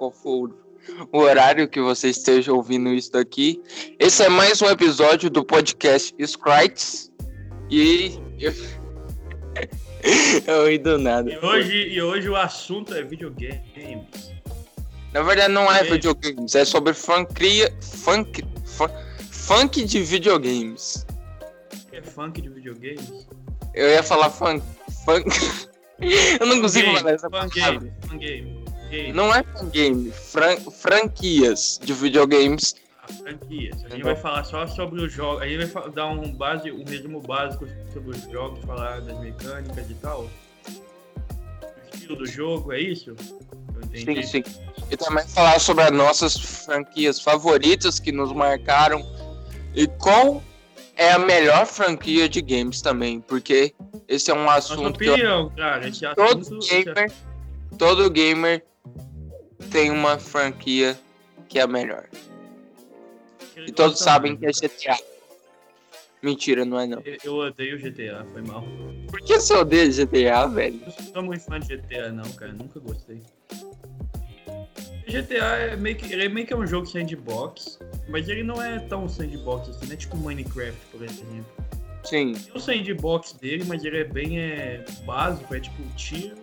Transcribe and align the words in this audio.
qual 0.00 0.10
for 0.10 0.50
o 1.12 1.18
horário 1.18 1.68
que 1.68 1.78
você 1.78 2.08
esteja 2.08 2.54
ouvindo 2.54 2.88
isso 2.88 3.12
daqui. 3.12 3.60
Esse 3.98 4.24
é 4.24 4.30
mais 4.30 4.62
um 4.62 4.66
episódio 4.66 5.28
do 5.28 5.44
podcast 5.44 6.14
Scrites. 6.18 7.12
E 7.70 8.18
eu. 8.38 8.50
eu 10.46 10.68
ri 10.70 10.78
do 10.78 10.96
nada. 10.96 11.30
E 11.30 11.38
hoje, 11.38 11.76
e 11.88 12.00
hoje 12.00 12.30
o 12.30 12.34
assunto 12.34 12.94
é 12.94 13.02
videogames. 13.02 14.32
Na 15.12 15.22
verdade, 15.22 15.52
não 15.52 15.70
é 15.70 15.84
videogames, 15.84 16.54
é 16.54 16.64
sobre 16.64 16.94
funkria, 16.94 17.70
funk, 17.82 18.42
funk, 18.64 18.94
funk 19.30 19.84
de 19.84 20.02
videogames. 20.02 21.06
É 21.92 22.00
funk 22.00 22.40
de 22.40 22.48
videogames? 22.48 23.28
Eu 23.74 23.90
ia 23.90 24.02
falar 24.02 24.30
funk. 24.30 24.64
funk. 25.04 25.28
eu 26.40 26.46
não 26.46 26.62
consigo 26.62 26.86
game, 26.86 26.98
falar 27.00 27.12
essa 27.12 27.28
fun 27.28 27.48
palavra. 27.50 27.50
game, 27.50 27.92
fun 28.08 28.18
game, 28.18 28.59
game. 28.90 29.12
Não 29.12 29.34
é 29.34 29.42
game, 29.70 30.10
fran 30.10 30.56
franquias 30.56 31.78
de 31.82 31.92
videogames. 31.92 32.74
Ah, 33.02 33.12
franquias. 33.12 33.84
A 33.84 33.88
gente 33.88 34.02
vai 34.02 34.16
falar 34.16 34.44
só 34.44 34.66
sobre 34.66 35.02
os 35.02 35.12
jogos. 35.12 35.42
A 35.42 35.46
gente 35.48 35.64
vai 35.66 35.90
dar 35.90 36.06
um, 36.08 36.32
base, 36.32 36.70
um 36.70 36.84
resumo 36.84 37.20
básico 37.20 37.66
sobre 37.92 38.16
os 38.16 38.22
jogos, 38.30 38.64
falar 38.64 39.00
das 39.00 39.18
mecânicas 39.20 39.90
e 39.90 39.94
tal. 39.94 40.28
O 40.68 41.94
estilo 41.94 42.16
do 42.16 42.26
jogo, 42.26 42.72
é 42.72 42.80
isso? 42.80 43.10
Eu. 43.10 43.16
Sim, 43.94 44.22
sim. 44.22 44.42
E 44.90 44.96
também 44.96 45.26
falar 45.26 45.58
sobre 45.58 45.84
as 45.84 45.90
nossas 45.90 46.36
franquias 46.36 47.20
favoritas 47.20 47.98
que 47.98 48.12
nos 48.12 48.32
marcaram 48.32 49.02
e 49.74 49.86
qual 49.86 50.42
é 50.96 51.12
a 51.12 51.18
melhor 51.18 51.64
franquia 51.66 52.28
de 52.28 52.42
games 52.42 52.82
também, 52.82 53.20
porque 53.20 53.72
esse 54.06 54.30
é 54.30 54.34
um 54.34 54.44
Nossa 54.44 54.74
assunto 54.74 54.98
que 54.98 55.06
eu- 55.06 55.14
opinião, 55.14 55.50
cara. 55.56 55.88
Esse 55.88 56.00
todo 56.14 56.40
assunto. 56.40 56.58
esse 56.64 56.84
gamer, 56.84 57.12
todo 57.78 58.10
gamer 58.10 58.62
tem 59.70 59.90
uma 59.90 60.18
franquia 60.18 60.98
que 61.48 61.58
é 61.58 61.62
a 61.62 61.66
melhor. 61.66 62.06
E 63.56 63.72
todos 63.72 63.98
sabem 63.98 64.36
que 64.36 64.46
é 64.46 64.50
GTA. 64.52 64.98
Mentira, 66.22 66.64
não 66.64 66.78
é 66.78 66.86
não. 66.86 67.00
Eu- 67.04 67.16
Eu 67.24 67.34
odeio 67.36 67.78
GTA, 67.78 68.24
foi 68.32 68.42
mal. 68.42 68.64
Por 69.08 69.20
que 69.20 69.38
você 69.40 69.54
odeia 69.54 69.90
GTA, 69.90 70.46
velho? 70.46 70.80
Eu 70.86 70.92
não 71.04 71.12
sou 71.12 71.22
muito 71.22 71.44
fã 71.44 71.58
de 71.58 71.68
GTA, 71.76 72.10
não, 72.12 72.30
cara. 72.32 72.52
Nunca 72.52 72.78
gostei. 72.80 73.22
GTA 75.08 75.56
é 75.56 75.76
meio 75.76 75.96
que, 75.96 76.12
ele 76.12 76.24
é 76.24 76.28
meio 76.28 76.46
que 76.46 76.54
um 76.54 76.66
jogo 76.66 76.86
sandbox, 76.86 77.78
mas 78.08 78.28
ele 78.28 78.42
não 78.44 78.62
é 78.62 78.78
tão 78.80 79.08
sandbox 79.08 79.68
assim, 79.70 79.86
não 79.86 79.92
é 79.92 79.96
tipo 79.96 80.16
Minecraft, 80.16 80.78
por 80.92 81.02
exemplo. 81.02 81.46
Sim, 82.04 82.32
Tem 82.34 82.52
o 82.54 82.60
sandbox 82.60 83.32
dele, 83.32 83.64
mas 83.66 83.84
ele 83.84 83.98
é 83.98 84.04
bem 84.04 84.38
é, 84.38 84.84
básico, 85.04 85.54
é 85.54 85.60
tipo 85.60 85.82
tiro. 85.96 86.36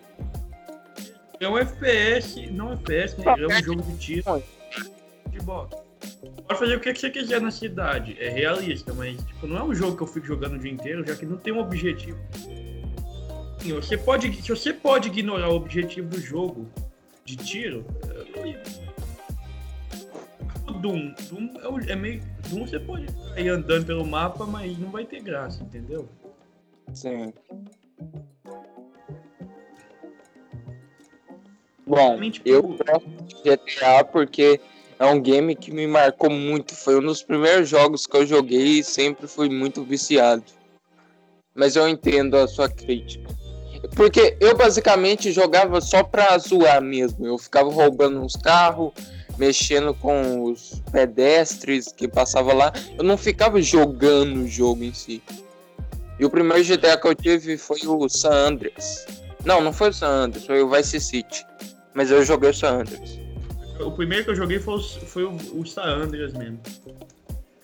É 1.39 1.47
um 1.47 1.57
FPS, 1.57 2.47
não 2.51 2.73
FPS, 2.73 3.17
né? 3.19 3.25
É 3.39 3.47
um 3.47 3.63
jogo 3.63 3.81
de 3.83 3.97
tiro. 3.97 4.23
Sandbox. 4.23 5.77
Pode 6.47 6.59
fazer 6.59 6.75
o 6.75 6.79
que 6.79 6.95
você 6.95 7.09
quiser 7.09 7.41
na 7.41 7.51
cidade, 7.51 8.15
é 8.19 8.29
realista, 8.29 8.93
mas 8.93 9.17
tipo, 9.23 9.45
não 9.47 9.57
é 9.57 9.63
um 9.63 9.75
jogo 9.75 9.97
que 9.97 10.03
eu 10.03 10.07
fico 10.07 10.25
jogando 10.25 10.55
o 10.55 10.59
dia 10.59 10.71
inteiro, 10.71 11.05
já 11.05 11.15
que 11.15 11.25
não 11.25 11.37
tem 11.37 11.53
um 11.53 11.59
objetivo. 11.59 12.17
Você 13.75 13.97
pode, 13.97 14.33
se 14.41 14.49
você 14.49 14.71
pode 14.73 15.09
ignorar 15.09 15.49
o 15.49 15.55
objetivo 15.55 16.07
do 16.07 16.19
jogo 16.19 16.69
de 17.25 17.35
tiro, 17.35 17.85
eu 18.15 18.25
não 18.35 18.45
ligo. 18.45 18.59
Doom, 20.81 21.13
Doom 21.29 21.53
é, 21.61 21.67
o- 21.67 21.91
é 21.91 21.95
meio. 21.95 22.21
Doom 22.49 22.65
você 22.67 22.79
pode 22.79 23.07
ir 23.35 23.49
andando 23.49 23.85
pelo 23.85 24.05
mapa, 24.05 24.45
mas 24.45 24.77
não 24.77 24.89
vai 24.89 25.05
ter 25.05 25.21
graça, 25.21 25.63
entendeu? 25.63 26.07
sim. 26.93 27.33
Bom, 31.87 32.19
tipo, 32.29 32.47
eu 32.47 32.61
gosto 32.61 33.07
de 33.25 33.35
GTA 33.43 34.03
porque 34.03 34.59
é 34.99 35.05
um 35.05 35.21
game 35.21 35.55
que 35.55 35.71
me 35.71 35.87
marcou 35.87 36.29
muito. 36.29 36.75
Foi 36.75 36.97
um 36.99 37.05
dos 37.05 37.23
primeiros 37.23 37.69
jogos 37.69 38.05
que 38.05 38.17
eu 38.17 38.25
joguei 38.25 38.79
e 38.79 38.83
sempre 38.83 39.27
fui 39.27 39.49
muito 39.49 39.83
viciado. 39.83 40.43
Mas 41.55 41.75
eu 41.75 41.87
entendo 41.87 42.35
a 42.35 42.47
sua 42.47 42.69
crítica. 42.69 43.27
Porque 43.95 44.35
eu 44.39 44.55
basicamente 44.57 45.31
jogava 45.31 45.79
só 45.79 46.03
pra 46.03 46.37
zoar 46.37 46.81
mesmo. 46.81 47.25
Eu 47.25 47.37
ficava 47.37 47.71
roubando 47.71 48.19
uns 48.21 48.35
carros, 48.35 48.91
mexendo 49.37 49.93
com 49.93 50.43
os 50.43 50.81
pedestres 50.91 51.91
que 51.91 52.07
passavam 52.07 52.55
lá. 52.55 52.73
Eu 52.97 53.03
não 53.03 53.17
ficava 53.17 53.61
jogando 53.61 54.41
o 54.41 54.47
jogo 54.47 54.83
em 54.83 54.93
si. 54.93 55.23
E 56.19 56.25
o 56.25 56.29
primeiro 56.29 56.63
GTA 56.63 56.97
que 56.97 57.07
eu 57.07 57.15
tive 57.15 57.57
foi 57.57 57.79
o 57.85 58.09
San 58.09 58.31
Andreas. 58.31 59.05
Não, 59.45 59.61
não 59.61 59.71
foi 59.71 59.89
o 59.89 59.93
San 59.93 60.07
Andreas, 60.07 60.45
foi 60.45 60.61
o 60.61 60.69
Vice 60.69 60.99
City. 60.99 61.45
Mas 61.97 62.11
eu 62.11 62.23
joguei 62.23 62.51
o 62.51 62.53
San 62.53 62.81
Andreas. 62.81 63.19
O 63.79 63.91
primeiro 63.91 64.23
que 64.23 64.29
eu 64.29 64.35
joguei 64.35 64.59
foi, 64.59 64.75
o- 64.75 64.79
foi 64.83 65.23
o, 65.23 65.35
o 65.59 65.65
Star 65.65 65.87
Andreas 65.89 66.31
mesmo. 66.31 66.59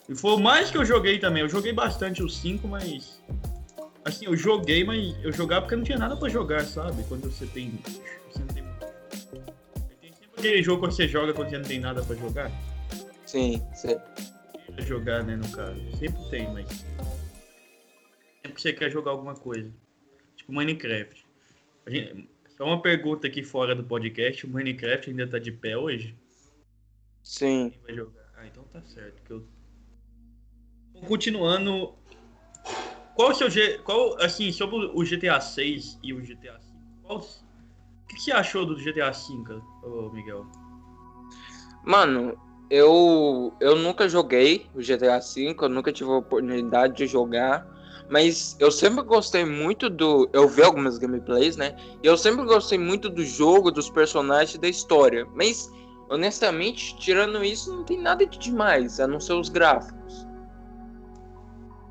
E 0.09 0.15
foi 0.15 0.31
o 0.31 0.39
mais 0.39 0.71
que 0.71 0.77
eu 0.77 0.83
joguei 0.83 1.19
também. 1.19 1.43
Eu 1.43 1.49
joguei 1.49 1.71
bastante 1.71 2.23
o 2.23 2.27
5, 2.27 2.67
mas. 2.67 3.21
Assim, 4.03 4.25
eu 4.25 4.35
joguei, 4.35 4.83
mas 4.83 5.15
eu 5.23 5.31
jogava 5.31 5.61
porque 5.61 5.75
não 5.75 5.83
tinha 5.83 5.99
nada 5.99 6.17
pra 6.17 6.29
jogar, 6.29 6.65
sabe? 6.65 7.03
Quando 7.03 7.31
você 7.31 7.45
tem. 7.45 7.79
Você 8.31 8.39
não 8.39 8.47
tem. 8.47 8.63
Tem 10.01 10.11
sempre 10.13 10.29
aquele 10.35 10.63
jogo 10.63 10.87
que 10.87 10.95
você 10.95 11.07
joga 11.07 11.31
quando 11.31 11.51
você 11.51 11.57
não 11.59 11.65
tem 11.65 11.79
nada 11.79 12.01
pra 12.01 12.15
jogar. 12.15 12.51
Sim, 13.27 13.61
sim. 13.75 13.95
Jogar, 14.79 15.23
né, 15.23 15.35
no 15.35 15.47
caso. 15.49 15.79
Sempre 15.99 16.23
tem, 16.31 16.51
mas. 16.51 16.67
Sempre 18.41 18.53
que 18.55 18.61
você 18.63 18.73
quer 18.73 18.89
jogar 18.89 19.11
alguma 19.11 19.35
coisa. 19.35 19.71
Tipo 20.35 20.51
Minecraft. 20.53 21.23
A 21.85 21.89
gente- 21.91 22.32
Só 22.63 22.67
uma 22.67 22.81
pergunta 22.81 23.27
aqui 23.27 23.43
fora 23.43 23.75
do 23.75 23.83
podcast: 23.83 24.45
o 24.45 24.49
Minecraft 24.49 25.09
ainda 25.09 25.27
tá 25.27 25.37
de 25.37 25.51
pé 25.51 25.77
hoje? 25.77 26.17
Sim. 27.21 27.71
Quem 27.71 27.81
vai 27.81 27.93
jogar? 27.93 28.23
Ah, 28.37 28.47
então 28.47 28.63
tá 28.71 28.81
certo. 28.83 29.21
Que 29.21 29.31
eu... 29.31 29.45
Bom, 30.93 31.01
Continuando. 31.01 31.93
Qual 33.15 33.31
o 33.31 33.33
seu 33.33 33.49
G... 33.49 33.79
qual 33.79 34.17
assim 34.21 34.49
sobre 34.53 34.77
o 34.77 35.03
GTA 35.03 35.41
6 35.41 35.99
e 36.01 36.13
o 36.13 36.21
GTA 36.21 36.57
5? 36.57 36.79
Qual... 37.03 37.19
O 37.19 38.07
que 38.07 38.15
que 38.15 38.21
você 38.21 38.31
achou 38.31 38.65
do 38.65 38.77
GTA 38.77 39.11
5, 39.11 39.53
ô 39.83 40.09
Miguel? 40.13 40.45
Mano, 41.83 42.39
eu 42.69 43.53
eu 43.59 43.75
nunca 43.75 44.07
joguei 44.07 44.67
o 44.73 44.79
GTA 44.79 45.19
V, 45.19 45.53
eu 45.59 45.67
nunca 45.67 45.91
tive 45.91 46.09
a 46.11 46.15
oportunidade 46.15 46.95
de 46.95 47.07
jogar, 47.07 47.67
mas 48.13 48.55
eu 48.59 48.69
sempre 48.69 49.03
gostei 49.03 49.43
muito 49.43 49.89
do, 49.89 50.29
eu 50.31 50.47
vi 50.47 50.61
algumas 50.61 50.99
gameplays, 50.99 51.57
né? 51.57 51.75
E 52.03 52.05
eu 52.05 52.15
sempre 52.15 52.45
gostei 52.45 52.77
muito 52.77 53.09
do 53.09 53.25
jogo, 53.25 53.71
dos 53.71 53.89
personagens, 53.89 54.53
e 54.53 54.59
da 54.59 54.67
história. 54.69 55.25
Mas 55.33 55.67
honestamente, 56.07 56.95
tirando 56.99 57.43
isso, 57.43 57.75
não 57.75 57.83
tem 57.83 57.99
nada 57.99 58.23
de 58.23 58.37
demais, 58.37 58.99
a 58.99 59.07
não 59.07 59.19
ser 59.19 59.33
os 59.33 59.49
gráficos. 59.49 60.27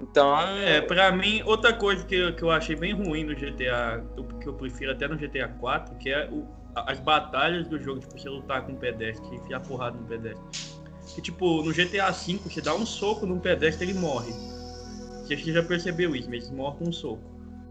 Então, 0.00 0.38
É, 0.38 0.80
pra 0.80 1.10
mim, 1.10 1.42
outra 1.44 1.72
coisa 1.72 2.04
que, 2.04 2.14
eu- 2.14 2.36
que 2.36 2.42
eu 2.44 2.52
achei 2.52 2.76
bem 2.76 2.92
ruim 2.92 3.24
no 3.24 3.34
GTA, 3.34 4.00
que 4.40 4.46
eu 4.48 4.54
prefiro 4.54 4.92
até 4.92 5.08
no 5.08 5.16
GTA 5.18 5.48
4, 5.48 5.96
que 5.96 6.08
é 6.08 6.28
o- 6.30 6.46
as 6.76 7.00
batalhas 7.00 7.66
do 7.66 7.80
jogo, 7.80 7.98
tipo, 7.98 8.16
você 8.16 8.28
lutar 8.28 8.64
com 8.64 8.72
um 8.72 8.76
pedestre, 8.76 9.34
enfiar 9.34 9.58
porrada 9.58 9.98
no 9.98 10.06
pedestre. 10.06 10.44
Que, 11.16 11.20
tipo, 11.20 11.64
no 11.64 11.72
GTA 11.72 12.12
V, 12.12 12.38
você 12.44 12.60
dá 12.60 12.76
um 12.76 12.86
soco 12.86 13.26
num 13.26 13.40
pedestre 13.40 13.84
ele 13.90 13.98
morre. 13.98 14.51
Acha 15.34 15.44
que 15.44 15.52
já 15.52 15.62
percebeu 15.62 16.14
isso, 16.14 16.28
mas 16.30 16.46
ele 16.46 16.56
morre 16.56 16.76
com 16.78 16.88
um 16.88 16.92
soco. 16.92 17.22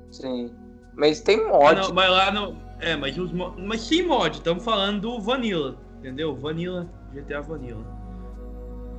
sim. 0.09 0.51
Mas 0.93 1.21
tem 1.21 1.39
Ah, 1.39 1.47
mod. 1.47 1.75
não, 1.81 1.93
mas 1.93 2.11
lá 2.11 2.31
não. 2.31 2.57
É, 2.79 2.97
mas 2.97 3.17
os 3.17 3.31
mo- 3.31 3.55
Mas 3.57 3.81
sim 3.81 4.03
mod, 4.03 4.35
estamos 4.37 4.63
falando 4.63 4.99
do 5.01 5.21
Vanilla, 5.21 5.77
entendeu? 5.99 6.35
Vanilla, 6.35 6.89
GTA 7.13 7.39
Vanilla. 7.41 7.83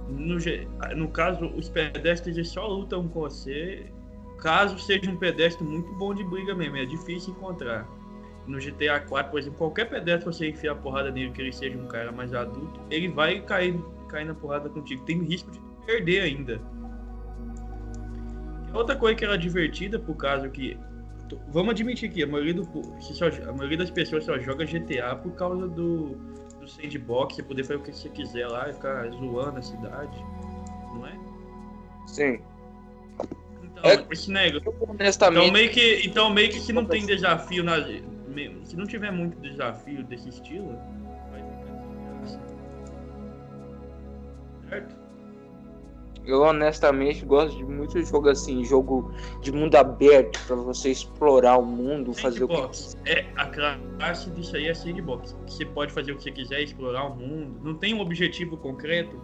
No, 0.09 0.37
no 0.97 1.09
caso, 1.09 1.47
os 1.47 1.69
pedestres 1.69 2.37
eles 2.37 2.49
só 2.49 2.67
lutam 2.67 3.07
com 3.09 3.21
você 3.21 3.87
caso 4.39 4.79
seja 4.79 5.09
um 5.11 5.17
pedestre 5.17 5.65
muito 5.65 5.93
bom 5.95 6.15
de 6.15 6.25
briga 6.25 6.55
mesmo. 6.55 6.77
É 6.77 6.85
difícil 6.85 7.33
encontrar. 7.35 7.87
No 8.47 8.59
GTA 8.59 8.99
4, 8.99 9.31
por 9.31 9.39
exemplo, 9.39 9.59
qualquer 9.59 9.89
pedestre 9.89 10.25
você 10.25 10.49
enfiar 10.49 10.73
a 10.73 10.75
porrada 10.75 11.11
nele, 11.13 11.31
que 11.31 11.41
ele 11.41 11.53
seja 11.53 11.79
um 11.79 11.87
cara 11.87 12.11
mais 12.11 12.35
adulto, 12.35 12.81
ele 12.91 13.07
vai 13.09 13.41
cair, 13.41 13.79
cair 14.09 14.25
na 14.25 14.35
porrada 14.35 14.69
contigo. 14.69 15.05
Tem 15.05 15.23
risco 15.23 15.49
de 15.51 15.61
perder 15.87 16.23
ainda. 16.23 16.61
Outra 18.75 18.97
coisa 18.97 19.17
que 19.17 19.25
era 19.25 19.37
divertida, 19.37 19.99
por 19.99 20.17
causa 20.17 20.49
que 20.49 20.79
vamos 21.49 21.71
admitir 21.73 22.11
que 22.11 22.23
a 22.23 22.27
maioria, 22.27 22.55
do, 22.55 22.65
só- 23.01 23.27
a 23.27 23.53
maioria 23.53 23.79
das 23.79 23.91
pessoas 23.91 24.25
só 24.25 24.39
joga 24.39 24.65
GTA 24.67 25.17
por 25.17 25.33
causa 25.33 25.67
do, 25.69 26.09
do 26.61 26.67
sandbox, 26.69 27.35
você 27.37 27.43
poder 27.43 27.65
fazer 27.65 27.77
o 27.77 27.83
que 27.83 27.93
você 27.93 28.09
quiser 28.09 28.47
lá 28.49 28.69
e 28.69 28.73
ficar 28.73 29.09
zoando 29.11 29.59
a 29.59 29.63
cidade, 29.63 30.19
não 30.95 31.07
é? 31.07 31.19
Sim. 32.07 32.41
Então, 33.63 33.83
É- 33.91 34.05
esse. 34.11 34.63
Honestamente, 34.89 35.41
Então 35.43 35.53
meio 35.53 35.71
que, 35.71 36.07
então 36.07 36.31
meio 36.31 36.49
que 36.51 36.61
se 36.61 36.73
não 36.73 36.85
tem 36.85 37.05
desafio 37.07 37.63
na, 37.65 37.77
se 38.65 38.77
não 38.77 38.87
tiver 38.87 39.11
muito 39.11 39.39
desafio 39.41 40.05
desse 40.05 40.29
estilo, 40.29 40.79
vai 41.31 41.41
ficar 41.43 42.21
graça. 42.21 42.41
Certo? 44.69 45.02
Eu 46.25 46.43
honestamente 46.43 47.25
gosto 47.25 47.57
de 47.57 47.65
muito 47.65 48.01
jogo 48.05 48.29
assim, 48.29 48.65
jogo 48.65 49.13
de 49.41 49.51
mundo 49.51 49.75
aberto 49.75 50.39
para 50.47 50.55
você 50.55 50.91
explorar 50.91 51.57
o 51.59 51.67
mundo, 51.67 52.15
fazer 52.15 52.45
o 52.45 52.49
que 52.49 53.11
é 53.11 53.27
a 53.37 53.47
classe 53.47 54.31
disso 54.31 54.55
aí 54.57 54.69
é 54.69 54.75
sandbox. 54.75 55.37
Você 55.47 55.67
pode 55.67 55.93
fazer 55.93 56.13
o 56.13 56.17
que 56.17 56.23
você 56.23 56.31
quiser, 56.31 56.63
explorar 56.63 57.07
o 57.07 57.17
mundo. 57.17 57.59
Não 57.63 57.75
tem 57.75 57.93
um 57.93 58.01
objetivo 58.01 58.57
concreto. 58.57 59.21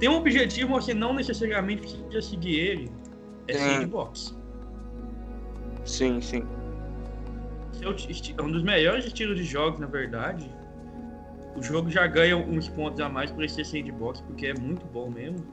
Tem 0.00 0.08
um 0.08 0.16
objetivo, 0.16 0.70
mas 0.72 0.84
você 0.84 0.94
não 0.94 1.14
necessariamente 1.14 1.82
precisa 1.82 2.22
seguir 2.22 2.58
ele. 2.58 2.90
É 3.46 3.52
sim. 3.54 3.60
sandbox. 3.60 4.36
Sim, 5.84 6.20
sim. 6.20 6.44
É 7.80 8.42
um 8.42 8.50
dos 8.50 8.62
melhores 8.64 9.04
estilos 9.04 9.36
de 9.36 9.44
jogos, 9.44 9.78
na 9.78 9.86
verdade. 9.86 10.50
O 11.54 11.62
jogo 11.62 11.88
já 11.88 12.06
ganha 12.06 12.36
uns 12.36 12.68
pontos 12.68 12.98
a 13.00 13.08
mais 13.08 13.30
por 13.30 13.48
ser 13.48 13.64
sandbox, 13.64 14.20
porque 14.22 14.46
é 14.46 14.54
muito 14.54 14.84
bom 14.86 15.08
mesmo 15.08 15.44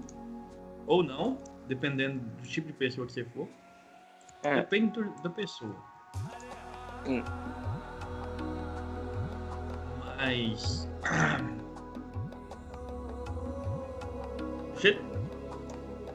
ou 0.89 1.03
não, 1.03 1.37
dependendo 1.67 2.19
do 2.19 2.43
tipo 2.43 2.67
de 2.67 2.73
pessoa 2.73 3.05
que 3.05 3.13
você 3.13 3.23
for. 3.23 3.47
É. 4.43 4.55
Depende 4.55 5.01
da 5.21 5.29
pessoa. 5.29 5.75
Hum. 7.07 7.23
Mas. 10.17 10.89
Você... 14.73 14.97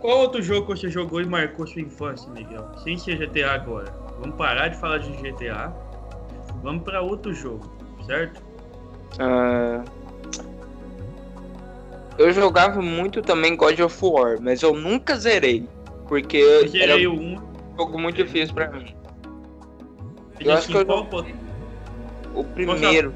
Qual 0.01 0.21
outro 0.21 0.41
jogo 0.41 0.67
que 0.67 0.81
você 0.81 0.89
jogou 0.89 1.21
e 1.21 1.27
marcou 1.27 1.67
sua 1.67 1.83
infância, 1.83 2.31
Miguel? 2.31 2.67
Sem 2.79 2.97
ser 2.97 3.19
GTA 3.19 3.53
agora. 3.53 3.91
Vamos 4.19 4.37
parar 4.37 4.69
de 4.69 4.79
falar 4.79 4.99
de 4.99 5.11
GTA. 5.13 5.69
Vamos 6.63 6.83
para 6.83 7.03
outro 7.03 7.35
jogo, 7.35 7.71
certo? 8.07 8.43
Uh, 9.21 9.85
eu 12.19 12.33
jogava 12.33 12.81
muito 12.81 13.23
também 13.23 13.57
God 13.57 13.79
of 13.81 13.99
War, 14.03 14.41
mas 14.41 14.63
eu 14.63 14.75
nunca 14.75 15.17
zerei. 15.17 15.69
Porque 16.09 16.37
eu 16.37 16.71
era 16.81 16.97
um 17.11 17.37
jogo 17.77 17.99
muito 17.99 18.23
difícil 18.23 18.55
pra 18.55 18.71
mim. 18.71 18.95
Eu 20.41 20.53
acho 20.53 20.69
que 20.69 20.77
eu 20.77 20.87
qual, 20.87 21.09
O 22.35 22.45
primeiro. 22.45 23.15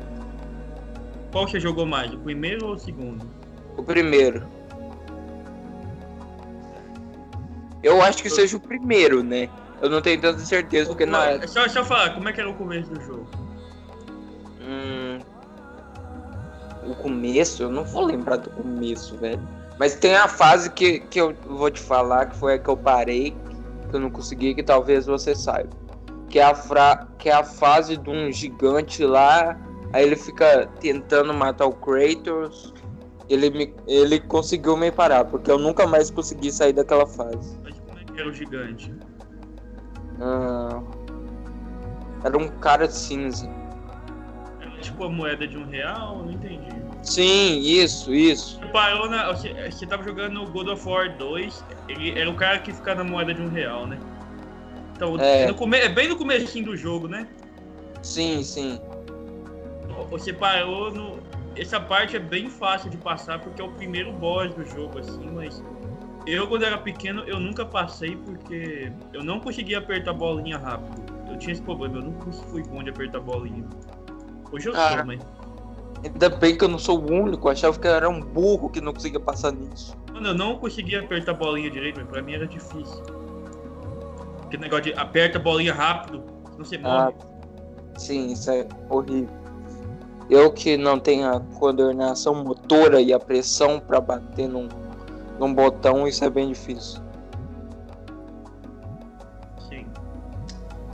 Qual 1.31 1.47
você 1.47 1.61
jogou 1.61 1.85
mais? 1.85 2.13
O 2.13 2.19
primeiro 2.19 2.67
ou 2.67 2.75
o 2.75 2.79
segundo? 2.79 3.29
O 3.77 3.83
primeiro. 3.83 4.47
Eu 7.83 8.03
acho 8.03 8.23
que 8.23 8.31
seja 8.31 8.57
o 8.57 8.61
primeiro, 8.61 9.23
né? 9.23 9.49
Eu 9.81 9.89
não 9.89 10.01
tenho 10.01 10.21
tanta 10.21 10.41
certeza, 10.41 10.89
porque 10.89 11.07
não 11.07 11.23
é. 11.23 11.47
Só, 11.47 11.69
só 11.69 11.85
falar, 11.85 12.15
como 12.15 12.29
é 12.29 12.33
que 12.33 12.41
era 12.41 12.51
o 12.51 12.55
começo 12.55 12.91
do 12.91 13.01
jogo? 13.01 13.29
Hum, 14.61 15.19
o 16.93 16.97
começo, 16.97 17.63
eu 17.63 17.71
não 17.71 17.85
vou 17.85 18.05
lembrar 18.05 18.37
do 18.37 18.51
começo, 18.51 19.17
velho. 19.17 19.41
Mas 19.79 19.95
tem 19.95 20.15
a 20.15 20.27
fase 20.27 20.71
que, 20.71 21.01
que 21.01 21.21
eu 21.21 21.35
vou 21.47 21.71
te 21.71 21.81
falar, 21.81 22.27
que 22.27 22.37
foi 22.37 22.55
a 22.55 22.59
que 22.59 22.69
eu 22.69 22.77
parei, 22.77 23.37
que 23.89 23.97
eu 23.97 24.01
não 24.01 24.11
consegui, 24.11 24.55
que 24.55 24.63
talvez 24.63 25.07
você 25.07 25.35
saiba. 25.35 25.71
Que 26.29 26.39
é 26.39 26.45
a, 26.45 26.55
fra... 26.55 27.07
que 27.19 27.29
é 27.29 27.33
a 27.33 27.45
fase 27.45 27.97
de 27.97 28.11
um 28.11 28.31
gigante 28.33 29.05
lá, 29.05 29.59
aí 29.93 30.05
ele 30.05 30.17
fica 30.17 30.69
tentando 30.81 31.33
matar 31.33 31.67
o 31.67 31.73
Kratos. 31.73 32.75
Ele, 33.29 33.51
me... 33.51 33.75
ele 33.87 34.21
conseguiu 34.21 34.77
me 34.77 34.91
parar, 34.91 35.25
porque 35.25 35.51
eu 35.51 35.59
nunca 35.59 35.87
mais 35.87 36.11
consegui 36.11 36.51
sair 36.51 36.73
daquela 36.73 37.07
fase. 37.07 37.59
Mas 37.63 37.79
como 37.81 37.99
é 37.99 38.05
que 38.05 38.21
era 38.21 38.29
o 38.29 38.33
gigante? 38.33 38.93
Ah... 40.21 40.83
Era 42.25 42.37
um 42.37 42.49
cara 42.49 42.89
cinza. 42.91 43.49
Tipo 44.81 45.05
a 45.05 45.09
moeda 45.09 45.47
de 45.47 45.59
um 45.59 45.67
real? 45.67 46.23
Não 46.25 46.33
entendi. 46.33 46.69
Sim, 47.03 47.61
isso, 47.61 48.15
isso. 48.15 48.61
Parou 48.73 49.09
na. 49.09 49.33
Você, 49.33 49.53
você 49.71 49.87
tava 49.87 50.03
jogando 50.03 50.45
God 50.47 50.69
of 50.69 50.89
War 50.89 51.17
2, 51.17 51.65
ele 51.89 52.19
era 52.19 52.29
o 52.31 52.35
cara 52.35 52.59
que 52.59 52.73
fica 52.73 52.95
na 52.95 53.05
moeda 53.05 53.35
de 53.35 53.41
um 53.41 53.49
real, 53.49 53.87
né? 53.87 53.99
Então, 54.95 55.17
é, 55.19 55.47
no 55.47 55.55
come, 55.55 55.79
é 55.79 55.89
bem 55.89 56.09
no 56.09 56.17
começo 56.17 56.61
do 56.63 56.77
jogo, 56.77 57.07
né? 57.07 57.29
Sim, 58.03 58.43
sim. 58.43 58.81
Você 60.11 60.33
parou 60.33 60.91
no. 60.93 61.19
Essa 61.57 61.81
parte 61.81 62.17
é 62.17 62.21
bem 62.21 62.49
fácil 62.49 62.91
de 62.91 62.97
passar 62.97 63.41
porque 63.41 63.61
é 63.61 63.65
o 63.65 63.71
primeiro 63.73 64.13
boss 64.13 64.53
do 64.55 64.65
jogo, 64.65 64.99
assim, 64.99 65.29
mas. 65.33 65.63
Eu, 66.27 66.47
quando 66.47 66.65
era 66.65 66.77
pequeno, 66.77 67.23
eu 67.27 67.41
nunca 67.41 67.65
passei 67.65 68.15
porque 68.17 68.93
eu 69.15 69.25
não 69.25 69.41
conseguia 69.41 69.79
apertar 69.79 70.11
a 70.11 70.15
bolinha 70.15 70.59
rápido. 70.59 71.03
Eu 71.31 71.39
tinha 71.39 71.53
esse 71.53 71.63
problema, 71.63 71.97
eu 71.97 72.03
nunca 72.03 72.31
fui 72.33 72.63
bom 72.65 72.83
de 72.83 72.91
apertar 72.91 73.19
a 73.19 73.21
bolinha. 73.21 73.65
Hoje 74.51 74.69
eu 74.69 74.77
ah. 74.77 74.97
sou, 74.97 75.07
mas. 75.07 75.21
Ainda 76.05 76.29
bem 76.29 76.57
que 76.57 76.63
eu 76.63 76.69
não 76.69 76.79
sou 76.79 77.01
o 77.01 77.13
único, 77.13 77.49
achava 77.49 77.79
que 77.79 77.87
eu 77.87 77.93
era 77.93 78.09
um 78.09 78.21
burro 78.21 78.71
que 78.71 78.81
não 78.81 78.93
conseguia 78.93 79.19
passar 79.19 79.53
nisso. 79.53 79.97
Mano, 80.13 80.29
eu 80.29 80.35
não 80.35 80.57
conseguia 80.57 81.01
apertar 81.01 81.33
a 81.33 81.35
bolinha 81.35 81.71
direito, 81.71 81.99
mas 82.01 82.09
pra 82.09 82.23
mim 82.23 82.35
era 82.35 82.47
difícil. 82.47 83.03
Aquele 84.45 84.63
negócio 84.63 84.85
de 84.85 84.95
aperta 84.95 85.39
a 85.39 85.43
bolinha 85.43 85.75
rápido, 85.75 86.23
não 86.57 86.65
se 86.65 86.79
morre. 86.79 87.15
Ah, 87.19 87.99
sim, 87.99 88.33
isso 88.33 88.49
é 88.51 88.67
horrível. 88.89 89.29
Eu 90.31 90.53
que 90.53 90.77
não 90.77 91.01
tenho 91.01 91.27
a 91.27 91.41
coordenação 91.41 92.45
motora 92.45 93.01
e 93.01 93.13
a 93.13 93.19
pressão 93.19 93.81
para 93.81 94.01
bater 94.01 94.49
num, 94.49 94.69
num 95.39 95.53
botão, 95.53 96.07
isso 96.07 96.25
é 96.25 96.31
bem 96.31 96.49
difícil. 96.49 97.03
Sim. 99.69 99.87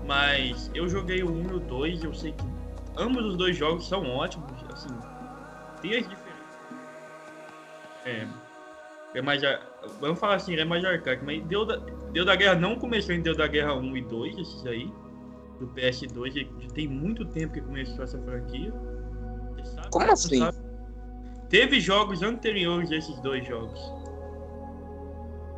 Mas 0.06 0.70
eu 0.72 0.88
joguei 0.88 1.22
o 1.22 1.30
1 1.30 1.42
e 1.42 1.54
o 1.54 1.60
2 1.60 2.04
eu 2.04 2.14
sei 2.14 2.32
que 2.32 2.53
ambos 2.96 3.25
os 3.25 3.37
dois 3.37 3.56
jogos 3.56 3.88
são 3.88 4.08
ótimos 4.08 4.50
assim, 4.73 4.88
tem 5.81 5.99
as 5.99 6.08
diferenças. 6.08 6.35
É, 8.05 8.26
é 9.14 9.23
mais. 9.23 9.43
Vamos 10.00 10.19
falar 10.19 10.37
assim, 10.37 10.56
é 10.56 10.64
mais 10.64 10.85
arcaico, 10.85 11.25
mas 11.25 11.43
Deus 11.44 11.69
da, 11.69 11.76
Deus 12.12 12.26
da 12.26 12.37
Guerra 12.37 12.55
não 12.56 12.76
começou 12.76 13.14
em 13.14 13.20
Deus 13.20 13.37
da 13.37 13.46
Guerra 13.46 13.75
1 13.75 13.96
e 13.96 14.02
2, 14.02 14.38
esses 14.38 14.67
aí. 14.67 14.93
Do 15.61 15.69
PS2, 15.69 16.35
já 16.35 16.69
tem 16.70 16.88
muito 16.88 17.25
tempo 17.26 17.55
que 17.55 17.61
começou 17.61 18.02
essa 18.02 18.19
franquia. 18.19 18.73
Sabe, 19.62 19.88
Como 19.91 20.12
assim? 20.12 20.38
Sabe? 20.38 20.58
Teve 21.49 21.79
jogos 21.79 22.23
anteriores 22.23 22.91
a 22.91 22.96
esses 22.96 23.20
dois 23.20 23.46
jogos. 23.46 23.81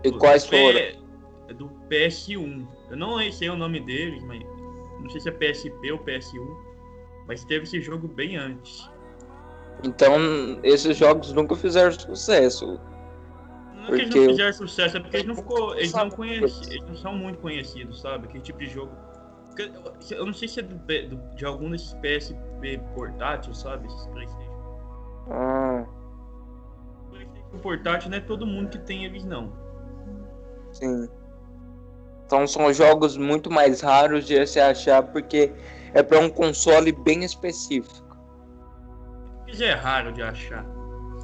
E 0.05 0.11
do 0.11 0.19
quais 0.19 0.45
foram? 0.45 0.81
Do 1.57 1.71
PS1. 1.89 2.67
Eu 2.91 2.97
não 2.97 3.19
sei 3.33 3.49
o 3.49 3.57
nome 3.57 3.81
deles, 3.81 4.23
mas 4.25 4.43
não 5.01 5.09
sei 5.09 5.21
se 5.21 5.29
é 5.31 5.33
PSP 5.33 5.93
ou 5.93 5.99
PS1. 6.01 6.66
Mas 7.27 7.45
teve 7.45 7.65
esse 7.65 7.81
jogo 7.81 8.09
bem 8.09 8.37
antes. 8.37 8.89
Então, 9.85 10.15
esses 10.63 10.97
jogos 10.97 11.33
nunca 11.33 11.55
fizeram 11.57 11.93
sucesso. 11.93 12.81
Não 13.75 13.85
é 13.85 13.87
porque... 13.89 13.97
que 13.97 14.03
eles 14.03 14.15
não 14.15 14.29
fizeram 14.29 14.53
sucesso, 14.53 14.97
é 14.97 15.01
porque 15.01 15.17
eles 15.17 15.27
não, 15.27 15.37
ficou, 15.37 15.75
eles 15.75 15.93
não, 15.93 16.11
conheci, 16.11 16.71
eles 16.71 16.89
não 16.89 16.97
são 16.97 17.15
muito 17.15 17.39
conhecidos, 17.39 18.01
sabe? 18.01 18.27
Aquele 18.27 18.43
tipo 18.43 18.59
de 18.59 18.67
jogo. 18.67 18.93
Eu 20.11 20.27
não 20.27 20.35
sei 20.35 20.49
se 20.49 20.61
é 20.61 20.63
do, 20.63 20.75
do, 20.75 21.35
de 21.35 21.45
algum 21.45 21.71
desses 21.71 21.95
PSP 21.95 22.81
portátil, 22.95 23.55
sabe? 23.55 23.87
Esses 23.87 24.07
Playstation. 24.09 24.53
Ah. 25.31 25.87
Playstation 27.11 27.59
portátil 27.63 28.11
não 28.11 28.19
é 28.19 28.21
todo 28.21 28.47
mundo 28.47 28.71
que 28.71 28.79
tem 28.79 29.05
eles, 29.05 29.25
não. 29.25 29.53
Sim. 30.73 31.09
Então 32.27 32.47
são 32.47 32.73
jogos 32.73 33.17
muito 33.17 33.51
mais 33.51 33.81
raros 33.81 34.27
de 34.27 34.45
se 34.47 34.59
achar 34.59 35.03
porque 35.03 35.53
é 35.97 36.03
para 36.03 36.21
um 36.21 36.29
console 36.31 36.93
bem 36.93 37.25
específico 37.25 38.07
já 39.57 39.67
é 39.67 39.73
raro 39.73 40.13
de 40.13 40.23
achar. 40.23 40.65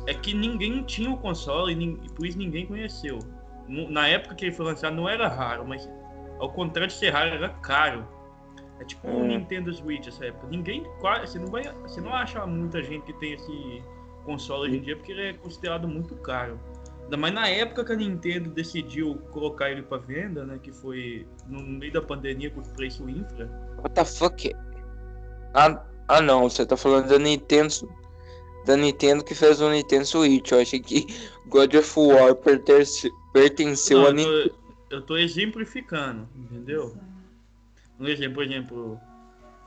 É 0.06 0.14
que 0.14 0.34
ninguém 0.34 0.82
tinha 0.82 1.10
o 1.10 1.16
console 1.16 1.72
e 1.72 2.08
por 2.10 2.26
isso 2.26 2.38
ninguém 2.38 2.66
conheceu. 2.66 3.18
Na 3.68 4.08
época 4.08 4.34
que 4.34 4.46
ele 4.46 4.54
foi 4.54 4.66
lançado 4.66 4.96
não 4.96 5.08
era 5.08 5.28
raro, 5.28 5.66
mas 5.66 5.88
ao 6.40 6.50
contrário 6.50 6.88
de 6.88 6.98
ser 6.98 7.10
raro, 7.10 7.30
era 7.30 7.48
caro. 7.48 8.06
É 8.80 8.84
tipo 8.84 9.06
o 9.06 9.20
hum. 9.20 9.28
Nintendo 9.28 9.72
Switch 9.72 10.08
essa 10.08 10.26
época. 10.26 10.48
Ninguém 10.48 10.84
quase. 11.00 11.32
Você 11.32 11.38
não, 11.38 11.46
vai, 11.46 11.62
você 11.82 12.00
não 12.00 12.12
acha 12.12 12.44
muita 12.46 12.82
gente 12.82 13.04
que 13.04 13.12
tem 13.14 13.34
esse 13.34 13.82
console 14.24 14.68
hoje 14.68 14.78
em 14.78 14.82
dia 14.82 14.96
porque 14.96 15.12
ele 15.12 15.28
é 15.28 15.32
considerado 15.34 15.86
muito 15.86 16.16
caro. 16.16 16.58
Ainda 17.04 17.16
mais 17.16 17.34
na 17.34 17.48
época 17.48 17.84
que 17.84 17.92
a 17.92 17.96
Nintendo 17.96 18.50
decidiu 18.50 19.16
colocar 19.30 19.70
ele 19.70 19.82
para 19.82 19.98
venda, 19.98 20.44
né? 20.44 20.58
Que 20.60 20.72
foi 20.72 21.26
no 21.46 21.62
meio 21.62 21.92
da 21.92 22.02
pandemia 22.02 22.50
com 22.50 22.60
o 22.60 22.68
preço 22.74 23.08
infra. 23.08 23.61
What 23.82 23.94
the 23.94 24.04
fuck? 24.04 24.54
Ah, 25.54 25.84
ah 26.08 26.20
não, 26.20 26.48
você 26.48 26.64
tá 26.64 26.76
falando 26.76 27.08
da 27.08 27.18
Nintendo 27.18 27.88
da 28.64 28.76
Nintendo 28.76 29.24
que 29.24 29.34
fez 29.34 29.60
o 29.60 29.70
Nintendo 29.70 30.06
Switch. 30.06 30.50
Eu 30.50 30.60
achei 30.60 30.80
que 30.80 31.06
God 31.46 31.74
of 31.74 31.98
War 31.98 32.34
pertence, 32.34 33.10
pertenceu 33.32 34.00
Não, 34.00 34.06
a 34.06 34.12
Nintendo. 34.12 34.54
Eu 34.90 35.02
tô 35.02 35.16
exemplificando, 35.16 36.28
entendeu? 36.36 36.96
Um 37.98 38.06
exemplo, 38.06 38.34
por 38.34 38.44
exemplo, 38.44 39.00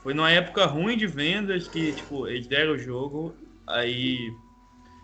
foi 0.02 0.14
numa 0.14 0.30
época 0.30 0.64
ruim 0.66 0.96
de 0.96 1.06
vendas 1.06 1.66
que, 1.66 1.92
tipo, 1.92 2.28
eles 2.28 2.46
deram 2.46 2.72
o 2.72 2.78
jogo, 2.78 3.34
aí. 3.66 4.32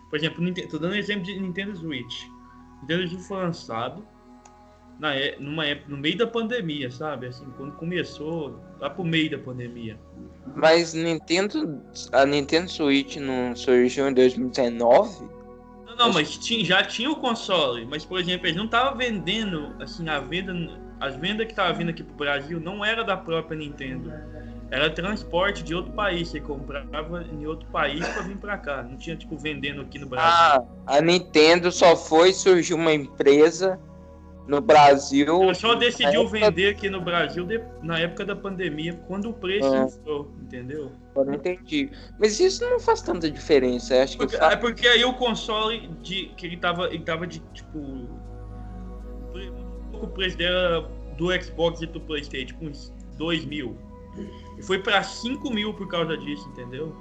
Por 0.09 0.17
exemplo, 0.17 0.53
tô 0.69 0.77
dando 0.77 0.95
exemplo 0.95 1.23
de 1.23 1.39
Nintendo 1.39 1.75
Switch. 1.75 2.25
Nintendo 2.81 3.07
Switch 3.07 3.21
foi 3.21 3.37
lançado 3.37 4.05
na, 4.99 5.11
numa 5.39 5.65
época, 5.65 5.89
no 5.89 5.97
meio 5.97 6.17
da 6.17 6.27
pandemia, 6.27 6.91
sabe? 6.91 7.27
Assim, 7.27 7.45
quando 7.57 7.73
começou, 7.73 8.59
lá 8.79 8.89
pro 8.89 9.03
meio 9.03 9.31
da 9.31 9.37
pandemia. 9.37 9.97
Mas 10.55 10.93
Nintendo, 10.93 11.81
a 12.11 12.25
Nintendo 12.25 12.69
Switch 12.69 13.17
não 13.17 13.55
surgiu 13.55 14.07
em 14.09 14.13
2019? 14.13 15.29
Não, 15.85 15.95
não, 15.95 16.13
mas 16.13 16.37
tinha, 16.37 16.63
já 16.65 16.83
tinha 16.83 17.09
o 17.09 17.15
console, 17.15 17.85
mas 17.85 18.05
por 18.05 18.19
exemplo, 18.19 18.47
eles 18.47 18.57
não 18.57 18.65
estavam 18.65 18.97
vendendo, 18.97 19.75
assim, 19.79 20.07
a 20.09 20.19
venda, 20.19 20.53
as 20.99 21.15
vendas 21.15 21.45
que 21.45 21.51
estavam 21.51 21.75
vindo 21.75 21.89
aqui 21.89 22.03
pro 22.03 22.15
Brasil 22.15 22.59
não 22.59 22.83
era 22.83 23.03
da 23.03 23.17
própria 23.17 23.57
Nintendo. 23.57 24.11
Era 24.71 24.89
transporte 24.89 25.61
de 25.61 25.75
outro 25.75 25.91
país, 25.91 26.29
você 26.29 26.39
comprava 26.39 27.23
em 27.31 27.45
outro 27.45 27.67
país 27.67 28.07
para 28.07 28.23
vir 28.23 28.37
para 28.37 28.57
cá. 28.57 28.81
Não 28.81 28.97
tinha 28.97 29.15
tipo 29.15 29.37
vendendo 29.37 29.81
aqui 29.81 29.99
no 29.99 30.07
Brasil. 30.07 30.31
Ah, 30.31 30.63
a 30.87 30.99
Nintendo 30.99 31.71
só 31.71 31.95
foi 31.95 32.33
surgir 32.33 32.73
uma 32.73 32.91
empresa 32.91 33.79
no 34.47 34.59
Brasil. 34.59 35.43
Ela 35.43 35.53
só 35.53 35.75
decidiu 35.75 36.21
época... 36.23 36.39
vender 36.39 36.69
aqui 36.69 36.89
no 36.89 37.01
Brasil 37.01 37.45
de... 37.45 37.61
na 37.81 37.99
época 37.99 38.25
da 38.25 38.35
pandemia, 38.35 38.93
quando 39.07 39.29
o 39.29 39.33
preço 39.33 39.73
ah. 39.73 39.87
entrou, 39.89 40.31
entendeu? 40.41 40.91
Eu 41.15 41.25
não 41.25 41.33
entendi. 41.33 41.89
Mas 42.19 42.39
isso 42.39 42.63
não 42.69 42.79
faz 42.79 43.01
tanta 43.01 43.29
diferença. 43.29 44.01
Acho 44.01 44.17
porque, 44.17 44.37
que. 44.37 44.43
É 44.43 44.55
porque 44.55 44.87
aí 44.87 45.05
o 45.05 45.13
console 45.13 45.87
de 46.01 46.31
que 46.35 46.45
ele 46.45 46.57
tava, 46.57 46.87
ele 46.87 47.03
tava 47.03 47.25
de 47.25 47.39
tipo 47.53 47.79
o 49.93 50.07
preço 50.07 50.37
dela 50.37 50.91
do 51.17 51.31
Xbox 51.41 51.81
e 51.81 51.85
do 51.85 52.01
PlayStation, 52.01 52.47
tipo 52.47 52.65
uns 52.65 52.93
2 53.17 53.45
mil. 53.45 53.77
E 54.57 54.63
foi 54.63 54.79
para 54.79 55.01
5 55.01 55.49
mil 55.49 55.73
por 55.73 55.87
causa 55.87 56.17
disso, 56.17 56.47
entendeu? 56.49 56.95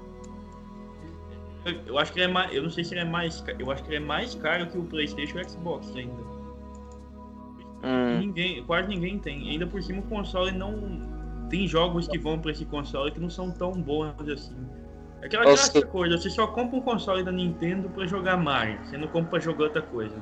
Eu, 1.65 1.75
eu 1.87 1.99
acho 1.99 2.13
que 2.13 2.21
ele 2.21 2.31
é 2.31 2.33
mais. 2.33 2.55
Eu 2.55 2.63
não 2.63 2.71
sei 2.71 2.85
se 2.85 2.95
ele 2.95 3.01
é 3.01 3.05
mais. 3.05 3.45
Eu 3.59 3.71
acho 3.71 3.83
que 3.83 3.89
ele 3.91 3.97
é 3.97 4.01
mais 4.01 4.35
caro 4.35 4.67
que 4.69 4.79
o 4.79 4.85
PlayStation 4.85 5.39
e 5.39 5.43
o 5.43 5.49
Xbox 5.49 5.95
ainda. 5.97 6.32
Hum. 7.83 8.19
Ninguém, 8.21 8.62
quase 8.65 8.89
ninguém 8.89 9.19
tem. 9.19 9.51
Ainda 9.51 9.67
por 9.67 9.83
cima 9.83 10.01
o 10.01 10.03
console 10.05 10.53
não. 10.53 11.11
Tem 11.51 11.67
jogos 11.67 12.09
que 12.09 12.19
vão 12.19 12.39
para 12.39 12.51
esse 12.53 12.65
console 12.65 13.11
que 13.11 13.21
não 13.21 13.29
são 13.29 13.51
tão 13.51 13.73
bons 13.73 14.29
assim. 14.29 14.57
É 15.21 15.27
aquela 15.27 15.45
Nossa. 15.45 15.81
coisa, 15.87 16.19
você 16.19 16.31
só 16.31 16.47
compra 16.47 16.79
um 16.79 16.81
console 16.81 17.23
da 17.23 17.31
Nintendo 17.31 17.89
para 17.91 18.07
jogar 18.07 18.37
Mario, 18.37 18.79
você 18.85 18.97
não 18.97 19.07
compra 19.07 19.31
pra 19.31 19.39
jogar 19.39 19.65
outra 19.65 19.83
coisa. 19.83 20.17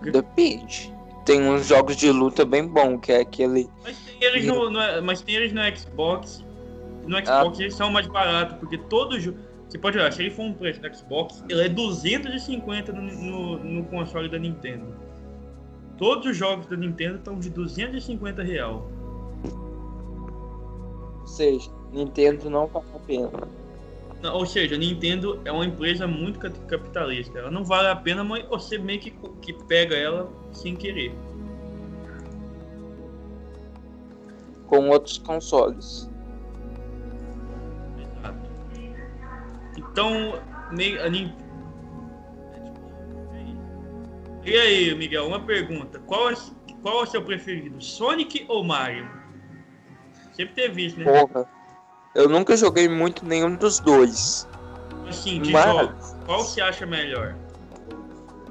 Depende. 0.00 0.94
Tem 1.24 1.42
uns 1.42 1.66
jogos 1.66 1.96
de 1.96 2.10
luta 2.10 2.44
bem 2.44 2.66
bom, 2.66 2.98
que 2.98 3.12
é 3.12 3.20
aquele. 3.20 3.68
Mas 3.82 3.98
tem 3.98 4.16
eles 4.20 4.46
no, 4.46 4.70
no 4.70 5.02
mas 5.02 5.20
tem 5.22 5.34
eles 5.34 5.52
no 5.52 5.60
Xbox. 5.76 6.44
No 7.06 7.18
Xbox 7.18 7.58
ah. 7.58 7.62
eles 7.62 7.74
são 7.74 7.90
mais 7.90 8.06
baratos, 8.06 8.56
porque 8.58 8.78
todo 8.78 9.18
jogo. 9.20 9.38
Você 9.68 9.78
pode 9.78 9.98
olhar, 9.98 10.12
se 10.12 10.22
ele 10.22 10.30
for 10.30 10.44
um 10.44 10.52
preço 10.54 10.80
do 10.80 10.94
Xbox, 10.94 11.44
ele 11.48 11.62
é 11.62 11.68
250 11.68 12.92
no, 12.92 13.02
no, 13.02 13.58
no 13.58 13.84
console 13.86 14.28
da 14.28 14.38
Nintendo. 14.38 14.94
Todos 15.98 16.26
os 16.26 16.36
jogos 16.36 16.66
da 16.66 16.76
Nintendo 16.76 17.16
estão 17.16 17.38
de 17.38 17.48
250 17.50 18.42
real. 18.42 18.90
Ou 21.20 21.26
seja, 21.26 21.70
Nintendo 21.92 22.50
não 22.50 22.66
vale 22.66 22.86
a 22.94 22.98
pena. 22.98 23.30
Não, 24.22 24.34
ou 24.34 24.46
seja, 24.46 24.74
a 24.74 24.78
Nintendo 24.78 25.40
é 25.44 25.52
uma 25.52 25.64
empresa 25.64 26.06
muito 26.06 26.38
capitalista. 26.38 27.38
Ela 27.38 27.50
não 27.50 27.64
vale 27.64 27.88
a 27.88 27.96
pena, 27.96 28.22
mas 28.22 28.46
você 28.46 28.78
meio 28.78 29.00
que, 29.00 29.10
que 29.40 29.52
pega 29.64 29.94
ela 29.96 30.30
sem 30.52 30.74
querer. 30.76 31.14
Com 34.66 34.88
outros 34.88 35.18
consoles. 35.18 36.10
Exato. 37.98 38.50
Então, 39.78 40.34
a 40.70 41.08
Nintendo 41.08 41.45
E 44.46 44.56
aí, 44.56 44.94
Miguel, 44.94 45.26
uma 45.26 45.40
pergunta. 45.40 45.98
Qual 46.06 46.30
é, 46.30 46.34
qual 46.80 47.00
é 47.00 47.02
o 47.02 47.06
seu 47.06 47.20
preferido? 47.20 47.82
Sonic 47.82 48.46
ou 48.48 48.62
Mario? 48.62 49.10
Sempre 50.34 50.54
teve 50.54 50.86
isso, 50.86 51.00
né? 51.00 51.04
Porra. 51.04 51.48
Eu 52.14 52.28
nunca 52.28 52.56
joguei 52.56 52.88
muito 52.88 53.26
nenhum 53.26 53.56
dos 53.56 53.80
dois. 53.80 54.46
Assim, 55.08 55.42
de 55.42 55.50
mas... 55.50 56.16
qual 56.24 56.44
você 56.44 56.60
acha 56.60 56.86
melhor? 56.86 57.34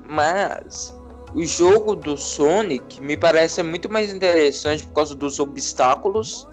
Mas 0.06 0.94
o 1.34 1.46
jogo 1.46 1.96
do 1.96 2.18
Sonic 2.18 3.02
me 3.02 3.16
parece 3.16 3.64
muito 3.64 3.90
mais 3.90 4.14
interessante 4.14 4.86
por 4.86 4.96
causa 4.96 5.16
dos 5.16 5.40
obstáculos 5.40 6.46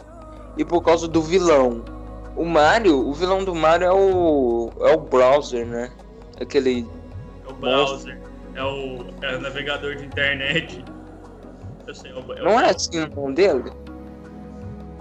e 0.56 0.64
por 0.64 0.82
causa 0.82 1.08
do 1.08 1.20
vilão. 1.20 1.84
O 2.36 2.44
Mario, 2.44 3.08
o 3.08 3.12
vilão 3.12 3.44
do 3.44 3.54
Mario 3.56 3.86
é 3.88 3.92
o 3.92 4.70
é 4.82 4.94
o 4.94 5.00
browser, 5.00 5.66
né? 5.66 5.90
Aquele 6.40 6.86
é 7.44 7.50
o 7.50 7.54
browser 7.54 8.21
é 8.54 8.62
o, 8.62 9.06
é 9.22 9.36
o 9.36 9.40
navegador 9.40 9.96
de 9.96 10.04
internet. 10.04 10.84
Sei, 11.92 12.10
é 12.10 12.14
o, 12.14 12.32
é 12.32 12.42
não 12.42 12.60
é 12.60 12.70
assim 12.70 13.00
o 13.00 13.08
nome 13.08 13.34
dele? 13.34 13.72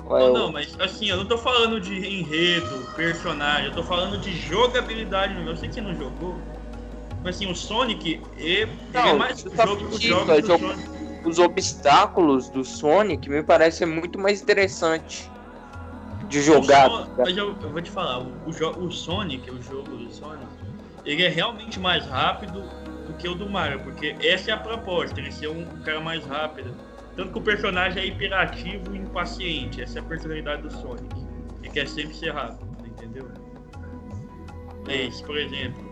Não, 0.10 0.18
é 0.18 0.32
não, 0.32 0.52
mas 0.52 0.76
assim, 0.80 1.10
eu 1.10 1.18
não 1.18 1.26
tô 1.26 1.38
falando 1.38 1.80
de 1.80 1.96
enredo, 1.96 2.86
personagem, 2.96 3.68
eu 3.68 3.74
tô 3.74 3.84
falando 3.84 4.18
de 4.20 4.36
jogabilidade 4.36 5.34
mesmo. 5.36 5.50
Eu 5.50 5.58
sei 5.58 5.70
que 5.70 5.76
você 5.76 5.82
não 5.82 5.96
jogou. 5.96 6.36
Mas 7.24 7.36
assim, 7.36 7.50
o 7.50 7.56
Sonic 7.56 8.22
é, 8.38 8.68
não, 8.94 9.08
é 9.08 9.14
mais 9.14 9.46
o 9.46 9.56
jogo, 9.56 9.86
os 9.86 10.02
jogos 10.02 10.42
do 10.42 10.58
Sonic. 10.58 11.02
Os 11.24 11.38
obstáculos 11.38 12.50
do 12.50 12.66
Sonic 12.66 13.30
me 13.30 13.44
parecem 13.44 13.86
muito 13.86 14.18
mais 14.18 14.42
interessante 14.42 15.30
de 16.28 16.42
jogar. 16.42 16.90
Son... 16.90 17.08
Mas 17.18 17.38
eu, 17.38 17.56
eu, 17.62 17.70
vou 17.70 17.82
te 17.82 17.92
falar, 17.92 18.20
o, 18.20 18.34
o, 18.46 18.86
o 18.86 18.92
Sonic, 18.92 19.52
o 19.52 19.62
jogo 19.62 19.96
do 19.98 20.12
Sonic, 20.12 20.48
ele 21.06 21.24
é 21.24 21.30
realmente 21.30 21.80
mais 21.80 22.06
rápido 22.08 22.64
do 23.12 23.18
que 23.18 23.28
o 23.28 23.36
do 23.36 23.50
Mario, 23.50 23.80
porque 23.82 24.16
essa 24.22 24.52
é 24.52 24.54
a 24.54 24.58
proposta, 24.58 25.20
ele 25.20 25.32
ser 25.32 25.50
um 25.50 25.66
cara 25.84 26.00
mais 26.00 26.26
rápido. 26.26 26.76
Tanto 27.16 27.34
que 27.34 27.40
o 27.40 27.42
personagem 27.42 28.02
é 28.02 28.06
hiperativo 28.08 28.96
e 28.96 29.00
impaciente, 29.00 29.82
essa 29.82 30.00
é 30.00 30.02
a 30.02 30.06
personalidade 30.06 30.62
do 30.62 30.72
Sonic. 30.72 31.14
Ele 31.62 31.72
quer 31.72 31.88
sempre 31.88 32.16
ser 32.16 32.32
rápido, 32.32 32.68
entendeu? 32.86 33.30
Mas, 34.88 35.22
por 35.22 35.38
exemplo, 35.38 35.92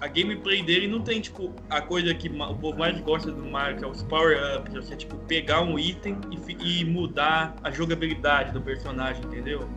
a 0.00 0.06
gameplay 0.06 0.62
dele 0.62 0.86
não 0.86 1.00
tem, 1.00 1.20
tipo, 1.20 1.52
a 1.70 1.80
coisa 1.80 2.14
que 2.14 2.28
o 2.28 2.54
povo 2.56 2.78
mais 2.78 3.00
gosta 3.00 3.32
do 3.32 3.44
Mario, 3.44 3.78
que 3.78 3.84
é 3.84 3.88
os 3.88 4.02
power-ups, 4.02 4.74
você, 4.74 4.96
tipo, 4.96 5.16
pegar 5.26 5.62
um 5.62 5.78
item 5.78 6.20
e, 6.30 6.80
e, 6.80 6.84
mudar 6.84 7.56
a 7.64 7.70
jogabilidade 7.70 8.52
do 8.52 8.60
personagem, 8.60 9.24
entendeu? 9.24 9.68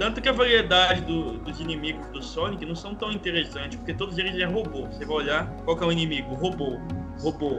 Tanto 0.00 0.22
que 0.22 0.30
a 0.30 0.32
variedade 0.32 1.02
do, 1.02 1.32
dos 1.40 1.60
inimigos 1.60 2.06
do 2.06 2.22
Sonic 2.22 2.64
não 2.64 2.74
são 2.74 2.94
tão 2.94 3.12
interessantes, 3.12 3.76
porque 3.76 3.92
todos 3.92 4.16
eles 4.16 4.34
é 4.40 4.46
robô. 4.46 4.86
Você 4.86 5.04
vai 5.04 5.16
olhar, 5.16 5.46
qual 5.66 5.78
é 5.78 5.84
o 5.84 5.92
inimigo? 5.92 6.34
Robô. 6.36 6.80
Robô. 7.18 7.58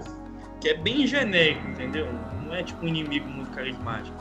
Que 0.59 0.69
é 0.69 0.73
bem 0.73 1.05
genérico, 1.05 1.67
entendeu? 1.67 2.07
Não 2.43 2.55
é 2.55 2.63
tipo 2.63 2.83
um 2.83 2.87
inimigo 2.87 3.29
muito 3.29 3.51
carismático. 3.51 4.17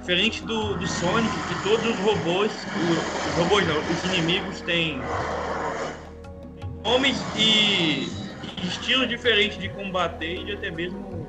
Diferente 0.00 0.44
do, 0.44 0.76
do 0.76 0.86
Sonic, 0.86 1.34
que 1.44 1.54
todos 1.62 1.86
os 1.86 1.98
robôs, 1.98 2.68
o, 2.76 3.28
os 3.30 3.34
robôs 3.34 3.66
não, 3.66 3.78
os 3.78 4.04
inimigos 4.04 4.60
têm 4.60 5.00
nomes 6.84 7.24
e, 7.34 8.02
e 8.62 8.66
estilos 8.66 9.08
diferentes 9.08 9.56
de 9.56 9.70
combater 9.70 10.40
e 10.40 10.44
de 10.44 10.52
até 10.52 10.70
mesmo 10.70 11.26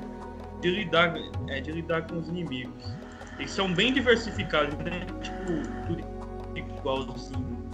de 0.60 0.70
lidar, 0.70 1.14
é, 1.48 1.62
de 1.62 1.72
lidar 1.72 2.02
com 2.02 2.18
os 2.18 2.28
inimigos. 2.28 2.84
Eles 3.38 3.50
são 3.50 3.72
bem 3.72 3.94
diversificados, 3.94 4.74
né? 4.76 5.06
Tipo, 5.22 6.13
igualzinho. 6.84 7.64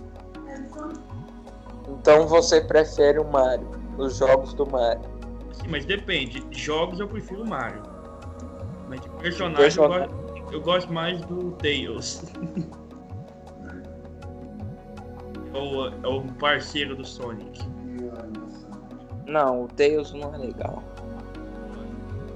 Então 1.88 2.26
você 2.26 2.60
prefere 2.60 3.18
o 3.18 3.24
Mario, 3.24 3.68
os 3.98 4.16
jogos 4.18 4.54
do 4.54 4.64
Mario? 4.66 5.02
Sim, 5.52 5.68
mas 5.68 5.84
depende. 5.84 6.46
Jogos 6.52 7.00
eu 7.00 7.08
prefiro 7.08 7.42
o 7.42 7.48
Mario. 7.48 7.82
Mas 8.88 9.00
de 9.00 9.10
personagem, 9.10 9.62
personagem. 9.62 10.08
Eu, 10.08 10.16
gosto, 10.16 10.54
eu, 10.54 10.60
gosto, 10.60 10.92
mais 10.92 11.20
do 11.22 11.50
Tails. 11.52 12.22
é, 15.52 15.58
o, 15.58 15.86
é 15.88 16.08
o 16.08 16.22
parceiro 16.34 16.94
do 16.94 17.04
Sonic. 17.04 17.60
Não, 19.26 19.64
o 19.64 19.68
Tails 19.68 20.12
não 20.12 20.34
é 20.34 20.38
legal. 20.38 20.82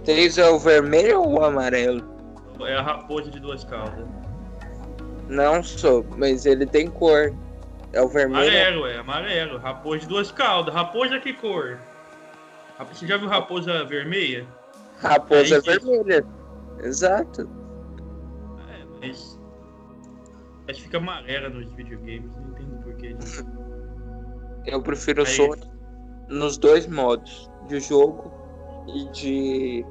Tails 0.04 0.38
é 0.38 0.48
o 0.48 0.58
vermelho 0.58 1.22
ou 1.22 1.40
o 1.40 1.44
amarelo? 1.44 2.04
É 2.60 2.76
a 2.76 2.82
raposa 2.82 3.30
de 3.30 3.40
duas 3.40 3.64
caudas. 3.64 4.06
Não 5.28 5.62
sou, 5.62 6.04
mas 6.16 6.46
ele 6.46 6.66
tem 6.66 6.88
cor. 6.88 7.34
É 7.92 8.02
o 8.02 8.08
vermelho. 8.08 8.48
Amarelo, 8.48 8.86
é 8.86 8.98
amarelo. 8.98 9.58
Raposa 9.58 10.00
de 10.00 10.08
duas 10.08 10.32
caudas. 10.32 10.74
Raposa 10.74 11.20
que 11.20 11.32
cor? 11.32 11.78
Você 12.88 13.06
já 13.06 13.16
viu 13.16 13.28
raposa 13.28 13.84
vermelha? 13.84 14.46
Raposa 14.98 15.56
é 15.56 15.60
vermelha. 15.60 16.26
Exato. 16.80 17.48
É, 18.68 18.84
mas. 19.00 19.40
Acho 20.68 20.78
que 20.78 20.84
fica 20.84 20.98
amarela 20.98 21.48
nos 21.48 21.72
videogames, 21.74 22.34
não 22.36 22.50
entendo 22.50 22.82
porquê. 22.82 23.16
Eu 24.66 24.82
prefiro 24.82 25.22
o 25.22 25.26
Sonic 25.26 25.68
nos 26.28 26.56
dois 26.56 26.86
modos, 26.86 27.50
de 27.68 27.80
jogo 27.80 28.32
e 28.88 29.08
de 29.10 29.86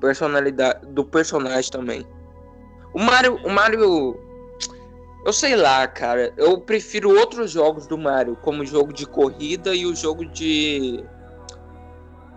personalidade 0.00 0.86
do 0.86 1.04
personagem 1.04 1.70
também. 1.70 2.06
O 2.94 3.00
Mario, 3.00 3.36
o 3.44 3.50
Mario, 3.50 4.16
eu 5.26 5.32
sei 5.32 5.56
lá, 5.56 5.86
cara. 5.86 6.32
Eu 6.36 6.60
prefiro 6.60 7.10
outros 7.18 7.50
jogos 7.50 7.86
do 7.86 7.98
Mario, 7.98 8.36
como 8.36 8.62
o 8.62 8.66
jogo 8.66 8.92
de 8.92 9.04
corrida 9.04 9.74
e 9.74 9.84
o 9.84 9.94
jogo 9.94 10.24
de 10.24 11.04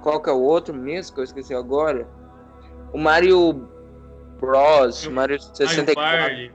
qual 0.02 0.22
que 0.22 0.30
é 0.30 0.34
o 0.34 0.42
outro 0.42 0.74
mesmo 0.74 1.14
que 1.14 1.20
eu 1.20 1.24
esqueci 1.24 1.54
agora? 1.54 2.08
O 2.94 2.98
Mario 2.98 3.68
Bros, 4.40 5.08
Mario 5.08 5.40
64. 5.40 6.54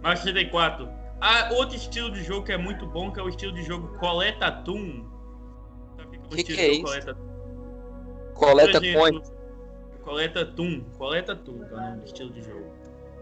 Mario 0.00 0.18
64. 0.22 0.88
há 1.20 1.52
outro 1.54 1.76
estilo 1.76 2.10
de 2.10 2.22
jogo 2.22 2.44
que 2.44 2.52
é 2.52 2.56
muito 2.56 2.86
bom, 2.86 3.10
que 3.10 3.18
é 3.18 3.22
o 3.22 3.28
estilo 3.28 3.52
de 3.52 3.64
jogo 3.64 3.98
Coleta 3.98 4.52
Toon. 4.52 5.04
Sabe 5.96 6.18
o 6.18 6.28
que, 6.28 6.60
é 6.60 6.72
isso? 6.72 6.84
Coleta, 6.84 7.16
coleta 8.34 8.80
Coin. 8.80 9.22
Coleta 10.02 10.46
Toon. 10.46 10.80
Coleta 10.96 11.36
Toon, 11.36 11.64
é 11.64 11.74
o 11.74 11.76
nome 11.76 11.96
do 11.98 12.04
estilo 12.04 12.30
de 12.30 12.42
jogo. 12.42 12.73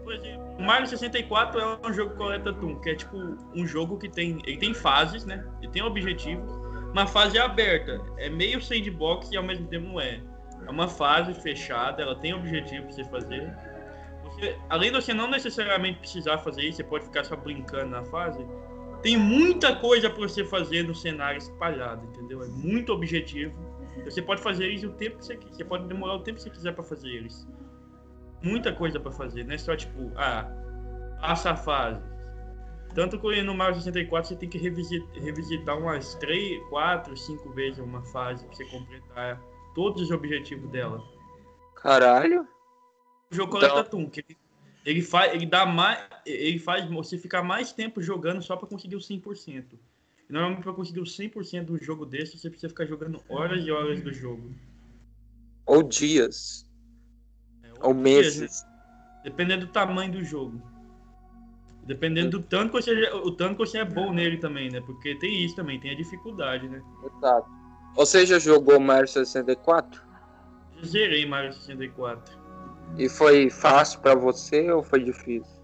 Por 0.03 0.13
exemplo, 0.13 0.61
Mario 0.61 0.87
64 0.87 1.59
é 1.59 1.87
um 1.87 1.93
jogo 1.93 2.15
Coleta 2.15 2.53
Toon, 2.53 2.79
que 2.79 2.89
é 2.89 2.95
tipo 2.95 3.17
um 3.55 3.65
jogo 3.65 3.97
que 3.97 4.09
tem. 4.09 4.39
Ele 4.45 4.57
tem 4.57 4.73
fases, 4.73 5.25
né? 5.25 5.45
Ele 5.61 5.71
tem 5.71 5.81
objetivos. 5.81 6.51
Uma 6.91 7.07
fase 7.07 7.39
aberta. 7.39 8.01
É 8.17 8.29
meio 8.29 8.61
sandbox 8.61 9.31
e 9.31 9.37
ao 9.37 9.43
mesmo 9.43 9.67
tempo 9.67 9.87
não 9.87 10.01
é. 10.01 10.21
É 10.65 10.69
uma 10.69 10.87
fase 10.87 11.33
fechada, 11.33 12.01
ela 12.01 12.15
tem 12.15 12.33
objetivo 12.33 12.83
pra 12.83 12.91
você 12.91 13.03
fazer 13.05 13.53
você, 14.33 14.57
além 14.69 14.91
de 14.91 15.01
você 15.01 15.13
não 15.13 15.29
necessariamente 15.29 15.99
precisar 15.99 16.39
fazer 16.39 16.63
isso, 16.63 16.77
você 16.77 16.83
pode 16.83 17.05
ficar 17.05 17.23
só 17.23 17.35
brincando 17.35 17.87
na 17.87 18.03
fase. 18.05 18.45
Tem 19.01 19.17
muita 19.17 19.75
coisa 19.75 20.09
para 20.09 20.21
você 20.21 20.43
fazer 20.45 20.83
no 20.83 20.95
cenário 20.95 21.37
espalhado, 21.37 22.05
entendeu? 22.07 22.41
É 22.41 22.47
muito 22.47 22.91
objetivo. 22.93 23.53
Você 24.05 24.21
pode 24.21 24.41
fazer 24.41 24.67
isso 24.69 24.87
o 24.87 24.91
tempo 24.91 25.17
que 25.17 25.25
você 25.25 25.35
quiser. 25.35 25.55
Você 25.55 25.65
pode 25.65 25.87
demorar 25.87 26.15
o 26.15 26.19
tempo 26.19 26.37
que 26.37 26.43
você 26.43 26.49
quiser 26.49 26.73
para 26.73 26.83
fazer 26.83 27.09
eles. 27.09 27.47
Muita 28.43 28.73
coisa 28.73 28.99
para 28.99 29.11
fazer, 29.11 29.45
não 29.45 29.53
é 29.53 29.57
só 29.57 29.75
tipo, 29.75 30.11
ah, 30.15 30.45
passa 31.19 31.51
a 31.51 31.55
fase. 31.55 32.03
Tanto 32.93 33.19
que 33.19 33.41
no 33.41 33.55
Mario 33.55 33.75
64 33.75 34.29
você 34.29 34.35
tem 34.35 34.49
que 34.49 34.57
revisitar, 34.57 35.23
revisitar 35.23 35.77
umas 35.79 36.13
3, 36.15 36.61
4, 36.69 37.17
5 37.17 37.49
vezes 37.53 37.79
uma 37.79 38.03
fase 38.03 38.45
pra 38.45 38.55
você 38.55 38.65
completar 38.65 39.41
todos 39.73 40.03
os 40.03 40.11
objetivos 40.11 40.69
dela. 40.69 41.01
Caralho! 41.75 42.47
o 43.33 43.35
jogo 43.35 43.57
então... 43.57 43.69
Coleta 43.69 43.89
Toon, 43.89 44.09
que 44.09 44.19
ele, 44.21 44.37
ele, 44.85 45.01
faz, 45.01 45.33
ele 45.33 45.45
dá 45.45 45.65
mais, 45.65 45.99
ele 46.25 46.59
faz 46.59 46.87
você 46.89 47.17
ficar 47.17 47.43
mais 47.43 47.71
tempo 47.71 48.01
jogando 48.01 48.41
só 48.41 48.55
para 48.55 48.67
conseguir 48.67 48.95
o 48.95 48.99
100%. 48.99 49.65
Normalmente 50.29 50.63
para 50.63 50.73
conseguir 50.73 50.99
o 50.99 51.03
100% 51.03 51.65
do 51.65 51.77
jogo 51.77 52.05
desse, 52.05 52.37
você 52.37 52.49
precisa 52.49 52.69
ficar 52.69 52.85
jogando 52.85 53.21
horas 53.27 53.65
e 53.65 53.71
horas 53.71 54.01
do 54.01 54.13
jogo. 54.13 54.53
Ou 55.65 55.83
dias. 55.83 56.65
Ou, 57.83 57.93
meses. 57.93 58.65
Dependendo 59.23 59.65
do 59.65 59.71
tamanho 59.71 60.11
do 60.11 60.23
jogo. 60.23 60.61
Dependendo 61.85 62.39
do 62.39 62.41
tanto 62.41 62.71
que 62.71 62.81
você, 62.81 63.11
o 63.11 63.31
tanto 63.31 63.57
que 63.57 63.59
você 63.59 63.79
é 63.79 63.85
bom 63.85 64.13
nele 64.13 64.37
também, 64.37 64.69
né? 64.69 64.81
Porque 64.81 65.15
tem 65.15 65.43
isso 65.43 65.55
também, 65.55 65.79
tem 65.79 65.91
a 65.91 65.95
dificuldade, 65.95 66.67
né? 66.67 66.81
Exato. 67.17 67.49
Você 67.95 68.25
já 68.25 68.39
jogou 68.39 68.79
Mario 68.79 69.07
64? 69.07 70.01
Eu 70.77 70.85
zerei 70.85 71.25
Mario 71.25 71.53
64. 71.53 72.43
E 72.97 73.09
foi 73.09 73.49
fácil 73.49 73.99
para 73.99 74.15
você 74.15 74.71
ou 74.71 74.83
foi 74.83 75.03
difícil? 75.03 75.61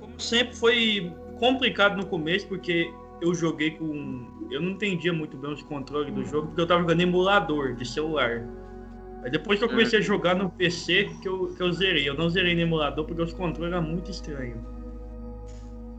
Como 0.00 0.20
sempre 0.20 0.54
foi 0.54 1.12
complicado 1.38 1.96
no 1.96 2.06
começo 2.06 2.46
porque 2.46 2.92
eu 3.20 3.34
joguei 3.34 3.72
com 3.72 4.48
eu 4.50 4.60
não 4.60 4.70
entendia 4.72 5.12
muito 5.12 5.36
bem 5.36 5.52
os 5.52 5.62
controles 5.62 6.12
do 6.14 6.24
jogo 6.24 6.48
porque 6.48 6.60
eu 6.60 6.66
tava 6.66 6.80
jogando 6.80 7.00
emulador 7.00 7.74
de 7.74 7.86
celular. 7.86 8.46
Aí 9.24 9.30
depois 9.30 9.58
que 9.58 9.64
eu 9.64 9.70
comecei 9.70 9.98
a 9.98 10.02
hum. 10.02 10.04
jogar 10.04 10.34
no 10.34 10.50
PC 10.50 11.10
que 11.22 11.28
eu, 11.28 11.54
que 11.54 11.62
eu 11.62 11.72
zerei. 11.72 12.06
Eu 12.06 12.14
não 12.14 12.28
zerei 12.28 12.54
no 12.54 12.60
emulador 12.60 13.06
porque 13.06 13.22
os 13.22 13.32
controles 13.32 13.72
eram 13.72 13.82
muito 13.82 14.10
estranhos. 14.10 14.58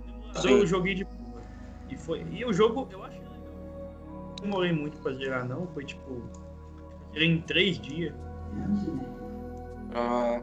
No 0.05 0.13
emulador 0.13 0.51
eu 0.51 0.67
joguei 0.67 0.93
de 0.93 1.05
boa. 1.05 1.41
E, 1.89 1.97
foi, 1.97 2.23
e 2.31 2.45
o 2.45 2.53
jogo 2.53 2.87
eu 2.91 3.03
achei 3.03 3.19
legal. 3.19 3.33
Não 4.07 4.35
demorei 4.43 4.71
muito 4.71 4.97
pra 4.99 5.11
zerar 5.13 5.47
não. 5.47 5.65
Foi 5.67 5.83
tipo. 5.83 6.21
Zerei 7.13 7.29
em 7.29 7.41
três 7.41 7.79
dias. 7.79 8.13
Ah. 9.95 10.39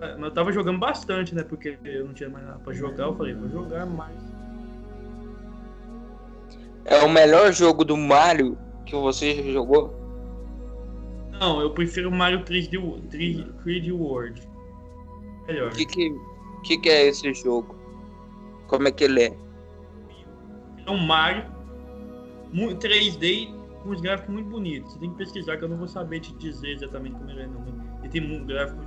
Mas 0.00 0.18
eu 0.20 0.30
tava 0.32 0.50
jogando 0.50 0.80
bastante, 0.80 1.32
né? 1.32 1.44
Porque 1.44 1.78
eu 1.84 2.06
não 2.06 2.12
tinha 2.12 2.28
mais 2.28 2.44
nada 2.44 2.58
pra 2.58 2.72
jogar. 2.72 3.04
Eu 3.04 3.16
falei, 3.16 3.34
vou 3.34 3.48
jogar 3.48 3.86
mais. 3.86 4.18
É 6.84 7.04
o 7.04 7.08
melhor 7.08 7.52
jogo 7.52 7.84
do 7.84 7.96
Mario 7.96 8.58
que 8.84 8.96
você 8.96 9.52
jogou? 9.52 10.03
Não, 11.40 11.60
eu 11.60 11.70
prefiro 11.70 12.10
Mario 12.10 12.44
3D, 12.44 12.78
3D 13.62 13.92
World. 13.92 14.42
Melhor. 15.46 15.72
O 15.72 15.74
que 15.74 15.86
que, 15.86 16.10
que 16.64 16.78
que 16.78 16.88
é 16.88 17.08
esse 17.08 17.32
jogo? 17.34 17.76
Como 18.68 18.88
é 18.88 18.92
que 18.92 19.04
ele 19.04 19.24
é? 19.24 19.36
É 20.86 20.90
um 20.90 20.98
Mario 20.98 21.44
3D 22.52 23.54
com 23.82 23.90
os 23.90 24.00
gráficos 24.00 24.32
muito 24.32 24.48
bonitos. 24.48 24.92
Você 24.92 24.98
tem 24.98 25.10
que 25.10 25.16
pesquisar 25.16 25.56
que 25.56 25.64
eu 25.64 25.68
não 25.68 25.76
vou 25.76 25.88
saber 25.88 26.20
te 26.20 26.32
dizer 26.34 26.70
exatamente 26.70 27.16
como 27.16 27.30
ele 27.30 27.42
é. 27.42 27.46
Não. 27.46 27.64
Ele 28.00 28.08
tem 28.08 28.22
um 28.22 28.44
gráfico, 28.46 28.80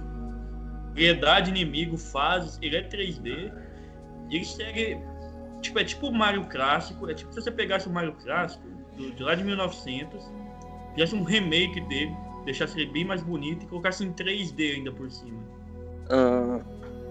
variedade 0.89 1.51
inimigo, 1.51 1.97
fases, 1.97 2.57
ele 2.61 2.77
é 2.77 2.87
3D. 2.87 3.53
E 4.29 4.35
ele 4.35 4.45
segue. 4.45 4.97
Tipo, 5.61 5.79
é 5.79 5.83
tipo 5.83 6.07
o 6.07 6.13
Mario 6.13 6.45
clássico. 6.45 7.09
É 7.09 7.13
tipo 7.13 7.31
se 7.31 7.41
você 7.41 7.51
pegasse 7.51 7.87
o 7.87 7.91
Mario 7.91 8.13
clássico 8.13 8.67
do, 8.95 9.11
de 9.11 9.23
lá 9.23 9.35
de 9.35 9.43
1900, 9.43 10.31
fizesse 10.93 11.15
um 11.15 11.23
remake 11.23 11.79
dele, 11.81 12.15
deixasse 12.47 12.79
ele 12.79 12.89
bem 12.89 13.05
mais 13.05 13.21
bonito 13.21 13.65
e 13.65 13.67
colocasse 13.67 14.03
em 14.05 14.11
3D 14.13 14.75
ainda 14.75 14.91
por 14.91 15.11
cima. 15.11 15.37
Ah, 16.09 16.61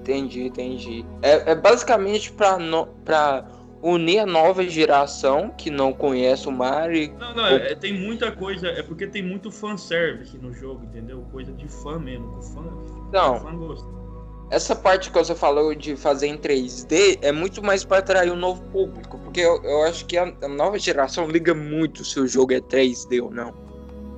entendi, 0.01 0.45
entendi. 0.45 1.05
É, 1.21 1.53
é 1.53 1.55
basicamente 1.55 2.33
pra, 2.33 2.59
no, 2.59 2.87
pra 3.05 3.47
unir 3.83 4.21
a 4.21 4.27
nova 4.27 4.65
geração 4.65 5.51
que 5.51 5.71
não 5.71 5.93
conhece 5.93 6.49
o 6.49 6.53
Mario. 6.53 7.15
Não, 7.19 7.35
não, 7.35 7.47
é, 7.47 7.75
tem 7.75 7.93
muita 7.93 8.33
coisa, 8.33 8.69
é 8.69 8.83
porque 8.83 9.07
tem 9.07 9.23
muito 9.23 9.51
fanservice 9.51 10.39
no 10.39 10.53
jogo, 10.55 10.85
entendeu? 10.85 11.23
Coisa 11.31 11.53
de 11.53 11.69
fã 11.69 11.99
mesmo, 11.99 12.41
fã, 12.43 12.63
não. 13.13 13.39
fã. 13.39 13.97
Essa 14.49 14.77
parte 14.77 15.11
que 15.11 15.19
você 15.19 15.35
falou 15.35 15.75
de 15.75 15.97
fazer 15.97 16.29
em 16.29 16.39
3D 16.39 17.19
é 17.21 17.33
muito 17.33 17.63
mais 17.63 17.85
para 17.85 17.99
atrair 17.99 18.31
um 18.31 18.37
novo 18.37 18.63
público, 18.71 19.19
porque 19.19 19.41
eu, 19.41 19.63
eu 19.65 19.83
acho 19.83 20.07
que 20.07 20.17
a, 20.17 20.33
a, 20.41 20.49
nova 20.49 20.79
geração 20.79 21.29
liga 21.29 21.53
muito 21.53 22.05
se 22.05 22.21
o 22.21 22.29
jogo 22.29 22.55
é 22.55 22.61
3D 22.61 23.21
ou 23.21 23.31
não. 23.31 23.66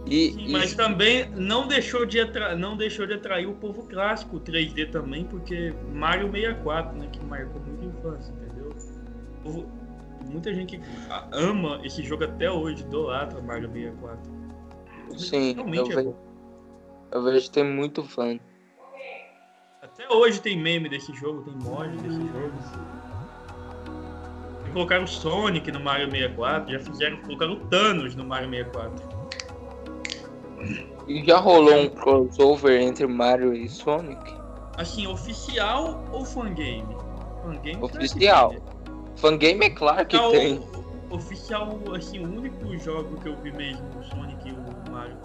E, 0.09 0.33
Sim, 0.33 0.47
e... 0.47 0.53
Mas 0.53 0.75
também 0.75 1.29
não 1.31 1.69
deixou, 1.69 2.07
de 2.07 2.21
atra... 2.21 2.57
não 2.57 2.77
deixou 2.77 3.07
de 3.07 3.15
atrair 3.15 3.47
o 3.47 3.55
povo 3.55 3.87
clássico 3.87 4.41
3D 4.41 4.91
também, 4.91 5.25
porque 5.25 5.75
Mario 5.93 6.31
64, 6.31 6.97
né, 6.97 7.09
que 7.13 7.23
marcou 7.25 7.61
muito 7.61 7.85
infância, 7.85 8.33
entendeu? 8.33 9.69
muita 10.29 10.53
gente 10.53 10.81
ama 11.33 11.81
esse 11.85 12.03
jogo 12.03 12.25
até 12.25 12.51
hoje, 12.51 12.83
idolatra 12.83 13.41
Mario 13.41 13.71
64. 13.71 14.39
Sim, 15.17 15.57
eu, 15.57 15.67
é 15.67 15.95
vejo, 15.95 16.17
eu 17.13 17.23
vejo 17.23 17.45
que 17.47 17.51
tem 17.51 17.65
muito 17.65 18.03
fã. 18.03 18.39
Até 19.83 20.09
hoje 20.13 20.41
tem 20.41 20.57
meme 20.57 20.89
desse 20.89 21.15
jogo, 21.15 21.43
tem 21.43 21.55
mod 21.55 21.97
desse 21.99 22.19
jogo. 22.19 22.53
E 24.67 24.71
colocaram 24.71 25.05
o 25.05 25.09
Sonic 25.09 25.73
no 25.73 25.81
Mario 25.81 26.11
64, 26.11 26.73
já 26.73 26.81
fizeram, 26.81 27.17
colocaram 27.19 27.53
o 27.55 27.61
Thanos 27.67 28.15
no 28.15 28.25
Mario 28.25 28.51
64. 28.51 29.18
E 31.07 31.25
já 31.25 31.39
rolou 31.39 31.75
um 31.75 31.89
crossover 31.89 32.81
entre 32.81 33.07
Mario 33.07 33.55
e 33.55 33.69
Sonic? 33.69 34.21
Assim, 34.77 35.07
oficial 35.07 36.05
ou 36.13 36.25
fangame? 36.25 36.97
Fangame 37.43 37.79
oficial. 37.83 38.55
Fangame 39.17 39.67
é 39.67 39.71
claro 39.71 40.07
que 40.07 40.17
é 40.17 40.31
tem. 40.31 40.63
Oficial, 41.11 41.81
assim, 41.97 42.19
o 42.19 42.29
único 42.29 42.77
jogo 42.79 43.19
que 43.21 43.29
eu 43.29 43.37
vi 43.41 43.51
mesmo, 43.53 43.89
o 43.99 44.03
Sonic 44.05 44.49
e 44.49 44.53
o 44.53 44.93
Mario. 44.93 45.17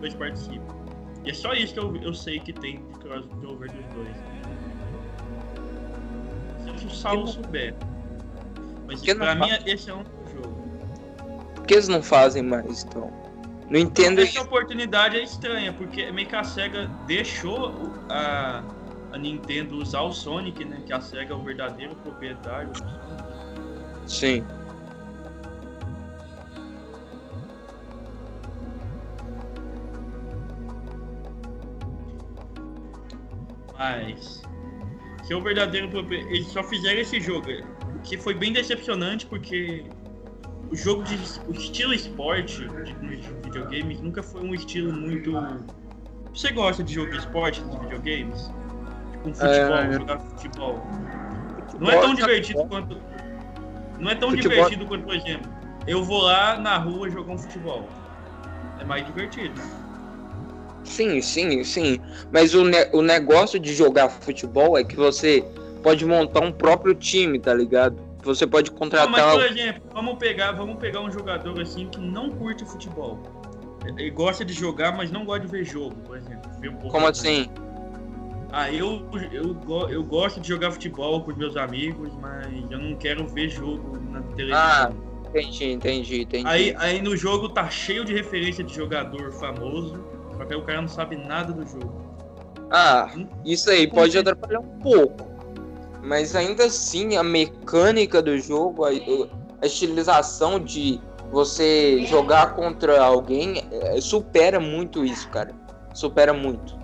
Dois 0.00 0.14
participam. 0.14 0.78
E 1.24 1.30
é 1.30 1.34
só 1.34 1.52
isso 1.52 1.74
que 1.74 1.80
eu, 1.80 1.96
eu 1.96 2.14
sei 2.14 2.38
que 2.38 2.52
tem 2.52 2.80
crossover 3.00 3.70
dos 3.72 3.84
dois. 3.94 4.16
Se 6.78 6.86
o 6.86 6.90
Saulo 6.90 7.26
souber. 7.26 7.74
Mas 8.86 9.02
que 9.02 9.14
pra 9.14 9.34
mim, 9.34 9.48
esse 9.66 9.90
é 9.90 9.94
um 9.94 10.04
que 11.68 11.74
eles 11.74 11.86
não 11.86 12.02
fazem 12.02 12.42
mais, 12.42 12.84
então? 12.84 13.12
Não 13.70 13.78
entendo. 13.78 14.20
Essa 14.20 14.42
oportunidade 14.42 15.16
é 15.16 15.22
estranha, 15.22 15.72
porque 15.72 16.10
meio 16.10 16.26
que 16.26 16.34
a 16.34 16.42
SEGA 16.42 16.90
deixou 17.06 17.92
a 18.08 18.64
a 19.12 19.18
Nintendo 19.18 19.76
usar 19.76 20.02
o 20.02 20.12
Sonic, 20.12 20.64
né? 20.64 20.82
Que 20.86 20.92
a 20.92 21.00
SEGA 21.00 21.32
é 21.32 21.36
o 21.36 21.42
verdadeiro 21.42 21.94
proprietário. 21.96 22.70
Sim. 24.06 24.44
Mas 33.78 34.42
se 35.24 35.32
é 35.32 35.36
o 35.36 35.42
verdadeiro 35.42 35.88
proprietário. 35.88 36.34
Eles 36.34 36.48
só 36.48 36.62
fizeram 36.62 37.00
esse 37.00 37.20
jogo. 37.20 37.46
Que 38.02 38.16
foi 38.16 38.34
bem 38.34 38.52
decepcionante 38.52 39.26
porque 39.26 39.84
o 40.70 40.76
jogo 40.76 41.02
de. 41.04 41.18
O 41.48 41.52
estilo 41.52 41.94
esporte 41.94 42.66
de, 42.68 42.92
de 42.92 43.32
videogames 43.44 44.00
nunca 44.00 44.22
foi 44.22 44.42
um 44.42 44.54
estilo 44.54 44.92
muito. 44.92 45.32
Você 46.34 46.52
gosta 46.52 46.82
de 46.82 46.94
jogo 46.94 47.10
de 47.10 47.18
esporte 47.18 47.62
de 47.62 47.78
videogames? 47.78 48.50
com 49.22 49.34
futebol, 49.34 49.76
é... 49.76 49.92
jogar 49.92 50.18
futebol. 50.20 50.86
Não 51.78 51.90
é 51.90 52.00
tão 52.00 52.14
divertido 52.14 52.64
quanto. 52.66 52.96
Não 53.98 54.10
é 54.10 54.14
tão 54.14 54.30
futebol... 54.30 54.56
divertido 54.56 54.86
quanto, 54.86 55.04
por 55.04 55.14
exemplo, 55.14 55.50
eu 55.86 56.04
vou 56.04 56.22
lá 56.22 56.58
na 56.58 56.76
rua 56.78 57.10
jogar 57.10 57.32
um 57.32 57.38
futebol. 57.38 57.88
É 58.80 58.84
mais 58.84 59.04
divertido. 59.04 59.60
Sim, 60.84 61.20
sim, 61.20 61.62
sim. 61.64 62.00
Mas 62.32 62.54
o, 62.54 62.64
ne 62.64 62.88
o 62.92 63.02
negócio 63.02 63.58
de 63.58 63.74
jogar 63.74 64.08
futebol 64.08 64.78
é 64.78 64.84
que 64.84 64.96
você 64.96 65.44
pode 65.82 66.04
montar 66.04 66.40
um 66.40 66.52
próprio 66.52 66.94
time, 66.94 67.38
tá 67.38 67.52
ligado? 67.52 68.07
Você 68.22 68.46
pode 68.46 68.70
contratar. 68.70 69.10
Não, 69.10 69.12
mas, 69.12 69.32
por 69.32 69.44
exemplo, 69.44 69.82
vamos 69.92 70.18
pegar, 70.18 70.52
vamos 70.52 70.76
pegar 70.78 71.00
um 71.00 71.10
jogador 71.10 71.60
assim 71.60 71.88
que 71.88 72.00
não 72.00 72.30
curte 72.30 72.64
futebol. 72.64 73.20
Ele 73.86 74.10
gosta 74.10 74.44
de 74.44 74.52
jogar, 74.52 74.96
mas 74.96 75.10
não 75.10 75.24
gosta 75.24 75.46
de 75.46 75.52
ver 75.52 75.64
jogo, 75.64 75.94
por 76.04 76.16
exemplo. 76.16 76.50
Um 76.62 76.88
Como 76.88 77.06
assim? 77.06 77.48
Ah, 78.50 78.70
eu, 78.72 79.06
eu, 79.30 79.56
eu 79.90 80.02
gosto 80.02 80.40
de 80.40 80.48
jogar 80.48 80.70
futebol 80.72 81.22
com 81.22 81.30
os 81.30 81.36
meus 81.36 81.56
amigos, 81.56 82.10
mas 82.20 82.46
eu 82.70 82.78
não 82.78 82.96
quero 82.96 83.26
ver 83.26 83.48
jogo 83.48 83.98
na 84.10 84.22
televisão. 84.22 84.58
Ah, 84.58 84.90
entendi, 85.28 85.72
entendi, 85.72 86.22
entendi. 86.22 86.48
Aí, 86.48 86.74
aí 86.78 87.02
no 87.02 87.16
jogo 87.16 87.50
tá 87.50 87.68
cheio 87.68 88.04
de 88.04 88.14
referência 88.14 88.64
de 88.64 88.74
jogador 88.74 89.32
famoso, 89.32 90.02
só 90.36 90.44
que 90.44 90.54
aí 90.54 90.58
o 90.58 90.62
cara 90.62 90.80
não 90.80 90.88
sabe 90.88 91.16
nada 91.16 91.52
do 91.52 91.66
jogo. 91.66 92.08
Ah, 92.70 93.10
hum? 93.16 93.26
isso 93.44 93.70
aí 93.70 93.86
pode 93.86 94.16
atrapalhar 94.16 94.60
um 94.60 94.78
pouco. 94.78 95.27
Mas 96.02 96.34
ainda 96.36 96.66
assim, 96.66 97.16
a 97.16 97.22
mecânica 97.22 98.22
do 98.22 98.38
jogo, 98.38 98.84
a, 98.84 98.90
a 99.62 99.66
estilização 99.66 100.60
de 100.60 101.00
você 101.30 102.04
jogar 102.06 102.54
contra 102.54 103.02
alguém 103.02 103.64
é, 103.70 104.00
supera 104.00 104.58
muito 104.60 105.04
isso, 105.04 105.28
cara. 105.28 105.52
Supera 105.92 106.32
muito. 106.32 106.78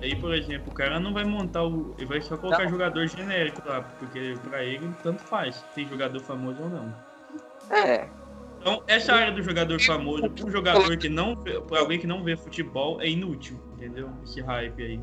Aí, 0.00 0.14
por 0.14 0.32
exemplo, 0.34 0.70
o 0.70 0.74
cara 0.74 1.00
não 1.00 1.12
vai 1.12 1.24
montar 1.24 1.64
o. 1.64 1.94
Ele 1.98 2.06
vai 2.06 2.20
só 2.20 2.36
colocar 2.36 2.64
não. 2.64 2.70
jogador 2.70 3.06
genérico 3.06 3.62
lá, 3.66 3.82
porque 3.98 4.34
pra 4.48 4.64
ele 4.64 4.90
tanto 5.02 5.22
faz, 5.22 5.64
tem 5.74 5.88
jogador 5.88 6.20
famoso 6.20 6.62
ou 6.62 6.70
não. 6.70 6.94
É. 7.70 8.08
Então, 8.60 8.82
essa 8.86 9.12
área 9.12 9.32
do 9.32 9.42
jogador 9.42 9.80
famoso, 9.80 10.32
um 10.44 10.50
jogador 10.50 10.96
que 10.96 11.08
não. 11.08 11.36
Pra 11.36 11.80
alguém 11.80 11.98
que 11.98 12.06
não 12.06 12.22
vê 12.22 12.36
futebol, 12.36 13.00
é 13.00 13.08
inútil, 13.08 13.60
entendeu? 13.74 14.08
Esse 14.24 14.40
hype 14.40 14.82
aí. 14.82 15.00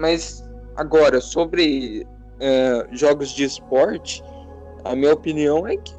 Mas, 0.00 0.42
agora, 0.76 1.20
sobre 1.20 2.06
é, 2.40 2.88
jogos 2.90 3.30
de 3.30 3.44
esporte, 3.44 4.22
a 4.84 4.96
minha 4.96 5.12
opinião 5.12 5.66
é 5.66 5.76
que. 5.76 5.94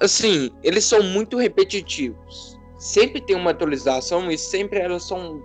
Assim, 0.00 0.50
eles 0.64 0.84
são 0.84 1.00
muito 1.02 1.36
repetitivos 1.36 2.52
sempre 2.82 3.20
tem 3.20 3.36
uma 3.36 3.52
atualização 3.52 4.30
e 4.30 4.36
sempre 4.36 4.80
elas 4.80 5.04
são. 5.04 5.40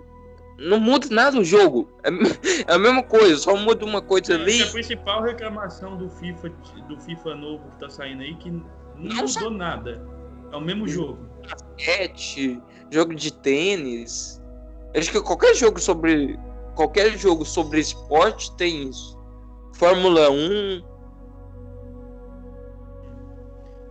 Não 0.58 0.80
muda 0.80 1.06
nada 1.08 1.38
o 1.38 1.44
jogo. 1.44 1.88
É, 2.02 2.08
é 2.66 2.74
a 2.74 2.78
mesma 2.78 3.02
coisa, 3.04 3.36
só 3.36 3.56
muda 3.56 3.84
uma 3.84 4.02
coisa 4.02 4.32
é, 4.32 4.36
ali. 4.36 4.60
A 4.60 4.66
principal 4.66 5.22
reclamação 5.22 5.96
do 5.96 6.10
FIFA, 6.10 6.48
do 6.88 7.00
FIFA 7.00 7.36
novo 7.36 7.70
que 7.70 7.78
tá 7.78 7.88
saindo 7.88 8.22
aí 8.22 8.34
que 8.34 8.50
não, 8.50 8.64
não 8.96 9.16
mudou 9.22 9.50
nada. 9.50 10.04
É 10.52 10.56
o 10.56 10.60
mesmo 10.60 10.88
jogo. 10.88 11.18
Basquete, 11.48 12.60
jogo 12.90 13.14
de 13.14 13.32
tênis. 13.32 14.42
Acho 14.96 15.12
que 15.12 15.20
qualquer 15.20 15.54
jogo 15.54 15.78
sobre. 15.78 16.36
Qualquer 16.78 17.18
jogo 17.18 17.44
sobre 17.44 17.80
esporte 17.80 18.56
tem 18.56 18.88
isso. 18.88 19.18
Fórmula 19.72 20.30
1. 20.30 20.80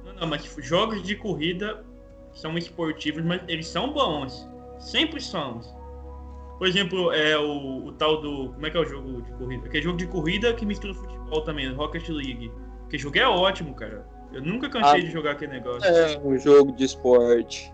Não, 0.06 0.14
não, 0.22 0.28
mas 0.28 0.46
jogos 0.60 1.04
de 1.04 1.14
corrida 1.18 1.86
são 2.32 2.58
esportivos, 2.58 3.26
mas 3.26 3.42
eles 3.50 3.68
são 3.68 3.92
bons. 3.92 4.48
Sempre 4.80 5.20
somos. 5.20 5.68
Por 6.58 6.66
exemplo, 6.66 7.12
é 7.12 7.38
o, 7.38 7.88
o, 7.88 7.92
tal 7.92 8.22
do. 8.22 8.54
Como 8.54 8.66
é 8.66 8.70
que 8.70 8.78
é 8.78 8.80
o 8.80 8.86
jogo 8.86 9.22
de 9.22 9.34
corrida? 9.34 9.68
Que 9.68 9.78
é 9.80 9.82
jogo 9.82 9.98
de 9.98 10.08
corrida 10.08 10.54
que 10.54 10.66
mistura 10.66 10.94
futebol 10.94 11.42
também, 11.42 11.70
Rocket 11.74 12.08
League. 12.08 12.50
Que 12.90 12.98
jogo 12.98 13.18
é 13.18 13.28
ótimo, 13.28 13.76
cara. 13.76 14.08
Eu 14.32 14.42
nunca 14.42 14.70
cansei 14.70 15.02
ah, 15.02 15.04
de 15.04 15.12
jogar 15.12 15.32
aquele 15.32 15.52
negócio. 15.52 15.84
É 15.86 16.18
um 16.24 16.38
jogo 16.38 16.72
de 16.72 16.86
esporte. 16.86 17.70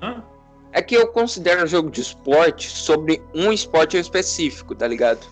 Hã? 0.00 0.24
É 0.72 0.80
que 0.80 0.94
eu 0.94 1.06
considero 1.08 1.66
jogo 1.66 1.90
de 1.90 2.00
esporte 2.00 2.68
sobre 2.68 3.22
um 3.34 3.52
esporte 3.52 3.96
específico, 3.96 4.74
tá 4.74 4.88
ligado? 4.88 5.26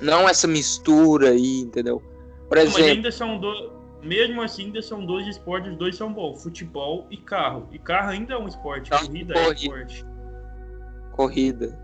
Não 0.00 0.28
essa 0.28 0.46
mistura 0.46 1.30
aí, 1.30 1.60
entendeu? 1.60 2.02
Por 2.48 2.58
exemplo. 2.58 2.78
Não, 2.78 2.86
mas 2.86 2.96
ainda 2.96 3.12
são 3.12 3.38
dois 3.38 3.82
mesmo 4.02 4.42
assim, 4.42 4.64
ainda 4.64 4.82
são 4.82 5.06
dois 5.06 5.26
esportes, 5.26 5.70
os 5.70 5.78
dois 5.78 5.96
são 5.96 6.12
bons, 6.12 6.42
futebol 6.42 7.06
e 7.10 7.16
carro. 7.16 7.68
E 7.70 7.78
carro 7.78 8.10
ainda 8.10 8.34
é 8.34 8.38
um 8.38 8.48
esporte, 8.48 8.90
corrida, 8.90 9.34
corrida 9.34 9.38
é 9.38 9.52
esporte. 9.54 10.06
Corrida. 11.12 11.78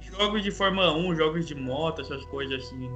Jogos 0.00 0.42
de 0.42 0.50
Fórmula 0.50 0.94
1, 0.94 1.16
jogos 1.16 1.46
de 1.46 1.54
moto, 1.54 2.02
essas 2.02 2.24
coisas 2.26 2.62
assim. 2.64 2.90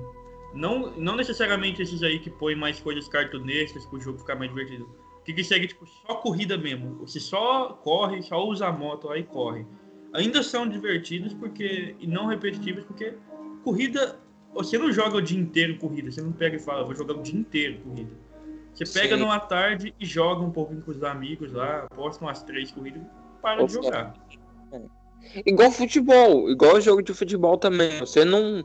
Não, 0.55 0.91
não 0.99 1.17
necessariamente 1.17 1.81
esses 1.81 2.03
aí 2.03 2.19
que 2.19 2.29
põem 2.29 2.55
mais 2.55 2.79
coisas 2.79 3.09
cartunescas 3.09 3.87
para 3.87 3.97
o 3.97 4.01
jogo 4.01 4.19
ficar 4.19 4.37
mais 4.37 4.51
divertido. 4.51 4.87
Que, 5.25 5.33
que 5.33 5.45
segue 5.45 5.69
tipo, 5.69 5.87
só 5.87 6.17
corrida 6.17 6.59
mesmo. 6.59 6.97
Você 6.97 7.21
só 7.21 7.69
corre, 7.83 8.23
só 8.23 8.45
usa 8.45 8.67
a 8.67 8.73
moto 8.73 9.09
aí 9.11 9.23
corre. 9.23 9.67
Ainda 10.13 10.43
são 10.43 10.69
divertidos 10.69 11.33
porque 11.33 11.97
e 11.99 12.07
não 12.07 12.27
repetitivos 12.27 12.85
porque 12.85 13.15
corrida 13.65 14.19
você 14.55 14.77
não 14.77 14.93
joga 14.93 15.17
o 15.17 15.23
dia 15.23 15.39
inteiro 15.39 15.79
corrida, 15.79 16.11
você 16.11 16.21
não 16.21 16.33
pega 16.33 16.57
e 16.57 16.59
fala, 16.59 16.85
vou 16.85 16.95
jogar 16.95 17.15
o 17.15 17.23
dia 17.23 17.39
inteiro 17.39 17.81
corrida. 17.81 18.11
Você 18.75 18.85
pega 19.01 19.17
Sim. 19.17 19.23
numa 19.23 19.39
tarde 19.39 19.95
e 19.99 20.07
joga 20.07 20.43
um 20.43 20.51
pouquinho 20.51 20.83
com 20.83 20.91
os 20.91 21.03
amigos 21.03 21.53
lá, 21.53 21.87
posta 21.95 22.25
umas 22.25 22.43
três 22.43 22.71
corridas 22.71 23.03
e 23.03 23.41
para 23.43 23.65
de 23.65 23.73
jogar. 23.73 24.15
É. 24.73 24.83
Igual 25.47 25.71
futebol, 25.71 26.51
igual 26.51 26.81
jogo 26.81 27.03
de 27.03 27.15
futebol 27.15 27.57
também. 27.57 27.99
Você 28.01 28.25
não. 28.25 28.63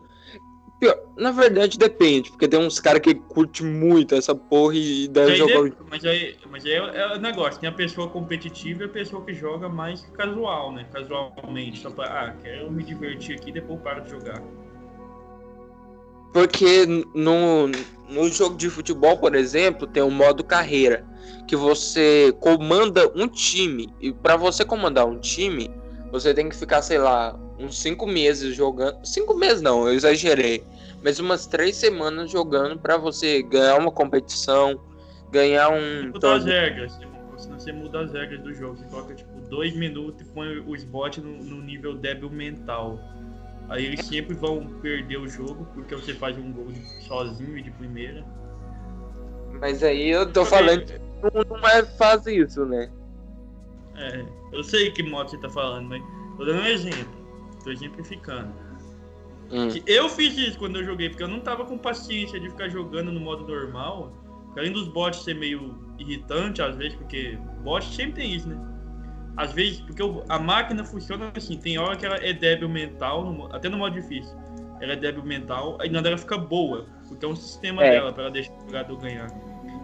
Na 1.18 1.32
verdade 1.32 1.80
depende, 1.80 2.30
porque 2.30 2.48
tem 2.48 2.60
uns 2.60 2.80
caras 2.80 3.02
que 3.02 3.16
curte 3.16 3.64
muito 3.64 4.14
essa 4.14 4.36
porra 4.36 4.76
e 4.76 5.08
deve 5.08 5.36
jogar. 5.36 5.72
Mas 5.90 6.06
aí, 6.06 6.38
mas 6.48 6.64
aí 6.64 6.74
é, 6.74 6.78
é 6.78 7.16
o 7.16 7.20
negócio, 7.20 7.60
tem 7.60 7.68
a 7.68 7.74
pessoa 7.74 8.08
competitiva 8.08 8.84
e 8.84 8.86
a 8.86 8.90
pessoa 8.90 9.26
que 9.26 9.34
joga 9.34 9.68
mais 9.68 10.02
casual, 10.14 10.72
né? 10.72 10.86
Casualmente. 10.94 11.80
Só 11.80 11.90
pra, 11.90 12.06
ah, 12.06 12.34
quero 12.44 12.72
me 12.72 12.84
divertir 12.84 13.36
aqui 13.36 13.50
e 13.50 13.54
depois 13.54 13.82
para 13.82 14.02
de 14.02 14.12
jogar. 14.12 14.40
Porque 16.32 16.86
no, 17.16 17.68
no 18.08 18.30
jogo 18.30 18.56
de 18.56 18.70
futebol, 18.70 19.18
por 19.18 19.34
exemplo, 19.34 19.88
tem 19.88 20.04
o 20.04 20.12
modo 20.12 20.44
carreira, 20.44 21.04
que 21.48 21.56
você 21.56 22.32
comanda 22.40 23.12
um 23.16 23.28
time. 23.28 23.92
E 24.00 24.14
para 24.14 24.36
você 24.36 24.64
comandar 24.64 25.08
um 25.08 25.20
time, 25.20 25.72
você 26.12 26.32
tem 26.32 26.48
que 26.48 26.56
ficar, 26.56 26.84
sei 26.84 27.00
lá, 27.00 27.36
uns 27.60 27.80
cinco 27.80 28.06
meses 28.06 28.56
jogando. 28.56 29.06
Cinco 29.06 29.34
meses 29.34 29.62
não, 29.62 29.88
eu 29.88 29.94
exagerei. 29.94 30.64
Mas 31.04 31.20
umas 31.20 31.46
três 31.46 31.76
semanas 31.76 32.32
jogando 32.32 32.78
para 32.80 32.98
você 32.98 33.42
ganhar 33.44 33.78
uma 33.78 33.92
competição, 33.92 34.80
ganhar 35.32 35.70
um. 35.70 36.10
Mudar 36.12 36.36
as 36.36 36.46
regras. 36.46 37.00
Senão 37.38 37.60
você 37.60 37.72
muda 37.72 38.02
as 38.02 38.12
regras 38.12 38.42
do 38.42 38.54
jogo. 38.54 38.78
Você 38.78 38.86
coloca 38.86 39.14
tipo 39.14 39.40
dois 39.50 39.76
minutos 39.76 40.22
e 40.22 40.26
põe 40.34 40.60
os 40.68 40.84
bots 40.84 41.24
no, 41.24 41.32
no 41.44 41.62
nível 41.62 41.96
débil 41.96 42.30
mental. 42.30 43.00
Aí 43.70 43.86
eles 43.86 44.06
sempre 44.06 44.34
vão 44.34 44.66
perder 44.82 45.18
o 45.18 45.28
jogo 45.28 45.68
porque 45.74 45.94
você 45.96 46.14
faz 46.14 46.38
um 46.38 46.52
gol 46.52 46.68
sozinho 47.02 47.58
e 47.58 47.62
de 47.62 47.72
primeira. 47.72 48.26
Mas 49.60 49.84
aí 49.84 50.10
eu 50.10 50.32
tô 50.32 50.46
falando 50.46 50.86
que 50.86 51.00
não, 51.22 51.58
não 51.58 51.68
é 51.70 51.84
faz 51.84 52.26
isso, 52.28 52.66
né? 52.66 52.90
É, 53.96 54.26
eu 54.54 54.64
sei 54.64 54.92
que 54.92 55.04
modo 55.04 55.30
você 55.30 55.38
tá 55.40 55.50
falando, 55.50 55.90
mas 55.90 56.02
tô 56.38 56.46
dando 56.46 56.62
um 56.62 56.66
exemplo. 56.66 57.27
Tô 57.68 57.72
exemplificando. 57.72 58.54
Hum. 59.52 59.68
Eu 59.86 60.08
fiz 60.08 60.38
isso 60.38 60.58
quando 60.58 60.78
eu 60.78 60.86
joguei, 60.86 61.10
porque 61.10 61.22
eu 61.22 61.28
não 61.28 61.42
tava 61.42 61.66
com 61.66 61.78
paciência 61.78 62.40
de 62.40 62.50
ficar 62.50 62.70
jogando 62.70 63.12
no 63.12 63.20
modo 63.20 63.46
normal. 63.46 64.14
Além 64.58 64.72
dos 64.72 64.88
bots 64.88 65.22
ser 65.26 65.36
meio 65.36 65.78
irritante 66.00 66.62
às 66.62 66.78
vezes, 66.78 66.96
porque 66.96 67.38
bot 67.64 67.86
sempre 67.86 68.22
tem 68.22 68.34
isso, 68.34 68.48
né? 68.48 68.58
às 69.36 69.52
vezes, 69.52 69.82
porque 69.82 70.02
a 70.30 70.40
máquina 70.40 70.84
funciona 70.86 71.30
assim, 71.36 71.58
tem 71.58 71.78
hora 71.78 71.96
que 71.98 72.06
ela 72.06 72.16
é 72.16 72.32
débil 72.32 72.70
mental, 72.70 73.24
no, 73.24 73.54
até 73.54 73.68
no 73.68 73.78
modo 73.78 73.94
difícil. 73.94 74.36
Ela 74.80 74.94
é 74.94 74.96
débil 74.96 75.24
mental, 75.24 75.78
aí 75.82 75.90
nada 75.90 76.08
ela 76.08 76.18
fica 76.18 76.38
boa, 76.38 76.88
porque 77.10 77.26
é 77.26 77.28
um 77.28 77.36
sistema 77.36 77.84
é. 77.84 77.92
dela 77.92 78.14
para 78.14 78.24
ela 78.24 78.32
deixar 78.32 78.54
o 78.54 78.62
jogador 78.62 78.98
ganhar. 78.98 79.28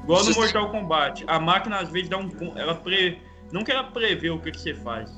Igual 0.03 0.23
no 0.23 0.33
Mortal 0.35 0.71
Kombat, 0.71 1.23
a 1.27 1.39
máquina 1.39 1.79
às 1.79 1.89
vezes 1.89 2.09
dá 2.09 2.17
um. 2.17 2.29
Ela 2.55 2.75
pre, 2.75 3.19
não 3.51 3.63
que 3.63 3.71
ela 3.71 3.83
prevê 3.83 4.29
o 4.29 4.39
que, 4.39 4.51
que 4.51 4.59
você 4.59 4.73
faz, 4.73 5.11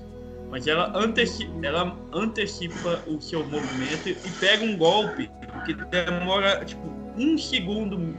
mas 0.56 0.68
ela 0.68 0.90
antecipa, 0.98 1.52
ela 1.64 1.98
antecipa 2.14 3.04
o 3.08 3.20
seu 3.20 3.46
movimento 3.46 4.08
e 4.08 4.32
pega 4.40 4.64
um 4.64 4.78
golpe 4.78 5.30
que 5.66 5.74
demora 5.74 6.64
tipo 6.64 6.88
um 7.18 7.38
segundo 7.38 8.18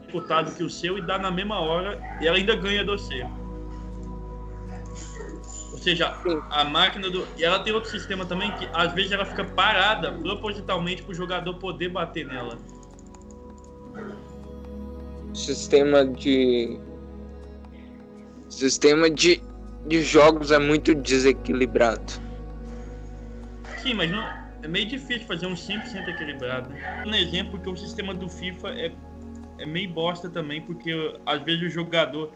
executado 0.00 0.50
que 0.52 0.62
o 0.62 0.70
seu 0.70 0.96
e 0.96 1.02
dá 1.02 1.18
na 1.18 1.30
mesma 1.30 1.60
hora 1.60 2.00
e 2.22 2.26
ela 2.26 2.38
ainda 2.38 2.56
ganha 2.56 2.82
do 2.82 2.92
você. 2.92 3.22
Ou 5.72 5.76
seja, 5.76 6.16
a 6.48 6.64
máquina 6.64 7.10
do. 7.10 7.28
E 7.36 7.44
ela 7.44 7.58
tem 7.58 7.74
outro 7.74 7.90
sistema 7.90 8.24
também 8.24 8.50
que 8.52 8.66
às 8.72 8.90
vezes 8.94 9.12
ela 9.12 9.26
fica 9.26 9.44
parada 9.44 10.10
propositalmente 10.12 11.02
para 11.02 11.12
o 11.12 11.14
jogador 11.14 11.52
poder 11.58 11.90
bater 11.90 12.26
nela. 12.26 12.56
Sistema 15.34 16.06
de. 16.06 16.80
Sistema 18.48 19.10
de, 19.10 19.42
de 19.86 20.02
jogos 20.02 20.50
é 20.50 20.58
muito 20.58 20.94
desequilibrado. 20.94 22.12
Sim, 23.78 23.94
mas 23.94 24.10
não, 24.10 24.24
é 24.62 24.68
meio 24.68 24.86
difícil 24.86 25.26
fazer 25.26 25.46
um 25.46 25.54
100% 25.54 26.08
equilibrado. 26.08 26.70
Um 27.06 27.14
exemplo 27.14 27.58
que 27.60 27.68
o 27.68 27.76
sistema 27.76 28.12
do 28.12 28.28
FIFA 28.28 28.68
é, 28.70 28.92
é 29.58 29.66
meio 29.66 29.90
bosta 29.90 30.28
também, 30.28 30.60
porque 30.60 30.92
às 31.24 31.42
vezes 31.42 31.62
o 31.62 31.70
jogador 31.70 32.32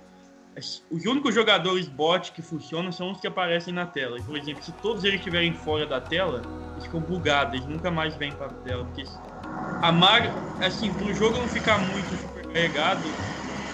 os 0.90 1.06
únicos 1.06 1.34
jogadores 1.34 1.88
bot 1.88 2.30
que 2.32 2.42
funcionam 2.42 2.92
são 2.92 3.12
os 3.12 3.20
que 3.20 3.26
aparecem 3.26 3.72
na 3.72 3.86
tela. 3.86 4.20
Por 4.20 4.36
exemplo, 4.36 4.62
se 4.62 4.72
todos 4.72 5.02
eles 5.02 5.16
estiverem 5.16 5.54
fora 5.54 5.86
da 5.86 6.00
tela, 6.00 6.42
eles 6.72 6.84
ficam 6.84 7.00
bugados, 7.00 7.54
eles 7.54 7.66
nunca 7.66 7.90
mais 7.90 8.14
vêm 8.16 8.32
para 8.32 8.46
a 8.46 8.54
tela. 8.56 8.84
Porque 8.84 9.04
a 9.80 9.90
mar, 9.90 10.36
assim, 10.60 10.92
para 10.92 11.04
o 11.04 11.14
jogo 11.14 11.38
não 11.38 11.48
ficar 11.48 11.78
muito 11.78 12.16
supercarregado, 12.18 13.16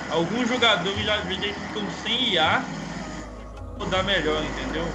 alguns 0.08 0.48
jogadores 0.48 1.08
às 1.08 1.24
vezes 1.26 1.58
ficam 1.58 1.90
sem 1.90 2.30
IA 2.30 2.77
rodar 3.78 4.04
melhor, 4.04 4.44
entendeu? 4.44 4.92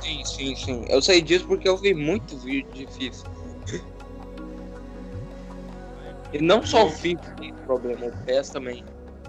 Sim, 0.00 0.24
sim, 0.24 0.56
sim. 0.56 0.84
Eu 0.88 1.00
sei 1.00 1.20
disso 1.20 1.46
porque 1.46 1.68
eu 1.68 1.76
vi 1.76 1.94
muito 1.94 2.36
vídeo 2.38 2.70
difícil. 2.72 3.26
E 6.32 6.40
não 6.40 6.64
só 6.64 6.86
o 6.86 6.90
FIFA 6.90 7.30
tem 7.36 7.54
problema, 7.54 8.06
o 8.06 8.24
PES 8.24 8.50
também. 8.50 8.84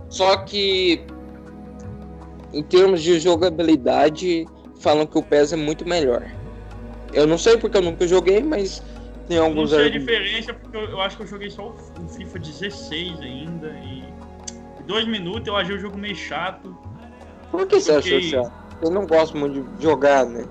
Só 0.09 0.37
que 0.37 1.05
em 2.53 2.63
termos 2.63 3.01
de 3.01 3.19
jogabilidade, 3.19 4.45
falam 4.79 5.05
que 5.05 5.17
o 5.17 5.23
PES 5.23 5.53
é 5.53 5.55
muito 5.55 5.87
melhor. 5.87 6.25
Eu 7.13 7.27
não 7.27 7.37
sei 7.37 7.57
porque 7.57 7.77
eu 7.77 7.81
nunca 7.81 8.07
joguei, 8.07 8.41
mas 8.41 8.83
tem 9.27 9.37
alguns. 9.37 9.71
Eu 9.71 9.79
não 9.79 9.85
sei 9.85 9.95
a 9.95 9.99
diferença 9.99 10.53
porque 10.53 10.77
eu, 10.77 11.01
acho 11.01 11.17
que 11.17 11.23
eu 11.23 11.27
joguei 11.27 11.49
só 11.49 11.69
o 11.69 12.07
FIFA 12.09 12.39
16 12.39 13.19
ainda 13.21 13.69
e 13.83 14.03
dois 14.85 15.05
minutos 15.07 15.47
eu 15.47 15.55
achei 15.55 15.75
o 15.75 15.79
jogo 15.79 15.97
meio 15.97 16.15
chato. 16.15 16.75
Por 17.51 17.67
que 17.67 17.79
você 17.79 17.93
achou 17.93 18.21
chato? 18.21 18.51
Eu 18.81 18.91
não 18.91 19.07
gosto 19.07 19.35
muito 19.35 19.63
de 19.77 19.83
jogar, 19.83 20.25
né? 20.25 20.45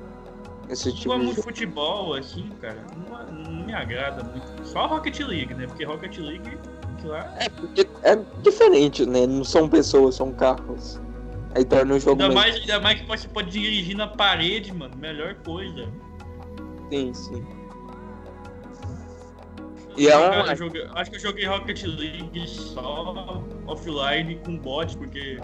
Esse 0.68 0.92
tipo 0.92 1.11
não 1.11 1.20
é 1.20 1.24
muito 1.24 1.42
futebol, 1.42 2.14
assim, 2.14 2.48
cara. 2.61 2.85
Não, 3.09 3.32
não, 3.32 3.66
me 3.66 3.72
agrada 3.72 4.24
muito. 4.24 4.66
Só 4.66 4.87
Rocket 4.87 5.20
League, 5.20 5.54
né? 5.54 5.66
Porque 5.66 5.85
Rocket 5.85 6.18
League 6.18 6.59
lá. 7.04 7.32
É, 7.38 7.48
porque 7.48 7.87
é 8.02 8.18
diferente, 8.42 9.06
né? 9.06 9.26
Não 9.26 9.44
são 9.44 9.68
pessoas, 9.68 10.16
são 10.16 10.32
carros. 10.32 11.00
Aí 11.54 11.64
torna 11.64 11.94
o 11.94 12.00
jogo. 12.00 12.20
Ainda 12.20 12.35
mais, 12.35 12.56
ainda 12.56 12.80
mais 12.80 13.00
que 13.00 13.06
você 13.06 13.28
pode 13.28 13.50
dirigir 13.50 13.96
na 13.96 14.09
parede, 14.09 14.72
mano. 14.72 14.96
Melhor 14.96 15.35
coisa. 15.37 15.88
Sim, 16.90 17.14
sim. 17.14 17.46
E 19.96 20.09
é 20.09 20.18
um... 20.18 20.56
joguei, 20.56 20.87
acho 20.94 21.11
que 21.11 21.16
eu 21.16 21.20
joguei 21.20 21.46
Rocket 21.46 21.85
League 21.85 22.46
só 22.46 23.14
offline 23.66 24.37
com 24.44 24.59
bot, 24.59 24.94
porque 24.98 25.38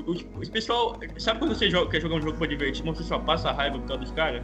o, 0.00 0.12
o, 0.12 0.50
pessoal. 0.50 0.98
Sabe 1.18 1.38
quando 1.38 1.54
você 1.54 1.70
joga, 1.70 1.90
quer 1.90 2.00
jogar 2.00 2.16
um 2.16 2.22
jogo 2.22 2.38
pra 2.38 2.46
divertir, 2.46 2.84
mas 2.84 2.98
você 2.98 3.04
só 3.04 3.18
passa 3.18 3.52
raiva 3.52 3.78
por 3.78 3.88
causa 3.88 4.02
dos 4.02 4.12
caras? 4.12 4.42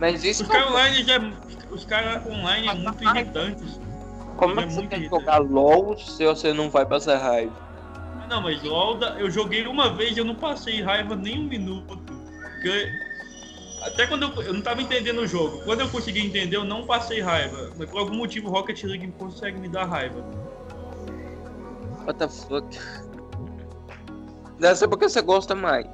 Mas 0.00 0.24
isso. 0.24 0.42
Os 0.42 0.48
caras 0.48 0.70
online 0.70 1.04
já. 1.04 1.20
Os 1.70 1.84
caras 1.84 2.26
online 2.26 2.68
é 2.68 2.74
muito 2.74 3.04
irritantes. 3.04 3.80
Como 4.36 4.60
é 4.60 4.66
que 4.66 4.72
você 4.72 4.86
tem 4.86 5.02
que 5.02 5.08
jogar 5.08 5.38
LOL 5.38 5.96
se 5.98 6.24
você 6.24 6.52
não 6.52 6.68
vai 6.68 6.84
passar 6.84 7.16
raiva? 7.16 7.52
Não, 8.28 8.42
mas 8.42 8.62
LOL 8.62 8.98
eu 9.18 9.30
joguei 9.30 9.66
uma 9.66 9.94
vez 9.94 10.16
e 10.16 10.20
eu 10.20 10.24
não 10.24 10.34
passei 10.34 10.82
raiva 10.82 11.16
nem 11.16 11.38
um 11.38 11.44
minuto. 11.44 11.96
Porque 11.96 12.92
até 13.82 14.06
quando 14.06 14.24
eu, 14.24 14.42
eu 14.42 14.52
não 14.52 14.60
tava 14.60 14.82
entendendo 14.82 15.20
o 15.20 15.26
jogo. 15.26 15.62
Quando 15.64 15.80
eu 15.80 15.88
consegui 15.88 16.26
entender, 16.26 16.56
eu 16.56 16.64
não 16.64 16.84
passei 16.84 17.20
raiva. 17.20 17.72
Mas 17.78 17.88
por 17.88 18.00
algum 18.00 18.16
motivo 18.16 18.50
Rocket 18.50 18.82
League 18.84 19.12
consegue 19.18 19.58
me 19.58 19.68
dar 19.68 19.84
raiva. 19.84 20.22
What 22.04 22.18
the 22.18 22.28
fuck? 22.28 22.66
Deve 24.58 24.76
ser 24.76 24.88
porque 24.88 25.08
você 25.08 25.20
gosta 25.20 25.54
mais. 25.54 25.86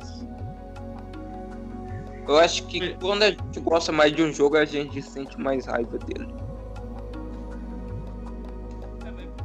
Eu 2.28 2.38
acho 2.38 2.66
que 2.66 2.94
quando 2.94 3.24
a 3.24 3.30
gente 3.30 3.60
gosta 3.60 3.90
mais 3.90 4.14
de 4.14 4.22
um 4.22 4.32
jogo, 4.32 4.56
a 4.56 4.64
gente 4.64 5.02
sente 5.02 5.38
mais 5.40 5.66
raiva 5.66 5.98
dele 5.98 6.42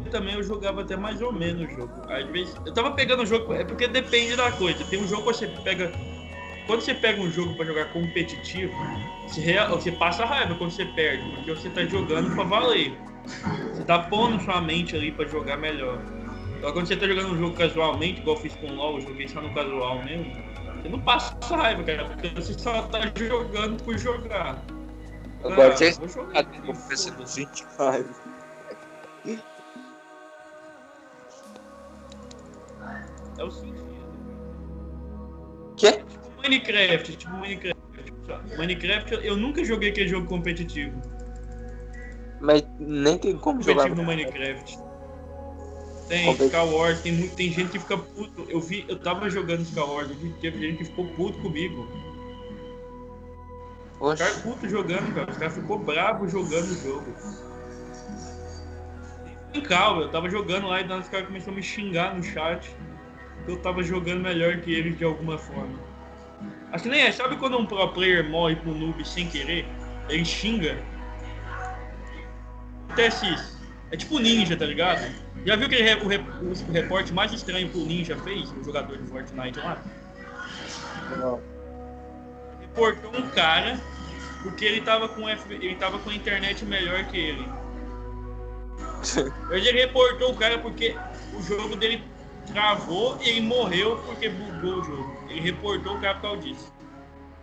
também 0.08 0.34
eu 0.34 0.44
jogava 0.44 0.82
até 0.82 0.96
mais 0.96 1.22
ou 1.22 1.32
menos 1.32 1.70
o 1.70 1.76
jogo. 1.76 1.94
Às 2.10 2.26
vezes, 2.28 2.56
eu 2.66 2.74
tava 2.74 2.92
pegando 2.92 3.24
o 3.24 3.26
jogo, 3.26 3.54
é 3.54 3.64
porque 3.64 3.88
depende 3.88 4.36
da 4.36 4.52
coisa. 4.52 4.84
Tem 4.86 5.00
um 5.00 5.08
jogo 5.08 5.32
que 5.32 5.38
você 5.38 5.48
pega. 5.64 5.92
Quando 6.66 6.82
você 6.82 6.94
pega 6.94 7.22
um 7.22 7.32
jogo 7.32 7.54
para 7.56 7.66
jogar 7.66 7.86
competitivo, 7.94 8.74
você, 9.26 9.56
você 9.70 9.92
passa 9.92 10.26
raiva 10.26 10.56
quando 10.56 10.72
você 10.72 10.86
perde, 10.86 11.30
porque 11.36 11.52
você 11.52 11.70
tá 11.70 11.86
jogando 11.86 12.34
pra 12.34 12.44
valer. 12.44 12.98
Você 13.74 13.84
tá 13.84 14.00
pondo 14.00 14.42
sua 14.44 14.60
mente 14.62 14.96
ali 14.96 15.12
para 15.12 15.28
jogar 15.28 15.58
melhor. 15.58 16.02
Então 16.58 16.74
quando 16.74 16.88
você 16.88 16.96
tá 16.96 17.08
jogando 17.08 17.34
um 17.34 17.38
jogo 17.38 17.56
casualmente, 17.56 18.22
igual 18.22 18.36
eu 18.36 18.42
fiz 18.42 18.56
com 18.56 18.68
o 18.68 18.76
LoL, 18.76 18.96
eu 18.96 19.02
joguei 19.02 19.28
só 19.28 19.42
no 19.42 19.54
casual 19.54 20.04
mesmo, 20.04 20.32
você 20.82 20.90
não 20.90 21.00
passa 21.00 21.38
raiva, 21.56 21.84
cara, 21.84 22.06
porque 22.06 22.30
você 22.30 22.54
só 22.54 22.82
tá 22.84 23.00
jogando 23.18 23.84
por 23.84 23.98
jogar. 23.98 24.64
Agora 25.44 25.68
ah, 25.68 25.72
você 25.72 25.86
está 25.90 26.44
com 26.44 27.84
raiva. 27.84 28.10
É 33.38 33.44
o 33.44 33.52
sentido. 33.52 33.88
Quê? 35.78 35.92
Tipo 35.92 36.42
Minecraft, 36.42 37.18
tipo 37.18 37.34
Minecraft. 37.36 38.58
Minecraft, 38.58 39.14
eu 39.24 39.38
nunca 39.38 39.64
joguei 39.64 39.90
aquele 39.90 40.08
jogo 40.08 40.28
competitivo. 40.28 41.00
Mas 42.40 42.64
nem 42.80 43.18
tem 43.18 43.38
como 43.38 43.60
competitivo 43.60 43.90
jogar. 43.90 43.96
no 43.96 44.04
Minecraft. 44.04 44.87
Tem, 46.08 46.32
Skywars, 46.32 47.02
tem, 47.02 47.12
muito, 47.12 47.36
tem 47.36 47.52
gente 47.52 47.72
que 47.72 47.80
fica 47.80 47.98
puto. 47.98 48.46
Eu 48.48 48.62
vi, 48.62 48.86
eu 48.88 48.98
tava 48.98 49.30
jogando 49.30 49.68
eu 49.78 50.08
vi 50.16 50.30
que 50.30 50.40
teve 50.40 50.60
gente 50.60 50.78
que 50.78 50.86
ficou 50.86 51.06
puto 51.10 51.38
comigo. 51.40 51.88
Oxe. 54.00 54.14
Os 54.14 54.30
caras 54.30 54.42
puto 54.42 54.70
jogando, 54.70 55.14
cara. 55.14 55.32
Os 55.32 55.38
caras 55.38 55.56
ficou 55.56 55.80
bravo 55.80 56.28
jogando 56.30 56.72
o 56.72 56.82
jogo. 56.82 57.14
Calma, 59.68 60.04
eu 60.04 60.12
tava 60.12 60.30
jogando 60.30 60.68
lá 60.68 60.80
e 60.82 60.84
os 60.84 61.08
caras 61.10 61.28
começaram 61.28 61.54
a 61.54 61.56
me 61.56 61.64
xingar 61.64 62.16
no 62.16 62.24
chat 62.24 62.70
eu 63.48 63.58
tava 63.58 63.82
jogando 63.82 64.22
melhor 64.22 64.58
que 64.58 64.74
ele 64.74 64.92
de 64.92 65.04
alguma 65.04 65.38
forma. 65.38 65.80
Acho 66.72 66.84
que 66.84 66.90
nem 66.90 67.02
é. 67.02 67.12
Sabe 67.12 67.38
quando 67.38 67.58
um 67.58 67.66
pro 67.66 67.88
player 67.94 68.30
morre 68.30 68.56
pro 68.58 68.74
noob 68.74 69.08
sem 69.08 69.28
querer? 69.28 69.66
Ele 70.10 70.26
xinga. 70.26 70.78
Acontece 72.86 73.26
isso. 73.34 73.58
É 73.92 73.98
tipo 73.98 74.20
ninja, 74.20 74.58
tá 74.58 74.66
ligado? 74.66 75.10
Já 75.46 75.56
viu 75.56 75.68
aquele 75.68 76.04
o, 76.04 76.08
rep, 76.08 76.26
o 76.42 76.72
reporte 76.72 77.14
mais 77.14 77.32
estranho 77.32 77.70
que 77.70 77.78
o 77.78 77.86
ninja 77.86 78.18
fez, 78.18 78.52
o 78.52 78.64
jogador 78.64 78.98
de 78.98 79.08
Fortnite 79.08 79.60
lá? 79.60 79.82
Não. 81.18 81.42
Reportou 82.60 83.16
um 83.16 83.30
cara 83.30 83.80
porque 84.44 84.66
ele 84.66 84.82
tava 84.82 85.08
com 85.08 85.28
F, 85.28 85.54
ele 85.54 85.76
tava 85.76 86.00
com 86.00 86.10
a 86.10 86.16
internet 86.16 86.66
melhor 86.66 87.04
que 87.06 87.18
ele. 87.18 87.48
Ele 89.52 89.72
reportou 89.72 90.32
o 90.32 90.36
cara 90.36 90.58
porque 90.58 90.96
o 91.34 91.42
jogo 91.42 91.76
dele 91.76 92.04
travou 92.48 93.18
e 93.22 93.30
ele 93.30 93.42
morreu 93.42 94.02
porque 94.06 94.28
bugou 94.28 94.80
o 94.80 94.84
jogo. 94.84 95.18
Ele 95.30 95.40
reportou 95.40 95.96
o 95.96 96.02
cara 96.02 96.16
por 96.16 96.22
causa 96.22 96.42
disso. 96.42 96.74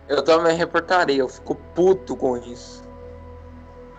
Eu 0.07 0.23
também 0.23 0.55
reportaria, 0.55 1.17
eu 1.17 1.29
fico 1.29 1.55
puto 1.73 2.15
com 2.15 2.37
isso. 2.37 2.84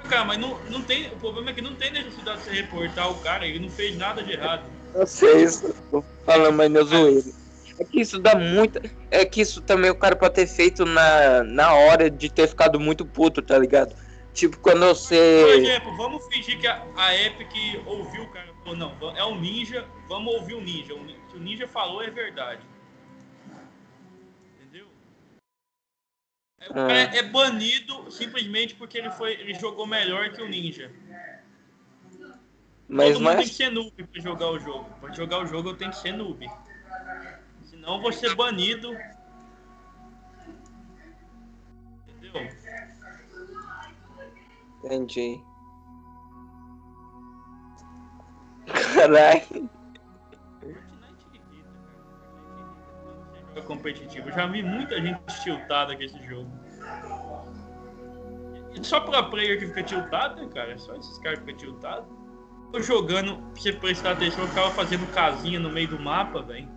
Cara, 0.08 0.24
mas 0.24 0.38
não, 0.38 0.58
não 0.70 0.82
tem. 0.82 1.06
O 1.08 1.16
problema 1.16 1.50
é 1.50 1.52
que 1.52 1.60
não 1.60 1.74
tem 1.74 1.90
necessidade 1.92 2.38
de 2.38 2.44
você 2.44 2.50
reportar 2.52 3.10
o 3.10 3.14
cara, 3.16 3.46
ele 3.46 3.58
não 3.58 3.70
fez 3.70 3.96
nada 3.96 4.22
de 4.22 4.32
errado. 4.32 4.62
Eu 4.94 5.06
sei 5.06 5.42
isso, 5.42 5.74
tô 5.90 6.02
falando, 6.24 6.56
mas 6.56 6.70
não 6.70 6.84
zoeiro. 6.84 7.34
É 7.78 7.84
que 7.84 8.00
isso 8.00 8.18
dá 8.18 8.34
muito. 8.34 8.80
É 9.10 9.24
que 9.24 9.40
isso 9.40 9.60
também 9.60 9.90
o 9.90 9.94
cara 9.94 10.16
pode 10.16 10.34
ter 10.34 10.46
feito 10.46 10.86
na, 10.86 11.42
na 11.44 11.74
hora 11.74 12.08
de 12.08 12.30
ter 12.30 12.48
ficado 12.48 12.80
muito 12.80 13.04
puto, 13.04 13.42
tá 13.42 13.58
ligado? 13.58 13.94
Tipo, 14.32 14.58
quando 14.58 14.86
você. 14.86 15.42
Por 15.44 15.54
exemplo, 15.54 15.96
vamos 15.96 16.26
fingir 16.28 16.58
que 16.58 16.66
a, 16.66 16.82
a 16.96 17.14
Epic 17.14 17.82
ouviu 17.86 18.22
o 18.22 18.28
cara 18.28 18.56
falou, 18.66 18.76
não, 18.76 19.16
é 19.16 19.24
um 19.24 19.38
ninja, 19.38 19.84
vamos 20.08 20.34
ouvir 20.34 20.54
o 20.54 20.60
ninja. 20.60 20.94
O, 20.94 20.98
que 20.98 21.36
o 21.36 21.40
ninja 21.40 21.68
falou 21.68 22.02
é 22.02 22.10
verdade. 22.10 22.60
É, 26.60 26.70
o 26.70 26.74
cara 26.74 26.92
é 26.92 27.22
banido 27.22 28.10
simplesmente 28.10 28.74
porque 28.74 28.98
ele, 28.98 29.10
foi, 29.10 29.32
ele 29.32 29.54
jogou 29.54 29.86
melhor 29.86 30.30
que 30.32 30.42
o 30.42 30.48
ninja. 30.48 30.90
Mas, 32.88 33.14
Todo 33.14 33.22
mundo 33.22 33.24
mas... 33.24 33.36
tem 33.36 33.48
que 33.48 33.54
ser 33.54 33.70
noob 33.70 34.04
pra 34.04 34.20
jogar 34.20 34.50
o 34.50 34.58
jogo. 34.58 34.88
Pra 35.00 35.12
jogar 35.12 35.38
o 35.40 35.46
jogo 35.46 35.70
eu 35.70 35.76
tenho 35.76 35.90
que 35.90 35.98
ser 35.98 36.12
noob. 36.12 36.46
Senão 37.64 37.96
eu 37.96 38.00
vou 38.00 38.12
ser 38.12 38.34
banido. 38.34 38.96
Entendeu? 42.08 42.48
Entendi. 44.84 45.40
Caralho. 48.94 49.70
Competitivo. 53.62 54.28
Eu 54.28 54.34
já 54.34 54.46
vi 54.46 54.62
muita 54.62 55.00
gente 55.00 55.20
tiltada 55.42 55.96
com 55.96 56.02
esse 56.02 56.18
jogo. 56.26 56.50
E 58.74 58.84
só 58.84 59.00
pra 59.00 59.22
player 59.22 59.58
que 59.58 59.66
fica 59.66 59.82
tiltado, 59.82 60.40
né, 60.40 60.48
cara? 60.52 60.72
É 60.72 60.78
só 60.78 60.94
esses 60.94 61.18
caras 61.18 61.38
que 61.40 61.46
ficam 61.46 61.58
tiltados. 61.58 62.08
Tô 62.72 62.80
jogando, 62.82 63.36
pra 63.36 63.62
você 63.62 63.72
prestar 63.72 64.12
atenção, 64.12 64.44
eu 64.44 64.48
ficava 64.48 64.70
fazendo 64.70 65.06
casinha 65.12 65.58
no 65.58 65.70
meio 65.70 65.88
do 65.88 65.98
mapa, 65.98 66.42
velho. 66.42 66.68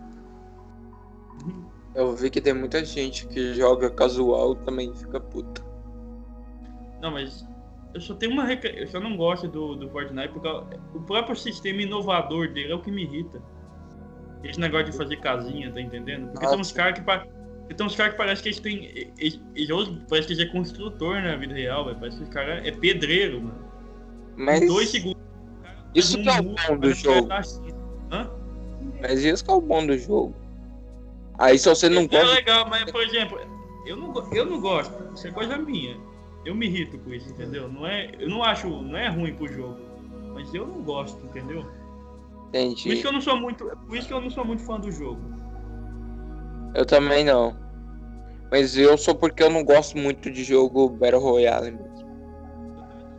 Eu 1.94 2.14
vi 2.14 2.30
que 2.30 2.40
tem 2.40 2.54
muita 2.54 2.84
gente 2.84 3.26
que 3.26 3.52
joga 3.54 3.90
casual 3.90 4.54
também 4.54 4.94
fica 4.94 5.20
puta. 5.20 5.62
Não, 7.02 7.10
mas 7.10 7.44
eu 7.92 8.00
só 8.00 8.14
tenho 8.14 8.32
uma 8.32 8.44
rec... 8.44 8.64
eu 8.64 8.86
só 8.86 9.00
não 9.00 9.16
gosto 9.16 9.48
do, 9.48 9.74
do 9.74 9.90
Fortnite 9.90 10.28
porque 10.28 10.48
o 10.94 11.00
próprio 11.02 11.34
sistema 11.34 11.82
inovador 11.82 12.48
dele 12.48 12.72
é 12.72 12.74
o 12.74 12.80
que 12.80 12.90
me 12.90 13.02
irrita. 13.02 13.42
Esse 14.42 14.58
negócio 14.58 14.86
de 14.90 14.96
fazer 14.96 15.16
casinha, 15.16 15.70
tá 15.72 15.80
entendendo? 15.80 16.28
Porque 16.30 16.46
Ah, 16.46 16.50
tem 16.50 16.60
uns 16.60 16.72
caras 16.72 16.98
que, 16.98 17.04
pa- 17.04 17.26
tem 17.76 17.86
uns 17.86 17.94
cara 17.94 18.10
que 18.10 18.16
parece 18.16 18.42
que 18.42 18.48
eles 18.48 18.60
têm. 18.60 18.84
Eles, 19.18 19.40
eles, 19.54 19.68
parece 20.08 20.26
que 20.28 20.32
eles 20.34 20.38
é 20.38 20.46
construtor 20.46 21.20
na 21.22 21.36
vida 21.36 21.54
real, 21.54 21.84
velho. 21.84 21.98
Parece 21.98 22.18
que 22.24 22.30
cara 22.30 22.66
é 22.66 22.70
pedreiro, 22.70 23.42
mano. 23.42 23.64
Mas 24.36 24.62
Em 24.62 24.66
dois 24.66 24.88
segundos. 24.88 25.20
isso 25.94 26.18
um 26.18 26.22
que 26.22 26.28
é 26.28 26.40
o 26.40 26.42
bom 26.42 26.78
do 26.78 26.92
jogo. 26.94 27.28
Mas 29.00 29.24
isso 29.24 29.44
que 29.44 29.50
é 29.50 29.54
o 29.54 29.60
bom 29.60 29.86
do 29.86 29.96
jogo. 29.98 30.34
Aí 31.38 31.58
se 31.58 31.68
você 31.68 31.88
não 31.88 32.02
É 32.02 32.08
gosta. 32.08 32.34
legal, 32.34 32.66
mas, 32.68 32.90
por 32.90 33.02
exemplo, 33.02 33.38
eu 33.86 33.96
não, 33.96 34.32
eu 34.32 34.44
não 34.46 34.60
gosto. 34.60 34.94
Isso 35.14 35.26
é 35.26 35.30
coisa 35.30 35.56
minha. 35.56 35.96
Eu 36.44 36.54
me 36.54 36.66
irrito 36.66 36.98
com 36.98 37.12
isso, 37.12 37.30
entendeu? 37.30 37.68
Não 37.70 37.86
é, 37.86 38.10
eu 38.18 38.28
não 38.28 38.42
acho, 38.42 38.68
não 38.68 38.96
é 38.96 39.08
ruim 39.08 39.34
pro 39.34 39.46
jogo. 39.48 39.78
Mas 40.34 40.52
eu 40.54 40.66
não 40.66 40.82
gosto, 40.82 41.22
entendeu? 41.26 41.66
Por 42.50 42.56
isso 42.58 42.86
Entendi. 42.88 43.00
que 43.00 43.06
eu 43.06 43.12
não 43.12 43.20
sou 43.20 43.36
muito, 43.38 43.64
por 43.64 43.96
isso 43.96 44.08
que 44.08 44.14
eu 44.14 44.20
não 44.20 44.30
sou 44.30 44.44
muito 44.44 44.62
fã 44.64 44.78
do 44.78 44.90
jogo. 44.90 45.20
Eu 46.74 46.84
também 46.84 47.24
não. 47.24 47.56
Mas 48.50 48.76
eu 48.76 48.98
sou 48.98 49.14
porque 49.14 49.42
eu 49.42 49.50
não 49.50 49.64
gosto 49.64 49.96
muito 49.96 50.30
de 50.30 50.42
jogo 50.42 50.88
Battle 50.88 51.20
Royale 51.20 51.70
mesmo. 51.70 52.00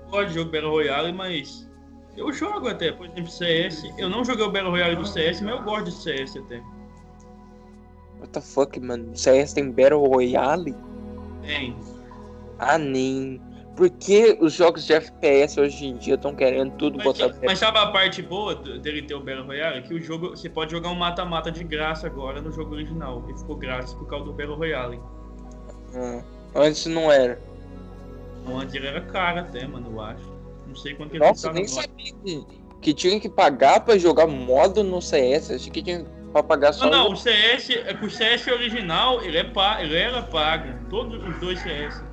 Eu 0.04 0.10
gosto 0.12 0.28
de 0.28 0.34
jogo 0.34 0.52
Battle 0.52 0.72
Royale, 0.72 1.14
mas 1.14 1.70
eu 2.18 2.32
jogo 2.34 2.68
até, 2.68 2.92
por 2.92 3.06
exemplo, 3.06 3.30
CS. 3.30 3.84
Eu 3.98 4.10
não 4.10 4.26
joguei 4.26 4.46
o 4.46 4.52
Battle 4.52 4.72
Royale 4.72 4.96
do 4.98 5.08
CS, 5.08 5.42
mas 5.42 5.56
eu 5.56 5.64
gosto 5.64 5.86
de 5.86 5.92
CS 5.94 6.38
até. 6.38 6.62
What 8.20 8.34
the 8.34 8.42
fuck, 8.42 8.80
mano? 8.80 9.16
CS 9.16 9.54
tem 9.54 9.72
Battle 9.72 10.06
Royale? 10.06 10.76
Tem. 11.42 11.76
Ah, 12.60 12.78
nem. 12.78 13.42
Por 13.76 13.90
que 13.90 14.38
os 14.42 14.54
jogos 14.54 14.86
de 14.86 14.94
FPS 14.94 15.60
hoje 15.60 15.86
em 15.86 15.96
dia 15.98 16.16
estão 16.16 16.36
querendo 16.36 16.72
tudo 16.76 16.98
Mas, 16.98 17.06
botar 17.06 17.34
mas 17.44 17.58
sabe 17.58 17.78
a 17.78 17.88
parte 17.88 18.22
boa 18.22 18.54
dele 18.54 19.02
ter 19.02 19.16
o 19.16 19.20
Battle 19.22 19.46
Royale? 19.46 19.82
Que 19.82 19.94
o 19.94 20.02
jogo, 20.02 20.30
você 20.32 20.50
pode 20.50 20.72
jogar 20.72 20.90
um 20.90 20.96
mata-mata 20.96 21.52
de 21.52 21.64
graça 21.64 22.08
agora 22.08 22.42
no 22.42 22.52
jogo 22.52 22.74
original. 22.76 23.24
Ele 23.28 23.38
ficou 23.38 23.56
grátis 23.56 23.94
por 23.94 24.08
causa 24.08 24.26
do 24.26 24.34
Battle 24.34 24.56
Royale. 24.56 25.00
Ah, 25.96 26.22
Antes 26.56 26.86
não 26.86 27.12
era. 27.12 27.40
Então, 28.42 28.60
antes 28.60 28.76
ele 28.76 28.88
era 28.88 29.02
caro 29.02 29.40
até, 29.40 29.66
mano, 29.66 29.90
eu 29.92 30.02
acho. 30.02 30.32
Não 30.68 30.76
sei 30.76 30.94
quanto 30.94 31.12
que 31.12 31.18
ele 31.18 31.26
Nossa, 31.26 31.52
nem 31.52 31.66
agora. 31.66 31.82
sabia 31.82 32.14
que, 32.24 32.46
que 32.82 32.94
tinha 32.94 33.20
que 33.20 33.30
pagar 33.30 33.82
pra 33.82 33.98
jogar 33.98 34.28
modo 34.28 34.84
no 34.84 35.02
CS. 35.02 35.52
Achei 35.52 35.72
que 35.72 35.82
tinha 35.82 36.06
pra 36.32 36.44
pagar 36.44 36.74
só. 36.74 36.86
Não, 36.86 37.06
não, 37.06 37.12
o 37.14 37.16
CS, 37.16 37.70
é 37.70 37.98
o 38.02 38.10
CS 38.10 38.48
original, 38.48 39.22
ele, 39.22 39.38
é 39.38 39.44
pa, 39.44 39.82
ele 39.82 39.96
era 39.96 40.22
pago. 40.24 40.74
Todos 40.90 41.24
os 41.26 41.40
dois 41.40 41.60
CS. 41.62 42.04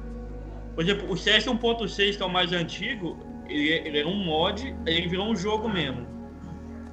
Por 0.79 0.85
exemplo, 0.85 1.11
o 1.11 1.17
CS 1.17 1.45
1.6, 1.49 2.17
que 2.17 2.23
é 2.23 2.25
o 2.25 2.29
mais 2.31 2.53
antigo, 2.53 3.19
ele, 3.49 3.73
é- 3.73 3.89
ele 3.89 3.99
era 3.99 4.07
um 4.07 4.15
mod, 4.15 4.63
aí 4.87 4.97
ele 4.97 5.09
virou 5.09 5.27
um 5.29 5.35
jogo 5.35 5.69
mesmo. 5.69 6.07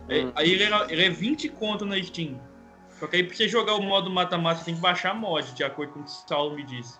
Aí- 0.09 0.25
Hum. 0.25 0.31
Aí 0.35 0.51
ele, 0.53 0.63
era, 0.63 0.87
ele 0.91 1.03
é 1.03 1.09
20 1.11 1.47
conto 1.49 1.85
na 1.85 2.01
Steam. 2.01 2.41
Só 2.99 3.05
que 3.05 3.17
aí 3.17 3.23
pra 3.23 3.35
você 3.35 3.47
jogar 3.47 3.75
o 3.75 3.83
modo 3.83 4.09
mata-mata, 4.09 4.57
você 4.57 4.65
tem 4.65 4.73
que 4.73 4.81
baixar 4.81 5.13
mod, 5.13 5.53
de 5.53 5.63
acordo 5.63 5.93
com 5.93 5.99
o 5.99 6.03
que 6.03 6.09
o 6.09 6.13
Saulo 6.27 6.55
me 6.55 6.63
disse. 6.63 6.97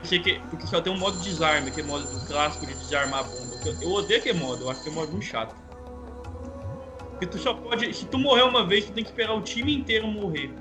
Porque, 0.00 0.18
que- 0.20 0.40
porque 0.48 0.66
só 0.66 0.80
tem 0.80 0.90
um 0.90 0.96
modo 0.96 1.18
desarme, 1.20 1.70
que 1.70 1.82
é 1.82 1.84
o 1.84 1.86
modo 1.86 2.06
do 2.06 2.24
clássico 2.24 2.64
de 2.66 2.72
desarmar 2.72 3.20
a 3.20 3.24
bomba. 3.24 3.58
Eu, 3.62 3.76
eu 3.82 3.90
odeio 3.90 4.18
aquele 4.18 4.38
modo, 4.38 4.64
eu 4.64 4.70
acho 4.70 4.82
que 4.82 4.88
é 4.88 4.92
um 4.92 4.94
modo 4.94 5.10
muito 5.12 5.26
chato. 5.26 5.54
Porque 7.10 7.26
tu 7.26 7.36
só 7.38 7.52
pode. 7.52 7.92
Se 7.92 8.06
tu 8.06 8.16
morrer 8.18 8.44
uma 8.44 8.64
vez, 8.66 8.86
tu 8.86 8.92
tem 8.94 9.04
que 9.04 9.10
esperar 9.10 9.34
o 9.34 9.42
time 9.42 9.74
inteiro 9.76 10.06
morrer. 10.08 10.54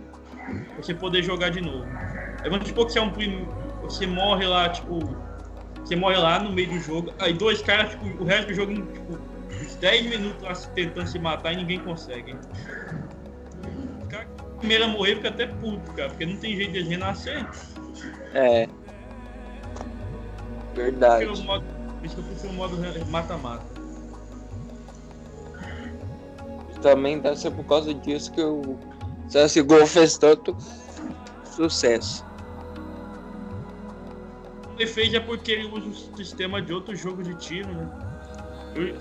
Pra 0.73 0.83
você 0.83 0.93
poder 0.93 1.23
jogar 1.23 1.51
de 1.51 1.61
novo. 1.61 1.87
Aí 2.43 2.49
vamos 2.49 2.67
supor 2.67 2.85
que 2.87 2.91
você 2.91 2.99
é 2.99 3.01
um 3.01 3.11
prim... 3.11 3.47
Você 3.91 4.07
morre 4.07 4.47
lá, 4.47 4.69
tipo. 4.69 4.99
Você 5.83 5.95
morre 5.95 6.17
lá 6.17 6.39
no 6.39 6.51
meio 6.51 6.69
do 6.69 6.79
jogo. 6.79 7.13
Aí 7.19 7.33
dois 7.33 7.61
caras, 7.61 7.91
tipo, 7.91 8.23
o 8.23 8.25
resto 8.25 8.47
do 8.47 8.53
jogo, 8.53 8.73
tipo, 8.73 9.19
uns 9.61 9.75
10 9.75 10.05
minutos 10.05 10.41
lá 10.41 10.53
tentando 10.73 11.07
se 11.07 11.19
matar 11.19 11.53
e 11.53 11.57
ninguém 11.57 11.79
consegue. 11.79 12.35
O 14.01 14.07
cara 14.07 14.25
que 14.25 14.57
primeiro 14.59 14.85
a 14.85 14.87
morrer 14.87 15.15
fica 15.15 15.29
até 15.29 15.47
puto, 15.47 15.91
cara, 15.91 16.09
porque 16.09 16.25
não 16.25 16.37
tem 16.37 16.55
jeito 16.55 16.71
de 16.71 16.83
renascer. 16.83 17.45
É. 18.33 18.69
Verdade. 20.73 21.25
Por 21.25 22.05
isso 22.05 22.15
que 22.15 22.21
eu 22.21 22.25
prefiro 22.25 22.53
o 22.53 22.55
modo 22.55 22.77
mata-mata. 23.09 23.65
Também 26.81 27.19
deve 27.19 27.35
ser 27.35 27.51
por 27.51 27.65
causa 27.65 27.93
disso 27.93 28.31
que 28.31 28.41
o 28.41 28.79
CSGO 29.27 29.85
fez 29.85 30.17
tanto 30.17 30.55
sucesso. 31.45 32.25
Ele 34.81 34.89
fez 34.89 35.13
é 35.13 35.19
porque 35.19 35.51
ele 35.51 35.67
usa 35.67 35.87
o 35.87 36.17
sistema 36.17 36.59
de 36.59 36.73
outro 36.73 36.95
jogo 36.95 37.21
de 37.21 37.35
tiro, 37.35 37.71
né? 37.71 37.87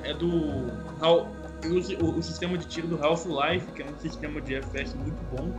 É 0.04 0.12
do. 0.12 0.28
O, 0.28 2.18
o 2.18 2.22
sistema 2.22 2.58
de 2.58 2.66
tiro 2.66 2.86
do 2.86 3.02
Half-Life, 3.02 3.72
que 3.72 3.82
é 3.82 3.86
um 3.86 3.98
sistema 3.98 4.42
de 4.42 4.56
FPS 4.56 4.94
muito 4.94 5.22
bom. 5.34 5.50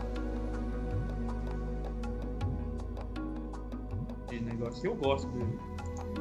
Esse 4.31 4.43
negócio 4.43 4.85
eu 4.85 4.95
gosto 4.95 5.27
dele. 5.29 5.59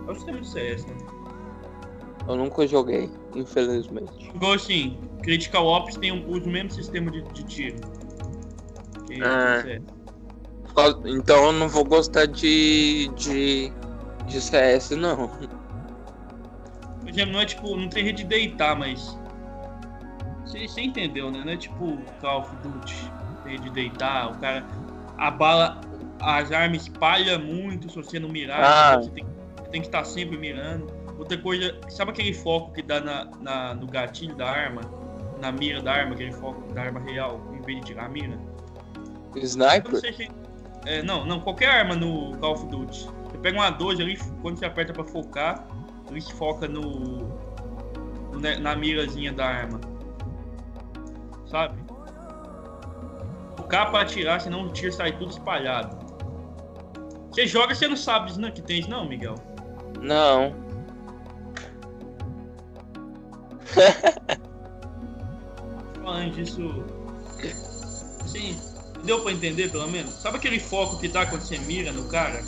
É 0.09 0.11
o 0.11 0.15
sistema 0.15 0.39
do 0.39 0.47
CS, 0.47 0.87
né? 0.87 0.97
Eu 2.27 2.37
nunca 2.37 2.67
joguei, 2.67 3.11
infelizmente. 3.35 4.31
Igual 4.35 4.55
assim, 4.55 4.99
Critical 5.23 5.67
Ops 5.67 5.97
tem 5.97 6.11
um, 6.11 6.27
usa 6.27 6.47
o 6.47 6.51
mesmo 6.51 6.71
sistema 6.71 7.11
de, 7.11 7.21
de 7.35 7.45
tiro. 7.45 7.77
Que 9.07 9.23
Ah. 9.23 9.61
CS. 9.63 9.83
Então 11.05 11.47
eu 11.47 11.53
não 11.53 11.69
vou 11.69 11.85
gostar 11.85 12.27
de, 12.27 13.11
de, 13.17 13.73
de 14.31 14.41
CS, 14.41 14.91
não. 14.91 15.31
Exemplo, 17.07 17.33
não 17.33 17.41
é 17.41 17.47
tipo, 17.47 17.77
não 17.77 17.89
tem 17.89 18.05
jeito 18.05 18.19
de 18.19 18.25
deitar, 18.25 18.77
mas. 18.77 19.19
Você, 20.45 20.81
entendeu, 20.81 21.31
né? 21.31 21.43
Não 21.45 21.53
é 21.53 21.57
tipo 21.57 21.97
Call 22.21 22.41
of 22.41 22.57
Duty, 22.57 23.13
tem 23.45 23.61
de 23.61 23.71
deitar, 23.71 24.31
o 24.33 24.39
cara. 24.39 24.65
A 25.17 25.31
bala, 25.31 25.81
as 26.21 26.51
armas 26.51 26.83
espalham 26.83 27.39
muito 27.41 27.89
se 27.91 27.97
você 27.97 28.19
não 28.19 28.29
mirar, 28.29 28.63
Ah. 28.63 28.97
você 28.99 29.11
tem, 29.11 29.27
tem 29.71 29.81
que 29.81 29.87
estar 29.89 30.05
sempre 30.05 30.37
mirando. 30.37 30.87
Outra 31.19 31.37
coisa, 31.39 31.79
sabe 31.89 32.11
aquele 32.13 32.33
foco 32.33 32.73
que 32.73 32.83
dá 32.83 33.01
na, 33.01 33.27
na- 33.41 33.75
no 33.75 33.87
gatilho 33.87 34.35
da 34.35 34.49
arma? 34.49 34.81
Na 35.41 35.53
mira 35.53 35.81
da 35.83 35.93
arma, 35.93 36.15
aquele 36.15 36.33
foco 36.33 36.73
da 36.73 36.83
arma 36.83 37.01
real, 37.01 37.41
em 37.53 37.63
vez 37.63 37.81
de 37.81 37.87
tirar 37.87 38.07
a 38.07 38.09
mira? 38.09 38.39
Não 39.35 39.43
Sniper? 39.43 39.97
sei 40.01 40.13
se. 40.13 40.31
É, 40.87 41.03
não, 41.03 41.25
não, 41.27 41.41
qualquer 41.41 41.69
arma 41.69 41.95
no 41.95 42.37
Call 42.39 42.55
of 42.55 42.67
Duty. 42.67 43.09
Pega 43.43 43.59
uma 43.59 43.71
12 43.71 44.03
ali, 44.03 44.19
quando 44.43 44.59
você 44.59 44.67
aperta 44.67 44.93
pra 44.93 45.05
focar, 45.05 45.67
ele 46.11 46.21
foca 46.21 46.69
no. 46.69 47.29
na 48.61 48.77
mirazinha 48.77 49.33
da 49.33 49.47
arma. 49.47 49.81
Sabe? 51.47 51.79
Focar 53.57 53.91
pra 53.91 54.03
atirar, 54.03 54.41
senão 54.41 54.67
o 54.67 54.73
tiro 54.73 54.93
sai 54.93 55.17
tudo 55.17 55.31
espalhado. 55.31 55.99
Você 57.31 57.47
joga, 57.47 57.75
você 57.75 57.87
não 57.87 57.97
sabe 57.97 58.37
né, 58.39 58.51
que 58.51 58.61
tem 58.61 58.81
isso, 58.81 58.91
não, 58.91 59.09
Miguel? 59.09 59.37
Não. 60.01 60.53
Falando 66.03 66.33
disso. 66.33 66.85
Assim, 68.25 68.59
deu 69.05 69.21
pra 69.23 69.33
entender 69.33 69.71
pelo 69.71 69.89
menos? 69.89 70.13
Sabe 70.15 70.39
aquele 70.39 70.59
foco 70.59 70.99
que 70.99 71.07
dá 71.09 71.25
quando 71.27 71.43
você 71.43 71.59
mira 71.59 71.93
no 71.93 72.09
cara? 72.09 72.43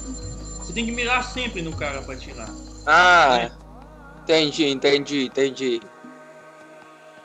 Você 0.62 0.72
tem 0.72 0.86
que 0.86 0.92
mirar 0.92 1.24
sempre 1.24 1.60
no 1.60 1.74
cara 1.76 2.00
pra 2.02 2.14
atirar. 2.14 2.48
Ah, 2.86 3.50
entendi, 4.22 4.68
entendi, 4.68 5.26
entendi. 5.26 5.80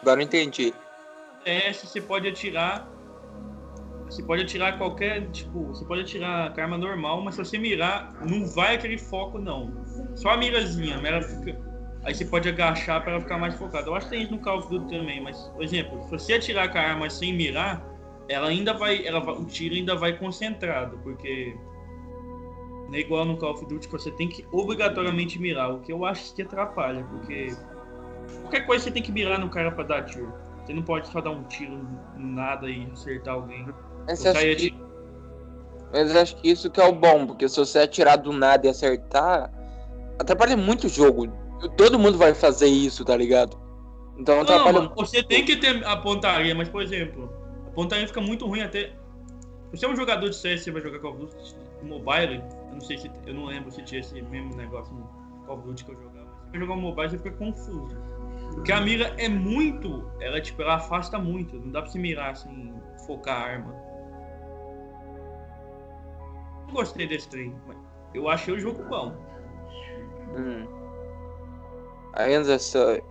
Agora 0.02 0.24
entendi. 0.24 0.74
CS 1.46 1.88
você 1.88 2.02
pode 2.02 2.28
atirar. 2.28 2.88
Você 4.06 4.24
pode 4.24 4.42
atirar 4.42 4.78
qualquer. 4.80 5.30
Tipo, 5.30 5.68
você 5.68 5.86
pode 5.86 6.02
atirar 6.02 6.52
com 6.54 6.62
arma 6.62 6.78
normal, 6.78 7.22
mas 7.22 7.36
se 7.36 7.46
você 7.46 7.58
mirar, 7.60 8.12
não 8.28 8.48
vai 8.48 8.76
aquele 8.76 8.98
foco 8.98 9.38
não. 9.38 9.72
Só 10.16 10.32
a 10.32 10.38
mirazinha, 10.38 10.98
mas 10.98 11.06
ela 11.06 11.22
fica. 11.22 11.60
Aí 12.04 12.16
você 12.16 12.26
pode 12.26 12.50
agachar 12.50 13.04
para 13.04 13.14
ela 13.14 13.22
ficar 13.22 13.38
mais 13.38 13.54
focada. 13.56 13.88
Eu 13.88 13.96
acho 13.96 14.08
que 14.08 14.14
tem 14.14 14.24
isso 14.24 14.32
no 14.32 14.40
Call 14.40 14.60
of 14.60 14.70
Duty 14.70 14.98
também, 14.98 15.22
mas, 15.22 15.38
por 15.50 15.64
exemplo, 15.64 16.02
se 16.06 16.10
você 16.10 16.34
atirar 16.34 16.72
com 16.72 16.78
a 16.80 16.82
arma 16.82 17.10
sem 17.10 17.34
mirar, 17.34 17.86
ela 18.28 18.48
ainda 18.48 18.74
vai. 18.74 19.06
Ela 19.06 19.20
o 19.32 19.46
tiro 19.46 19.76
ainda 19.76 19.96
vai 19.96 20.18
concentrado, 20.18 20.98
porque. 21.04 21.56
Não 22.88 22.96
é 22.96 23.00
igual 23.00 23.26
no 23.26 23.38
Call 23.38 23.54
of 23.54 23.66
Duty 23.66 23.88
que 23.88 23.94
você 23.94 24.12
tem 24.12 24.28
que 24.28 24.46
obrigatoriamente 24.52 25.40
mirar, 25.40 25.74
o 25.74 25.80
que 25.80 25.92
eu 25.92 26.06
acho 26.06 26.34
que 26.34 26.42
atrapalha, 26.42 27.04
porque. 27.06 27.56
Qualquer 28.42 28.66
coisa 28.66 28.86
você 28.86 28.92
tem 28.92 29.04
que 29.04 29.12
mirar 29.12 29.40
no 29.40 29.50
cara 29.50 29.72
para 29.72 29.84
dar 29.84 30.04
tiro. 30.04 30.34
Você 30.66 30.74
não 30.74 30.84
pode 30.84 31.08
só 31.08 31.22
dar 31.22 31.32
um 31.32 31.44
tiro 31.44 31.80
no 32.18 32.28
nada 32.28 32.70
e 32.70 32.86
acertar 32.92 33.36
alguém. 33.36 33.66
Mas, 34.06 34.20
sair 34.20 34.56
que, 34.56 34.76
mas 35.92 36.16
acho 36.16 36.36
que 36.38 36.50
isso 36.50 36.70
que 36.70 36.80
é 36.80 36.86
o 36.86 36.94
bom, 36.94 37.26
porque 37.26 37.48
se 37.48 37.58
você 37.58 37.80
atirar 37.80 38.18
do 38.18 38.34
nada 38.34 38.68
e 38.68 38.70
acertar, 38.70 39.52
atrapalha 40.20 40.58
muito 40.58 40.88
o 40.88 40.90
jogo. 40.90 41.28
Todo 41.76 41.98
mundo 41.98 42.18
vai 42.18 42.34
fazer 42.34 42.68
isso, 42.68 43.04
tá 43.04 43.16
ligado? 43.16 43.58
Então 44.18 44.36
Não, 44.36 44.42
atrapalha 44.44 44.82
mano, 44.82 44.94
você 44.96 45.24
tem 45.24 45.46
que 45.46 45.56
ter 45.56 45.86
a 45.86 45.96
pontaria, 45.98 46.54
mas 46.54 46.70
por 46.70 46.82
exemplo, 46.82 47.32
a 47.66 47.70
pontaria 47.72 48.08
fica 48.08 48.22
muito 48.22 48.46
ruim 48.46 48.62
até. 48.62 48.94
Se 49.72 49.80
você 49.80 49.86
é 49.86 49.90
um 49.90 49.96
jogador 49.96 50.30
de 50.30 50.36
CS, 50.36 50.64
você 50.64 50.72
vai 50.72 50.82
jogar 50.82 51.00
Call 51.00 51.12
of 51.14 51.20
Duty 51.22 51.56
mobile, 51.86 52.44
eu 52.70 52.74
não 52.74 52.82
sei 52.82 52.98
se 52.98 53.12
eu 53.26 53.34
não 53.34 53.46
lembro 53.46 53.72
se 53.72 53.82
tinha 53.84 54.02
esse 54.02 54.22
mesmo 54.22 54.56
negócio 54.56 54.94
no 54.94 55.08
Call 55.46 55.58
of 55.58 55.68
Duty 55.68 55.86
que 55.86 55.92
eu 55.92 55.96
jogava. 55.96 56.28
Mas 56.42 56.52
vai 56.52 56.60
jogar 56.60 56.76
mobile, 56.76 57.10
você 57.10 57.18
fica 57.18 57.32
confuso. 57.32 57.98
Porque 58.54 58.72
a 58.72 58.82
mira 58.82 59.14
é 59.18 59.30
muito. 59.30 60.10
Ela, 60.20 60.42
tipo, 60.42 60.62
ela 60.62 60.76
afasta 60.76 61.20
muito. 61.20 61.60
Não 61.60 61.72
dá 61.72 61.82
pra 61.82 61.92
se 61.92 62.00
mirar 62.00 62.36
sem 62.36 62.74
focar 63.06 63.42
a 63.42 63.46
arma. 63.46 63.74
Não 66.66 66.74
gostei 66.74 67.08
desse 67.08 67.30
trem. 67.30 67.56
Mas 67.68 67.78
eu 68.14 68.28
achei 68.30 68.54
o 68.54 68.60
jogo 68.60 68.84
bom. 68.84 69.14
Hum. 70.36 70.66
I 72.18 72.38
understood. 72.38 73.04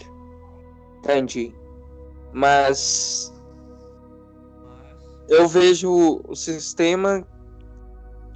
Entendi. 0.98 1.54
Mas. 2.32 3.32
eu 5.28 5.46
vejo 5.46 6.20
o 6.26 6.34
sistema 6.34 7.26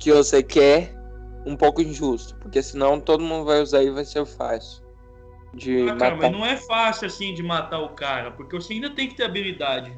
que 0.01 0.13
você 0.13 0.43
quer 0.43 0.95
um 1.47 1.57
pouco 1.57 1.81
injusto, 1.81 2.35
porque 2.37 2.63
senão 2.63 3.01
todo 3.01 3.23
mundo 3.23 3.45
vai 3.45 3.63
usar 3.63 3.83
e 3.85 3.91
vai 3.91 4.05
ser 4.05 4.27
fácil 4.27 4.83
de 5.55 5.83
Ah, 5.89 5.97
cara, 5.97 6.17
matar. 6.17 6.17
mas 6.17 6.33
não 6.33 6.45
é 6.47 6.57
fácil 6.57 7.07
assim 7.07 7.35
de 7.35 7.43
matar 7.43 7.81
o 7.81 7.91
cara, 7.91 8.31
porque 8.33 8.57
você 8.57 8.75
ainda 8.75 8.91
tem 8.91 9.09
que 9.09 9.17
ter 9.17 9.25
habilidade. 9.25 9.93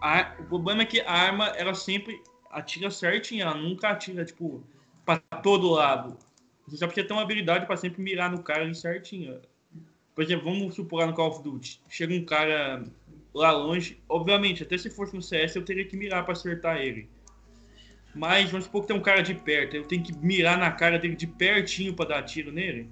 A- 0.00 0.34
o 0.40 0.44
problema 0.44 0.82
é 0.82 0.86
que 0.86 1.00
a 1.00 1.12
arma, 1.12 1.46
ela 1.48 1.74
sempre 1.74 2.20
atira 2.50 2.90
certinho, 2.90 3.42
ela 3.42 3.54
nunca 3.54 3.88
atira, 3.90 4.24
tipo, 4.24 4.62
pra 5.04 5.18
todo 5.18 5.70
lado. 5.70 6.18
Você 6.66 6.76
só 6.76 6.86
precisa 6.86 7.06
ter 7.06 7.12
uma 7.12 7.22
habilidade 7.22 7.66
pra 7.66 7.76
sempre 7.76 8.02
mirar 8.02 8.30
no 8.30 8.42
cara 8.42 8.62
ali 8.62 8.74
certinho. 8.74 9.40
Por 10.14 10.22
exemplo, 10.22 10.44
vamos 10.44 10.74
supor 10.74 11.00
lá 11.00 11.06
no 11.06 11.14
Call 11.14 11.30
of 11.30 11.42
Duty. 11.42 11.80
Chega 11.88 12.14
um 12.14 12.24
cara 12.24 12.84
lá 13.34 13.50
longe, 13.52 14.00
obviamente, 14.08 14.62
até 14.62 14.76
se 14.76 14.90
fosse 14.90 15.14
no 15.14 15.22
CS 15.22 15.56
eu 15.56 15.64
teria 15.64 15.86
que 15.86 15.96
mirar 15.96 16.24
pra 16.24 16.32
acertar 16.32 16.76
ele. 16.78 17.08
Mas 18.14 18.50
vamos 18.50 18.66
supor 18.66 18.82
que 18.82 18.88
tem 18.88 18.96
um 18.96 19.02
cara 19.02 19.22
de 19.22 19.34
perto, 19.34 19.74
eu 19.74 19.84
tenho 19.84 20.02
que 20.02 20.12
mirar 20.18 20.58
na 20.58 20.70
cara 20.70 20.98
dele 20.98 21.16
de 21.16 21.26
pertinho 21.26 21.94
pra 21.94 22.04
dar 22.04 22.22
tiro 22.22 22.52
nele. 22.52 22.90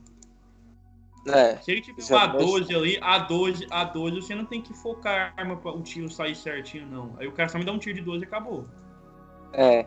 É, 1.29 1.57
Se 1.59 1.71
ele 1.73 1.83
tiver 1.83 2.01
Já 2.03 2.16
uma 2.16 2.27
gosto. 2.29 2.47
12 2.47 2.75
ali, 2.75 2.99
a 3.03 3.18
12, 3.18 3.66
a 3.71 3.85
12, 3.85 4.23
você 4.23 4.35
não 4.35 4.47
tem 4.47 4.62
que 4.62 4.73
focar 4.73 5.35
a 5.37 5.41
arma 5.41 5.57
para 5.57 5.73
o 5.73 5.83
tiro 5.83 6.09
sair 6.09 6.35
certinho, 6.35 6.87
não. 6.87 7.14
Aí 7.18 7.27
o 7.27 7.33
cara 7.33 7.49
só 7.51 7.59
me 7.59 7.64
dá 7.64 7.73
um 7.73 7.79
tiro 7.79 7.97
de 7.97 8.03
12 8.03 8.25
e 8.25 8.27
acabou. 8.27 8.66
é. 9.53 9.87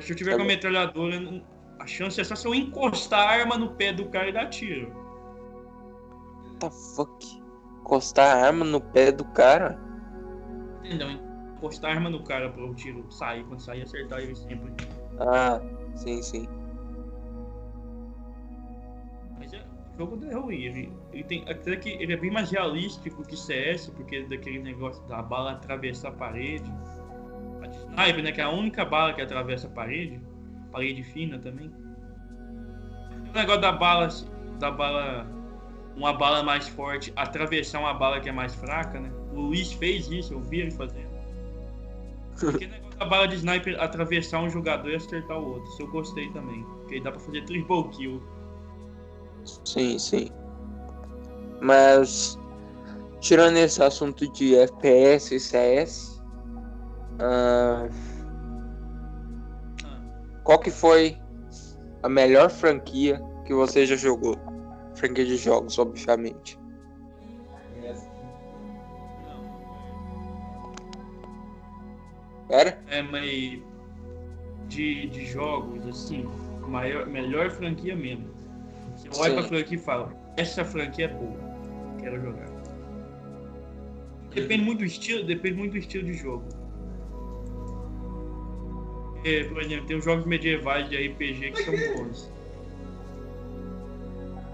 Se 0.00 0.12
eu 0.12 0.16
tiver 0.16 0.32
Tá 0.32 0.36
com 0.36 0.42
a 0.42 0.46
metralhadora, 0.46 1.42
a 1.80 1.86
chance 1.86 2.20
é 2.20 2.24
só 2.24 2.36
se 2.36 2.46
eu 2.46 2.54
encostar 2.54 3.28
a 3.28 3.30
arma 3.30 3.56
no 3.56 3.70
pé 3.70 3.92
do 3.92 4.06
cara 4.10 4.28
e 4.28 4.32
dar 4.32 4.46
tiro. 4.50 4.92
What 6.44 6.58
the 6.60 6.70
fuck? 6.94 7.42
Encostar 7.80 8.36
a 8.36 8.46
arma 8.46 8.64
no 8.64 8.80
pé 8.80 9.10
do 9.10 9.24
cara? 9.24 9.78
Entendeu? 10.84 11.25
Encostar 11.56 11.90
a 11.90 11.94
arma 11.94 12.10
no 12.10 12.22
cara 12.22 12.50
para 12.50 12.64
o 12.64 12.74
tiro 12.74 13.10
sair, 13.10 13.42
quando 13.44 13.60
sair 13.60 13.82
acertar 13.82 14.20
ele 14.20 14.34
sempre. 14.34 14.72
Ah, 15.18 15.60
sim, 15.94 16.20
sim. 16.20 16.46
Mas 19.38 19.54
é, 19.54 19.64
o 19.94 19.98
jogo 19.98 20.22
é 20.26 20.34
ruim. 20.34 20.62
Ele, 20.62 20.92
ele 21.12 21.24
tem, 21.24 21.44
até 21.48 21.76
que 21.76 21.90
ele 21.90 22.12
é 22.12 22.16
bem 22.16 22.30
mais 22.30 22.50
realístico 22.50 23.24
que 23.24 23.36
CS, 23.36 23.88
porque 23.88 24.24
daquele 24.24 24.58
negócio 24.58 25.02
da 25.06 25.22
bala 25.22 25.52
atravessar 25.52 26.08
a 26.08 26.12
parede. 26.12 26.70
A 27.62 27.66
de 27.66 27.78
sniper, 27.78 28.22
né? 28.22 28.32
Que 28.32 28.40
é 28.42 28.44
a 28.44 28.50
única 28.50 28.84
bala 28.84 29.14
que 29.14 29.22
atravessa 29.22 29.66
a 29.66 29.70
parede. 29.70 30.20
Parede 30.70 31.02
fina 31.02 31.38
também. 31.38 31.72
O 33.30 33.32
negócio 33.32 33.62
da 33.62 33.72
bala. 33.72 34.08
Da 34.58 34.70
bala. 34.70 35.26
Uma 35.96 36.12
bala 36.12 36.42
mais 36.42 36.68
forte 36.68 37.10
atravessar 37.16 37.80
uma 37.80 37.94
bala 37.94 38.20
que 38.20 38.28
é 38.28 38.32
mais 38.32 38.54
fraca, 38.54 39.00
né? 39.00 39.10
O 39.32 39.40
Luiz 39.40 39.72
fez 39.72 40.10
isso, 40.10 40.34
eu 40.34 40.40
vi 40.40 40.60
ele 40.60 40.70
fazendo. 40.70 41.05
O 42.42 42.52
negócio 42.52 42.98
da 42.98 43.06
bala 43.06 43.28
de 43.28 43.36
sniper 43.36 43.80
atravessar 43.80 44.40
um 44.40 44.50
jogador 44.50 44.90
e 44.90 44.96
acertar 44.96 45.38
o 45.38 45.54
outro. 45.54 45.68
Isso 45.70 45.82
eu 45.82 45.88
gostei 45.88 46.30
também. 46.32 46.62
Porque 46.62 47.00
dá 47.00 47.10
pra 47.10 47.20
fazer 47.20 47.44
triple 47.44 47.88
kill. 47.90 48.22
Sim, 49.64 49.98
sim. 49.98 50.30
Mas, 51.60 52.38
tirando 53.20 53.56
esse 53.56 53.82
assunto 53.82 54.30
de 54.32 54.56
FPS 54.56 55.34
e 55.34 55.40
CS, 55.40 56.22
ah, 57.18 57.88
qual 60.44 60.58
que 60.58 60.70
foi 60.70 61.18
a 62.02 62.08
melhor 62.08 62.50
franquia 62.50 63.20
que 63.46 63.54
você 63.54 63.86
já 63.86 63.96
jogou? 63.96 64.36
Franquia 64.94 65.24
de 65.24 65.36
jogos, 65.36 65.78
obviamente. 65.78 66.58
Pera? 72.48 72.78
É, 72.88 73.02
mas 73.02 73.60
de, 74.68 75.06
de 75.08 75.26
jogos, 75.26 75.86
assim, 75.86 76.28
maior, 76.66 77.06
melhor 77.06 77.50
franquia 77.50 77.96
mesmo. 77.96 78.28
Você 78.94 79.08
olha 79.20 79.30
Sim. 79.30 79.34
pra 79.36 79.48
franquia 79.48 79.76
e 79.76 79.80
fala, 79.80 80.12
essa 80.36 80.64
franquia 80.64 81.06
é 81.06 81.08
boa, 81.08 81.36
quero 82.00 82.20
jogar. 82.20 82.46
Depende 84.34 84.64
muito 84.64 84.78
do 84.80 84.84
estilo, 84.84 85.24
depende 85.24 85.56
muito 85.56 85.72
do 85.72 85.78
estilo 85.78 86.04
de 86.04 86.12
jogo. 86.12 86.44
É, 89.24 89.44
por 89.44 89.60
exemplo, 89.62 89.86
tem 89.86 89.96
os 89.96 90.04
jogos 90.04 90.24
medievais 90.26 90.88
de 90.88 91.08
RPG 91.08 91.52
que 91.52 91.62
são 91.64 91.74
bons. 91.96 92.32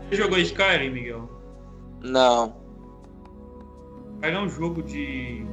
Você 0.09 0.16
jogou 0.16 0.38
Skyrim, 0.38 0.90
Miguel? 0.90 1.28
Não. 2.03 2.57
Skyrim 4.16 4.36
é 4.36 4.40
um 4.40 4.49
jogo 4.49 4.82
de 4.82 5.45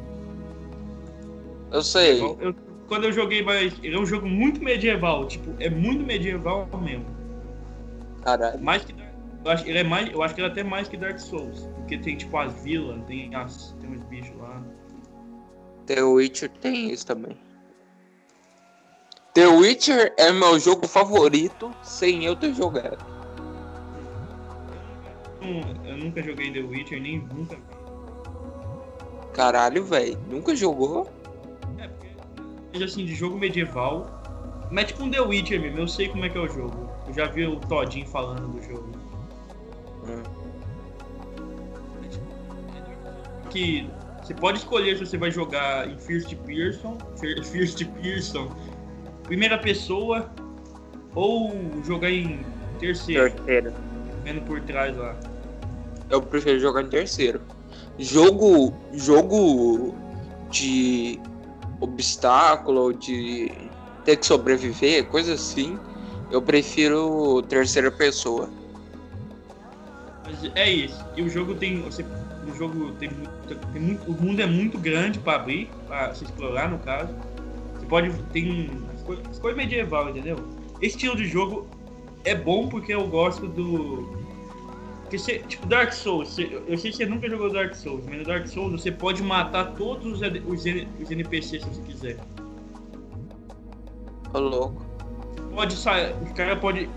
Eu 1.71 1.83
sei. 1.83 2.21
Eu- 2.21 2.55
quando 2.87 3.03
eu 3.03 3.11
joguei, 3.11 3.43
mais- 3.43 3.73
ele 3.83 3.95
é 3.95 3.99
um 3.99 4.05
jogo 4.05 4.27
muito 4.27 4.63
medieval, 4.63 5.27
tipo, 5.27 5.53
é 5.59 5.69
muito 5.69 6.03
medieval 6.03 6.67
mesmo. 6.81 7.05
Caralho. 8.23 8.61
Mais 8.61 8.83
que 8.83 8.93
eu 9.45 9.51
acho, 9.51 9.65
ele 9.67 9.77
é 9.77 9.83
mais, 9.83 10.11
eu 10.11 10.21
acho 10.21 10.35
que 10.35 10.41
ele 10.41 10.47
é 10.47 10.51
até 10.51 10.63
mais 10.63 10.87
que 10.87 10.97
Dark 10.97 11.19
Souls, 11.19 11.67
porque 11.75 11.97
tem 11.97 12.17
tipo 12.17 12.35
as 12.37 12.53
vilas, 12.61 12.99
tem 13.05 13.33
as 13.35 13.73
tem 13.79 13.89
uns 13.91 14.03
bichos 14.05 14.35
lá. 14.37 14.61
The 15.85 16.01
Witcher 16.03 16.49
tem 16.49 16.91
isso 16.91 17.05
também. 17.05 17.37
The 19.33 19.47
Witcher 19.47 20.13
é 20.17 20.31
meu 20.31 20.59
jogo 20.59 20.87
favorito 20.87 21.71
sem 21.81 22.25
eu 22.25 22.35
ter 22.35 22.53
jogado. 22.53 23.05
Eu 25.85 25.97
nunca 25.97 26.21
joguei 26.21 26.51
The 26.51 26.59
Witcher, 26.59 27.01
nem 27.01 27.19
nunca. 27.19 27.57
Caralho, 29.33 29.83
velho. 29.83 30.19
Nunca 30.29 30.55
jogou? 30.55 31.09
Seja 32.71 32.85
assim 32.85 33.05
de 33.05 33.15
jogo 33.15 33.37
medieval, 33.37 34.21
mas 34.71 34.85
tipo 34.87 35.03
um 35.03 35.09
The 35.11 35.19
Witcher 35.21 35.59
mesmo, 35.59 35.79
eu 35.79 35.87
sei 35.87 36.07
como 36.09 36.25
é 36.25 36.29
que 36.29 36.37
é 36.37 36.41
o 36.41 36.47
jogo. 36.47 36.89
Eu 37.07 37.13
já 37.13 37.25
vi 37.25 37.45
o 37.45 37.55
Todinho 37.57 38.05
falando 38.07 38.47
do 38.47 38.61
jogo. 38.61 38.89
Hum. 40.07 40.23
que 43.49 43.89
você 44.21 44.33
pode 44.35 44.59
escolher 44.59 44.95
se 44.97 45.05
você 45.07 45.17
vai 45.17 45.31
jogar 45.31 45.89
em 45.89 45.97
First 45.97 46.35
Person, 46.45 46.97
Fir- 47.17 47.43
First 47.43 47.83
Person, 47.85 48.47
primeira 49.23 49.57
pessoa, 49.57 50.29
ou 51.15 51.51
jogar 51.83 52.11
em 52.11 52.45
terceiro, 52.79 53.31
Terceiro. 53.31 53.73
vendo 54.23 54.41
por 54.41 54.61
trás 54.61 54.95
lá. 54.95 55.15
Eu 56.11 56.21
prefiro 56.21 56.59
jogar 56.59 56.83
em 56.83 56.89
terceiro. 56.89 57.41
Jogo. 57.97 58.73
Jogo 58.93 59.95
de 60.51 61.19
obstáculo, 61.79 62.93
de 62.93 63.51
ter 64.05 64.17
que 64.17 64.25
sobreviver, 64.25 65.05
coisa 65.07 65.33
assim. 65.33 65.77
Eu 66.31 66.41
prefiro 66.41 67.41
terceira 67.43 67.91
pessoa. 67.91 68.49
É 70.55 70.69
isso. 70.69 71.03
E 71.15 71.21
o 71.21 71.29
jogo 71.29 71.55
tem. 71.55 71.81
Você, 71.81 72.03
o 72.03 72.55
jogo 72.55 72.91
tem, 72.93 73.09
tem 73.73 73.81
muito. 73.81 74.09
O 74.09 74.13
mundo 74.13 74.41
é 74.41 74.45
muito 74.45 74.77
grande 74.77 75.17
pra 75.19 75.35
abrir, 75.35 75.69
pra 75.87 76.13
se 76.13 76.23
explorar 76.23 76.69
no 76.69 76.77
caso. 76.79 77.13
Você 77.75 77.85
pode. 77.87 78.13
Tem 78.31 78.69
as 78.93 79.01
coi- 79.01 79.21
as 79.29 79.39
coisas 79.39 79.57
medieval, 79.57 80.09
entendeu? 80.09 80.37
Esse 80.81 80.95
estilo 80.95 81.15
de 81.15 81.25
jogo 81.25 81.67
é 82.23 82.35
bom 82.35 82.67
porque 82.67 82.93
eu 82.93 83.07
gosto 83.07 83.47
do. 83.47 84.18
Porque 85.09 85.17
você, 85.17 85.39
tipo, 85.39 85.65
Dark 85.65 85.91
Souls, 85.91 86.29
você- 86.29 86.61
eu 86.67 86.77
sei 86.77 86.91
que 86.91 86.97
você 86.97 87.05
nunca 87.07 87.27
jogou 87.27 87.51
Dark 87.51 87.73
Souls, 87.73 88.03
mas 88.07 88.19
no 88.19 88.23
Dark 88.25 88.45
Souls 88.47 88.71
você 88.79 88.91
pode 88.91 89.23
matar 89.23 89.71
todos 89.73 90.05
os, 90.05 90.21
os, 90.21 90.65
os 91.01 91.09
NPCs 91.11 91.63
se 91.63 91.67
você 91.67 91.81
quiser. 91.81 92.17
Ô 94.33 94.39
louco. 94.39 94.85
pode 95.55 95.73
sair. 95.73 96.13
O 96.21 96.33
cara 96.35 96.55
pode. 96.55 96.87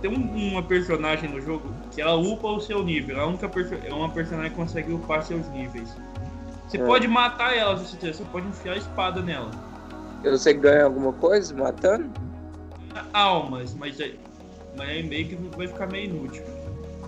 Tem 0.00 0.10
um- 0.10 0.50
uma 0.50 0.62
personagem 0.64 1.30
no 1.30 1.40
jogo 1.40 1.72
que 1.92 2.02
ela 2.02 2.16
upa 2.16 2.48
o 2.48 2.58
seu 2.60 2.82
nível. 2.82 3.20
A 3.20 3.26
única 3.26 3.48
perso- 3.48 3.76
é 3.86 3.94
uma 3.94 4.10
personagem 4.10 4.50
que 4.50 4.56
consegue 4.56 4.92
upar 4.92 5.22
seus 5.22 5.48
níveis. 5.50 5.88
Você 6.68 6.78
É. 6.78 6.84
pode 6.84 7.06
matar 7.06 7.56
ela 7.56 7.78
se 7.78 7.86
você 7.86 7.96
quiser, 7.96 8.14
você 8.14 8.24
pode 8.24 8.48
enfiar 8.48 8.72
a 8.72 8.76
espada 8.78 9.22
nela. 9.22 9.50
Você 10.24 10.52
ganha 10.52 10.84
alguma 10.84 11.12
coisa 11.12 11.54
matando? 11.54 12.10
Almas, 13.12 13.72
mas 13.76 14.00
aí, 14.00 14.18
mas 14.76 14.88
aí 14.88 15.02
meio 15.04 15.28
que 15.28 15.36
vai 15.56 15.68
ficar 15.68 15.86
meio 15.86 16.06
inútil. 16.06 16.42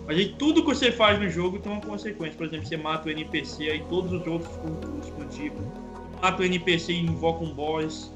Mas 0.07 0.19
aí 0.19 0.35
tudo 0.39 0.63
que 0.63 0.69
você 0.69 0.93
faz 0.93 1.19
no 1.19 1.29
jogo 1.31 1.59
tem 1.59 1.73
uma 1.73 1.81
consequência. 1.81 2.37
Por 2.37 2.47
exemplo, 2.47 2.67
você 2.67 2.77
mata 2.77 3.09
o 3.09 3.11
NPC, 3.11 3.71
aí 3.71 3.83
todos 3.89 4.13
os 4.13 4.27
outros 4.27 4.53
ficam 5.33 5.85
mata 6.21 6.43
o 6.43 6.45
NPC 6.45 6.93
e 6.93 7.01
invoca 7.01 7.45
um 7.45 7.55
boss. 7.55 8.13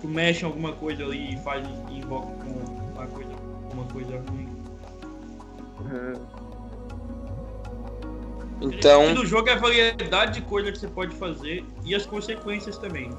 Tu 0.00 0.08
mexe 0.08 0.42
em 0.42 0.46
alguma 0.46 0.72
coisa 0.72 1.04
ali 1.04 1.34
e 1.34 1.38
faz 1.38 1.66
e 1.90 1.98
invoca 1.98 2.26
um- 2.26 2.92
uma 2.94 3.06
coisa, 3.06 3.30
uma 3.72 3.84
coisa 3.84 4.22
ruim. 4.30 4.48
Hum. 5.80 6.26
Então. 8.60 9.14
O 9.14 9.26
jogo 9.26 9.48
é 9.48 9.52
a 9.52 9.58
variedade 9.58 10.40
de 10.40 10.42
coisas 10.42 10.72
que 10.72 10.78
você 10.78 10.88
pode 10.88 11.14
fazer 11.16 11.64
e 11.84 11.94
as 11.94 12.06
consequências 12.06 12.78
também. 12.78 13.10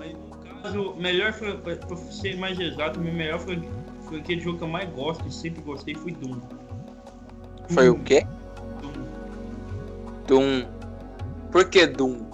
Aí, 0.00 0.14
no 0.14 0.62
caso, 0.62 0.94
melhor 0.96 1.32
pra 1.32 1.96
ser 1.96 2.36
mais 2.36 2.58
exato, 2.58 2.98
melhor 3.00 3.38
franquia 3.38 3.75
de 4.10 4.40
jogo 4.40 4.58
que 4.58 4.64
eu 4.64 4.68
mais 4.68 4.88
gosto 4.90 5.26
e 5.26 5.32
sempre 5.32 5.62
gostei 5.62 5.94
foi 5.94 6.12
Doom. 6.12 6.38
Foi 7.70 7.88
o 7.88 7.98
quê? 7.98 8.24
Doom. 8.80 9.04
Doom. 10.26 10.66
Por 11.50 11.68
que 11.68 11.86
Doom? 11.86 12.26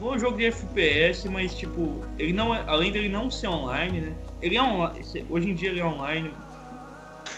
É 0.00 0.04
um 0.04 0.18
jogo 0.18 0.36
de 0.36 0.44
FPS, 0.46 1.28
mas 1.28 1.54
tipo, 1.54 2.02
ele 2.18 2.32
não 2.32 2.54
é, 2.54 2.62
além 2.66 2.92
dele 2.92 3.08
não 3.08 3.30
ser 3.30 3.48
online, 3.48 4.00
né? 4.00 4.14
Ele 4.42 4.56
é 4.56 4.62
online, 4.62 5.26
hoje 5.30 5.50
em 5.50 5.54
dia 5.54 5.70
ele 5.70 5.80
é 5.80 5.84
online. 5.84 6.30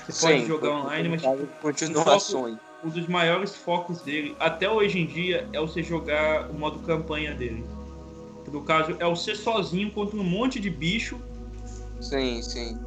Você 0.04 0.12
Sim, 0.12 0.26
pode 0.26 0.46
jogar 0.46 0.70
online, 0.70 1.08
mas 1.08 1.22
tipo, 1.22 1.46
continuações. 1.60 2.56
um 2.82 2.88
dos 2.88 3.06
maiores 3.06 3.54
focos 3.54 4.02
dele, 4.02 4.34
até 4.40 4.68
hoje 4.68 4.98
em 4.98 5.06
dia, 5.06 5.48
é 5.52 5.60
você 5.60 5.82
jogar 5.82 6.50
o 6.50 6.54
modo 6.54 6.80
campanha 6.80 7.34
dele. 7.34 7.64
No 8.50 8.62
caso, 8.62 8.96
é 8.98 9.04
você 9.04 9.34
sozinho 9.34 9.90
contra 9.90 10.16
um 10.16 10.24
monte 10.24 10.58
de 10.58 10.70
bicho. 10.70 11.20
Sim, 12.00 12.40
sim. 12.42 12.78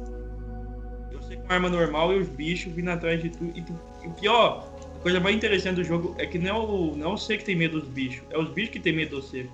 Com 1.46 1.52
arma 1.52 1.68
normal 1.68 2.12
e 2.12 2.18
os 2.18 2.28
bichos 2.28 2.72
vindo 2.72 2.90
atrás 2.90 3.22
de 3.22 3.30
tu. 3.30 3.44
E, 3.54 3.62
tu, 3.62 3.72
o 4.04 4.10
pior, 4.10 4.68
a 4.96 4.98
coisa 5.00 5.20
mais 5.20 5.36
interessante 5.36 5.76
do 5.76 5.84
jogo 5.84 6.14
é 6.18 6.26
que 6.26 6.38
não 6.38 6.48
é, 6.48 6.52
o, 6.52 6.96
não 6.96 7.08
é 7.08 7.10
você 7.12 7.36
que 7.36 7.44
tem 7.44 7.56
medo 7.56 7.80
dos 7.80 7.88
bichos, 7.88 8.22
é 8.30 8.38
os 8.38 8.48
bichos 8.50 8.72
que 8.72 8.80
tem 8.80 8.92
medo 8.94 9.16
de 9.16 9.26
você. 9.26 9.46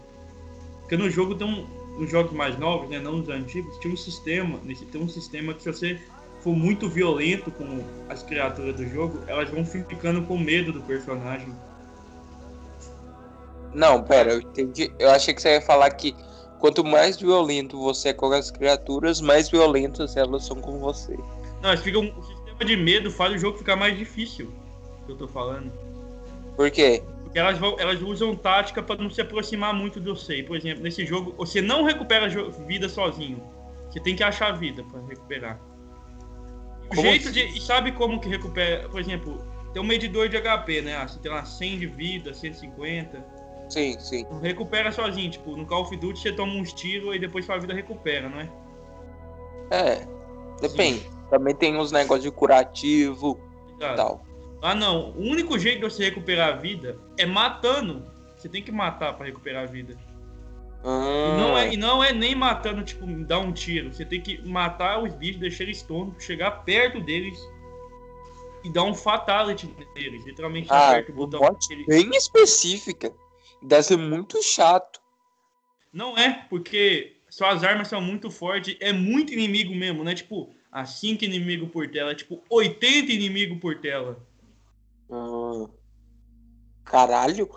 Porque 0.81 0.97
no 0.97 1.11
jogo 1.11 1.35
tem 1.35 1.47
um, 1.47 1.67
nos 1.99 2.11
jogos 2.11 2.33
mais 2.33 2.59
novos, 2.59 2.89
né, 2.89 2.99
não 2.99 3.19
nos 3.19 3.29
antigos, 3.29 3.79
tinha 3.79 3.93
um 3.93 3.97
sistema, 3.97 4.59
tem 4.91 5.01
um 5.03 5.09
sistema 5.09 5.53
que 5.53 5.63
se 5.63 5.73
você 5.73 6.01
for 6.41 6.55
muito 6.55 6.89
violento 6.89 7.51
com 7.51 7.83
as 8.09 8.23
criaturas 8.23 8.77
do 8.77 8.87
jogo, 8.87 9.19
elas 9.27 9.51
vão 9.51 9.65
ficando 9.65 10.23
com 10.23 10.39
medo 10.39 10.73
do 10.73 10.81
personagem. 10.83 11.53
Não, 13.75 14.03
pera, 14.03 14.33
eu 14.33 14.41
entendi. 14.41 14.93
Eu 14.99 15.11
achei 15.11 15.35
que 15.35 15.43
você 15.43 15.55
ia 15.55 15.61
falar 15.61 15.91
que 15.91 16.15
quanto 16.59 16.85
mais 16.85 17.21
violento 17.21 17.79
você 17.79 18.11
é 18.11 18.13
com 18.13 18.33
as 18.33 18.51
criaturas, 18.51 19.21
mais 19.21 19.51
violentas 19.51 20.17
elas 20.17 20.45
são 20.45 20.57
com 20.57 20.79
você. 20.79 21.17
Não, 21.63 21.71
mas 21.71 21.81
fica 21.81 21.99
um, 21.99 22.17
o 22.17 22.23
sistema 22.23 22.65
de 22.65 22.77
medo 22.77 23.11
faz 23.11 23.35
o 23.35 23.39
jogo 23.39 23.59
ficar 23.59 23.77
mais 23.77 23.97
difícil. 23.97 24.53
Que 25.07 25.13
eu 25.13 25.17
tô 25.17 25.27
falando. 25.29 25.73
Por 26.57 26.71
quê? 26.71 27.03
Porque 27.23 27.39
elas, 27.39 27.59
vão, 27.59 27.77
elas 27.79 28.01
usam 28.01 28.35
tática 28.35 28.83
para 28.83 29.01
não 29.01 29.11
se 29.11 29.21
aproximar 29.21 29.75
muito 29.75 30.01
do 30.01 30.17
você. 30.17 30.43
Por 30.43 30.57
exemplo, 30.57 30.83
nesse 30.83 31.05
jogo, 31.05 31.35
você 31.37 31.61
não 31.61 31.85
recupera 31.85 32.29
vida 32.67 32.89
sozinho. 32.89 33.43
Você 33.91 34.01
tem 34.01 34.17
que 34.17 34.23
achar 34.23 34.53
vida 34.53 34.83
para 34.85 35.01
recuperar. 35.03 35.61
O 36.87 36.89
Como 36.89 37.03
jeito 37.03 37.29
assim? 37.29 37.49
de. 37.49 37.59
E 37.59 37.61
sabe 37.61 37.93
como 37.93 38.21
que 38.21 38.29
recupera? 38.29 38.89
Por 38.89 39.01
exemplo, 39.01 39.43
tem 39.73 39.83
um 39.83 39.85
medidor 39.85 40.29
de 40.29 40.41
HP, 40.41 40.83
né? 40.83 40.97
Ah, 40.97 41.07
Você 41.07 41.19
tem 41.19 41.31
lá 41.31 41.45
100 41.45 41.79
de 41.79 41.87
vida, 41.87 42.33
150. 42.33 43.25
Sim, 43.69 43.99
sim. 44.01 44.25
Não 44.31 44.41
recupera 44.41 44.91
sozinho. 44.91 45.31
Tipo, 45.31 45.57
no 45.57 45.67
Call 45.67 45.83
of 45.83 45.97
Duty 45.97 46.19
você 46.19 46.33
toma 46.33 46.55
uns 46.55 46.73
tiros 46.73 47.15
e 47.15 47.19
depois 47.19 47.45
sua 47.45 47.59
vida 47.59 47.75
recupera, 47.75 48.29
não 48.29 48.41
é? 48.41 48.49
É. 49.71 50.09
Depende. 50.61 51.07
Também 51.31 51.55
tem 51.55 51.77
uns 51.77 51.93
negócios 51.93 52.25
de 52.25 52.31
curativo 52.31 53.39
e 53.69 53.85
Exato. 53.85 53.97
tal. 53.97 54.25
Ah, 54.63 54.75
não. 54.75 55.11
O 55.13 55.21
único 55.21 55.59
jeito 55.59 55.81
de 55.81 55.85
você 55.95 56.05
recuperar 56.05 56.55
a 56.55 56.57
vida 56.57 56.99
é 57.17 57.27
matando. 57.27 58.05
Você 58.37 58.49
tem 58.49 58.63
que 58.63 58.73
matar 58.73 59.15
para 59.17 59.27
recuperar 59.27 59.65
a 59.65 59.67
vida. 59.67 59.93
E 59.95 60.89
Ah, 60.89 61.37
não, 61.37 61.59
é, 61.59 61.73
e 61.75 61.77
não 61.77 62.03
é 62.03 62.13
nem 62.13 62.35
matando, 62.35 62.83
tipo, 62.83 63.05
dar 63.25 63.41
um 63.41 63.53
tiro. 63.53 63.93
Você 63.93 64.05
tem 64.05 64.21
que 64.21 64.41
matar 64.49 65.03
os 65.03 65.13
bichos, 65.15 65.41
deixar 65.41 65.65
eles 65.65 65.83
tontos, 65.83 66.25
chegar 66.25 66.51
perto 66.65 67.01
deles 67.01 67.39
e 68.65 68.73
dar 68.73 68.85
um 68.85 68.95
fatality 68.95 69.73
neles. 69.95 70.25
Literalmente 70.25 70.69
Ah, 70.71 70.91
aperta 70.91 71.13
o 71.13 71.15
botão. 71.15 71.41
Ele- 71.71 71.85
bem 71.87 72.11
específica. 72.11 73.13
Deve 73.63 73.83
ser 73.83 73.97
muito 73.97 74.43
chato. 74.43 75.01
Não 75.93 76.17
é, 76.17 76.47
porque 76.49 77.17
suas 77.29 77.65
armas 77.65 77.89
são 77.89 78.01
muito 78.01 78.31
fortes. 78.31 78.77
É 78.81 78.93
muito 78.93 79.33
inimigo 79.33 79.75
mesmo, 79.75 80.05
né? 80.05 80.15
Tipo, 80.15 80.51
a 80.71 80.85
5 80.85 81.25
inimigo 81.25 81.67
por 81.69 81.89
tela. 81.89 82.15
Tipo 82.15 82.43
80 82.51 83.13
inimigo 83.13 83.59
por 83.59 83.79
tela. 83.81 84.19
Ah, 85.11 85.67
caralho. 86.85 87.49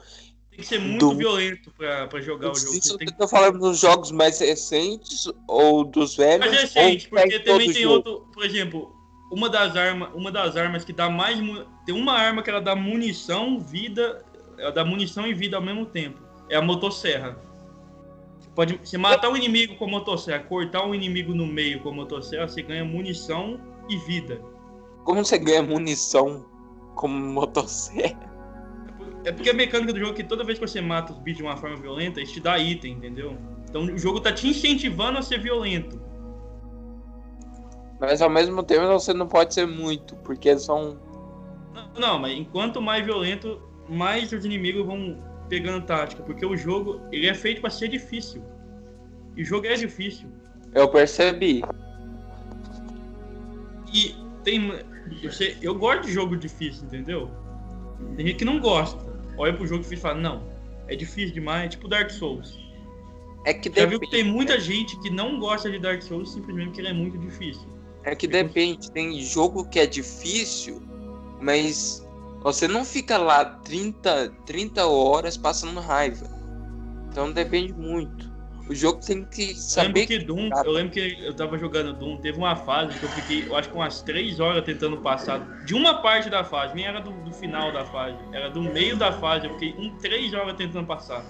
Tem 0.49 0.59
que 0.59 0.65
ser 0.65 0.79
muito 0.79 1.09
Do- 1.09 1.15
violento 1.15 1.71
pra, 1.71 2.07
pra 2.07 2.19
jogar 2.21 2.51
o 2.51 2.55
jogo. 2.55 2.75
Isso 2.75 2.89
Você 2.93 2.97
tem 2.97 3.07
tá 3.07 3.27
falando 3.27 3.59
dos 3.59 3.79
jogos 3.79 4.11
mais 4.11 4.39
recentes 4.39 5.27
ou 5.47 5.83
dos 5.85 6.15
velhos? 6.15 6.45
Mas 6.45 6.61
recente, 6.61 7.07
ou 7.09 7.11
pega 7.17 7.29
porque 7.35 7.39
também 7.51 7.71
tem 7.71 7.83
jogo? 7.83 7.95
outro, 8.09 8.31
por 8.33 8.43
exemplo, 8.45 8.93
uma 9.31 9.49
das 9.49 9.75
armas, 9.77 10.09
uma 10.13 10.29
das 10.31 10.57
armas 10.57 10.83
que 10.83 10.91
dá 10.91 11.09
mais 11.09 11.39
tem 11.85 11.95
uma 11.95 12.13
arma 12.13 12.43
que 12.43 12.49
ela 12.49 12.59
dá 12.61 12.75
munição, 12.75 13.59
vida, 13.59 14.25
ela 14.57 14.71
dá 14.71 14.83
munição 14.83 15.25
e 15.25 15.33
vida 15.33 15.55
ao 15.55 15.63
mesmo 15.63 15.85
tempo. 15.85 16.21
É 16.49 16.57
a 16.57 16.61
motosserra. 16.61 17.39
Você 18.61 18.73
pode 18.75 18.79
você 18.83 18.97
matar 18.97 19.29
um 19.29 19.35
inimigo 19.35 19.75
com 19.75 19.87
motosserra, 19.87 20.43
cortar 20.43 20.85
um 20.85 20.93
inimigo 20.93 21.33
no 21.33 21.47
meio 21.47 21.79
com 21.81 21.91
motosserra, 21.91 22.47
você 22.47 22.61
ganha 22.61 22.85
munição 22.85 23.59
e 23.89 23.97
vida. 23.97 24.39
Como 25.03 25.25
você 25.25 25.39
ganha 25.39 25.63
munição 25.63 26.45
como 26.95 27.15
motosserra? 27.17 28.29
É 29.23 29.31
porque 29.31 29.49
a 29.49 29.53
mecânica 29.53 29.93
do 29.93 29.99
jogo 29.99 30.11
é 30.11 30.15
que 30.15 30.23
toda 30.23 30.43
vez 30.43 30.59
que 30.59 30.67
você 30.67 30.79
mata 30.79 31.11
os 31.11 31.19
bichos 31.19 31.37
de 31.37 31.43
uma 31.43 31.57
forma 31.57 31.75
violenta, 31.75 32.21
isso 32.21 32.33
te 32.33 32.39
dá 32.39 32.59
item, 32.59 32.93
entendeu? 32.93 33.35
Então 33.67 33.83
o 33.83 33.97
jogo 33.97 34.19
tá 34.19 34.31
te 34.31 34.47
incentivando 34.47 35.17
a 35.17 35.21
ser 35.23 35.39
violento. 35.39 35.99
Mas 37.99 38.21
ao 38.21 38.29
mesmo 38.29 38.61
tempo 38.61 38.85
você 38.87 39.11
não 39.11 39.27
pode 39.27 39.55
ser 39.55 39.65
muito, 39.65 40.15
porque 40.17 40.57
são. 40.59 40.99
Não, 41.73 41.93
não, 41.99 42.19
mas 42.19 42.37
enquanto 42.37 42.79
mais 42.79 43.03
violento, 43.03 43.59
mais 43.89 44.31
os 44.31 44.45
inimigos 44.45 44.85
vão 44.85 45.30
pegando 45.51 45.85
tática, 45.85 46.23
porque 46.23 46.45
o 46.45 46.55
jogo 46.55 47.01
ele 47.11 47.27
é 47.27 47.33
feito 47.33 47.59
para 47.59 47.69
ser 47.69 47.89
difícil. 47.89 48.41
E 49.35 49.41
o 49.41 49.45
jogo 49.45 49.67
é 49.67 49.73
difícil. 49.73 50.29
Eu 50.73 50.87
percebi. 50.87 51.61
E 53.93 54.15
tem 54.45 54.71
você, 55.21 55.57
eu 55.61 55.75
gosto 55.75 56.03
de 56.05 56.13
jogo 56.13 56.37
difícil, 56.37 56.85
entendeu? 56.85 57.29
Tem 58.15 58.27
gente 58.27 58.37
que 58.37 58.45
não 58.45 58.61
gosta. 58.61 58.97
Olha 59.37 59.53
pro 59.53 59.67
jogo 59.67 59.81
difícil 59.83 59.97
e 59.97 60.01
fala: 60.01 60.21
"Não, 60.21 60.47
é 60.87 60.95
difícil 60.95 61.33
demais", 61.33 61.71
tipo 61.71 61.89
Dark 61.89 62.09
Souls. 62.09 62.57
É 63.45 63.53
que 63.53 63.69
Já 63.77 63.85
viu 63.85 63.99
que 63.99 64.09
tem 64.09 64.23
muita 64.23 64.57
gente 64.57 64.97
que 65.01 65.09
não 65.09 65.37
gosta 65.37 65.69
de 65.69 65.79
Dark 65.79 66.01
Souls 66.01 66.31
simplesmente 66.31 66.67
porque 66.67 66.81
ele 66.81 66.89
é 66.89 66.93
muito 66.93 67.17
difícil. 67.17 67.67
É 68.05 68.15
que 68.15 68.27
depende. 68.27 68.89
Tem 68.91 69.19
jogo 69.19 69.67
que 69.67 69.79
é 69.79 69.85
difícil, 69.85 70.81
mas 71.41 72.07
você 72.41 72.67
não 72.67 72.83
fica 72.83 73.17
lá 73.17 73.45
30, 73.45 74.29
30 74.45 74.85
horas 74.87 75.37
passando 75.37 75.79
raiva. 75.79 76.27
Então 77.09 77.31
depende 77.31 77.71
muito. 77.73 78.31
O 78.67 78.73
jogo 78.73 79.01
tem 79.05 79.25
que 79.25 79.41
Eu 79.41 79.47
lembro 79.47 79.61
saber 79.61 80.05
que 80.07 80.19
Doom, 80.19 80.47
Exato. 80.47 80.67
eu 80.67 80.71
lembro 80.71 80.91
que 80.91 81.17
eu 81.19 81.33
tava 81.33 81.57
jogando 81.57 81.93
Doom, 81.93 82.17
teve 82.17 82.37
uma 82.37 82.55
fase 82.55 82.97
que 82.97 83.03
eu 83.03 83.09
fiquei, 83.09 83.47
eu 83.47 83.55
acho 83.55 83.69
que 83.69 83.75
umas 83.75 84.01
3 84.01 84.39
horas 84.39 84.63
tentando 84.63 84.97
passar 84.97 85.39
de 85.65 85.73
uma 85.73 86.01
parte 86.01 86.29
da 86.29 86.43
fase, 86.43 86.73
nem 86.73 86.85
era 86.85 87.01
do, 87.01 87.11
do 87.11 87.33
final 87.33 87.71
da 87.73 87.83
fase, 87.85 88.17
era 88.31 88.49
do 88.49 88.61
meio 88.61 88.95
da 88.95 89.11
fase, 89.11 89.47
eu 89.47 89.53
fiquei 89.53 89.75
um, 89.77 89.97
3 89.97 90.33
horas 90.33 90.55
tentando 90.55 90.87
passar. 90.87 91.23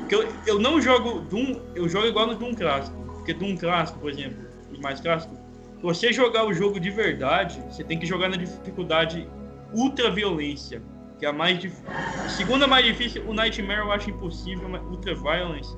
Porque 0.00 0.14
eu, 0.14 0.28
eu 0.46 0.58
não 0.58 0.80
jogo 0.80 1.20
Doom, 1.20 1.60
eu 1.74 1.88
jogo 1.88 2.06
igual 2.06 2.26
no 2.26 2.34
Doom 2.34 2.54
clássico. 2.54 2.96
Porque 3.14 3.32
Doom 3.32 3.56
clássico, 3.56 3.98
por 3.98 4.10
exemplo, 4.10 4.44
os 4.70 4.78
mais 4.78 5.00
clássicos, 5.00 5.38
se 5.76 5.82
você 5.82 6.12
jogar 6.12 6.44
o 6.44 6.52
jogo 6.52 6.78
de 6.78 6.90
verdade, 6.90 7.62
você 7.70 7.82
tem 7.82 7.98
que 7.98 8.04
jogar 8.04 8.28
na 8.28 8.36
dificuldade 8.36 9.26
ultra 9.72 10.10
violência, 10.10 10.82
que 11.18 11.26
é 11.26 11.28
a 11.28 11.32
mais 11.32 11.58
difícil. 11.58 11.84
Segunda 12.28 12.66
mais 12.66 12.84
difícil, 12.84 13.24
o 13.28 13.34
Nightmare 13.34 13.80
eu 13.80 13.92
acho 13.92 14.10
impossível, 14.10 14.68
mas 14.68 14.82
ultra 14.82 15.14
violence. 15.14 15.76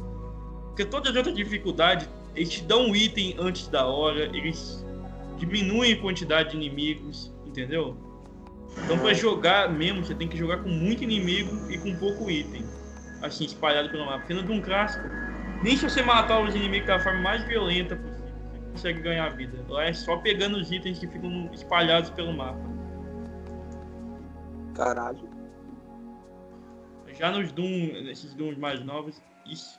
Porque 0.66 0.84
todas 0.84 1.10
as 1.10 1.16
outras 1.16 1.34
dificuldades, 1.34 2.08
eles 2.34 2.50
te 2.50 2.62
dão 2.62 2.88
um 2.88 2.96
item 2.96 3.36
antes 3.38 3.66
da 3.68 3.86
hora, 3.86 4.24
eles 4.36 4.84
diminuem 5.38 5.94
a 5.94 6.00
quantidade 6.00 6.50
de 6.50 6.56
inimigos, 6.56 7.32
entendeu? 7.46 7.96
Então 8.84 8.98
pra 8.98 9.12
jogar 9.14 9.72
mesmo, 9.72 10.04
você 10.04 10.14
tem 10.14 10.28
que 10.28 10.36
jogar 10.36 10.58
com 10.58 10.68
muito 10.68 11.02
inimigo 11.02 11.70
e 11.70 11.78
com 11.78 11.94
pouco 11.96 12.30
item. 12.30 12.62
Assim, 13.22 13.44
espalhado 13.44 13.90
pelo 13.90 14.06
mapa. 14.06 14.20
Porque 14.20 14.34
no 14.34 14.42
Doom 14.42 14.62
clássico, 14.62 15.06
nem 15.62 15.76
se 15.76 15.88
você 15.88 16.02
matar 16.02 16.40
os 16.40 16.54
inimigos 16.54 16.86
da 16.86 16.98
forma 17.00 17.20
mais 17.20 17.44
violenta 17.44 17.96
possível, 17.96 18.30
você 18.50 18.70
consegue 18.72 19.00
ganhar 19.00 19.28
vida. 19.30 19.64
Lá 19.68 19.84
é 19.84 19.92
só 19.92 20.16
pegando 20.18 20.56
os 20.56 20.70
itens 20.70 20.98
que 20.98 21.06
ficam 21.06 21.50
espalhados 21.52 22.10
pelo 22.10 22.32
mapa. 22.32 22.69
Caralho. 24.84 25.28
Já 27.18 27.30
nos 27.30 27.52
Doom, 27.52 28.02
nesses 28.02 28.32
Dooms 28.32 28.56
mais 28.56 28.82
novos, 28.82 29.20
isso, 29.44 29.78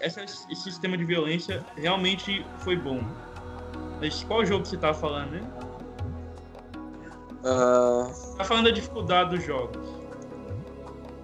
essa- 0.00 0.24
esse 0.24 0.56
sistema 0.56 0.98
de 0.98 1.04
violência 1.04 1.64
realmente 1.76 2.44
foi 2.58 2.74
bom. 2.76 3.00
Mas 4.00 4.24
qual 4.24 4.44
jogo 4.44 4.64
você 4.64 4.76
tá 4.76 4.92
falando, 4.92 5.30
né? 5.30 5.42
Ah, 7.44 8.10
Tá 8.36 8.42
falando 8.44 8.64
da 8.64 8.70
dificuldade 8.72 9.30
dos 9.36 9.44
jogos. 9.44 9.88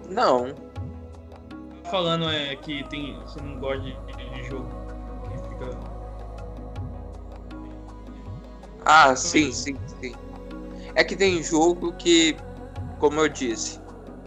não. 0.09 0.53
Tá 1.83 1.89
falando 1.91 2.29
é 2.29 2.55
que 2.55 2.87
tem, 2.87 3.19
você 3.21 3.41
não 3.41 3.59
gosta 3.59 3.81
de, 3.81 3.91
de- 3.91 4.29
de 4.29 4.43
jogo 4.47 4.69
que 5.23 5.49
fica. 5.49 5.77
Ah, 8.85 9.13
sim, 9.13 9.51
sim, 9.51 9.75
sim. 9.99 10.13
É 10.95 11.03
que 11.03 11.15
tem 11.17 11.43
jogo 11.43 11.91
que, 11.93 12.35
como 12.99 13.19
eu 13.19 13.29
disse, 13.29 13.79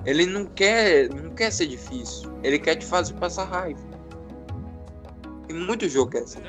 ele 0.05 0.27
não 0.27 0.47
quer, 0.47 1.09
não 1.11 1.31
quer 1.31 1.53
ser 1.53 1.67
difícil. 1.67 2.33
Ele 2.43 2.59
quer 2.59 2.77
te 2.77 2.87
fazer 2.87 3.15
passar 3.15 3.45
raiva. 3.45 3.81
Tem 5.47 5.57
muito 5.57 5.89
jogo 5.89 6.17
é 6.17 6.21
assim. 6.21 6.41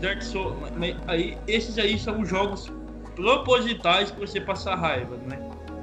Dark 0.00 0.22
Souls, 0.22 0.54
mas 0.76 0.96
aí, 1.06 1.38
esses 1.46 1.78
aí 1.78 1.98
são 1.98 2.24
jogos 2.24 2.70
propositais 3.14 4.10
para 4.10 4.26
você 4.26 4.40
passar 4.40 4.74
raiva, 4.74 5.16
né? 5.16 5.38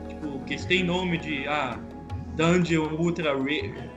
Tipo, 0.08 0.40
que 0.46 0.68
tem 0.68 0.84
nome 0.84 1.18
de 1.18 1.48
ah, 1.48 1.80
Dungeon 2.36 2.94
Ultra 2.94 3.36
Rare, 3.36 3.90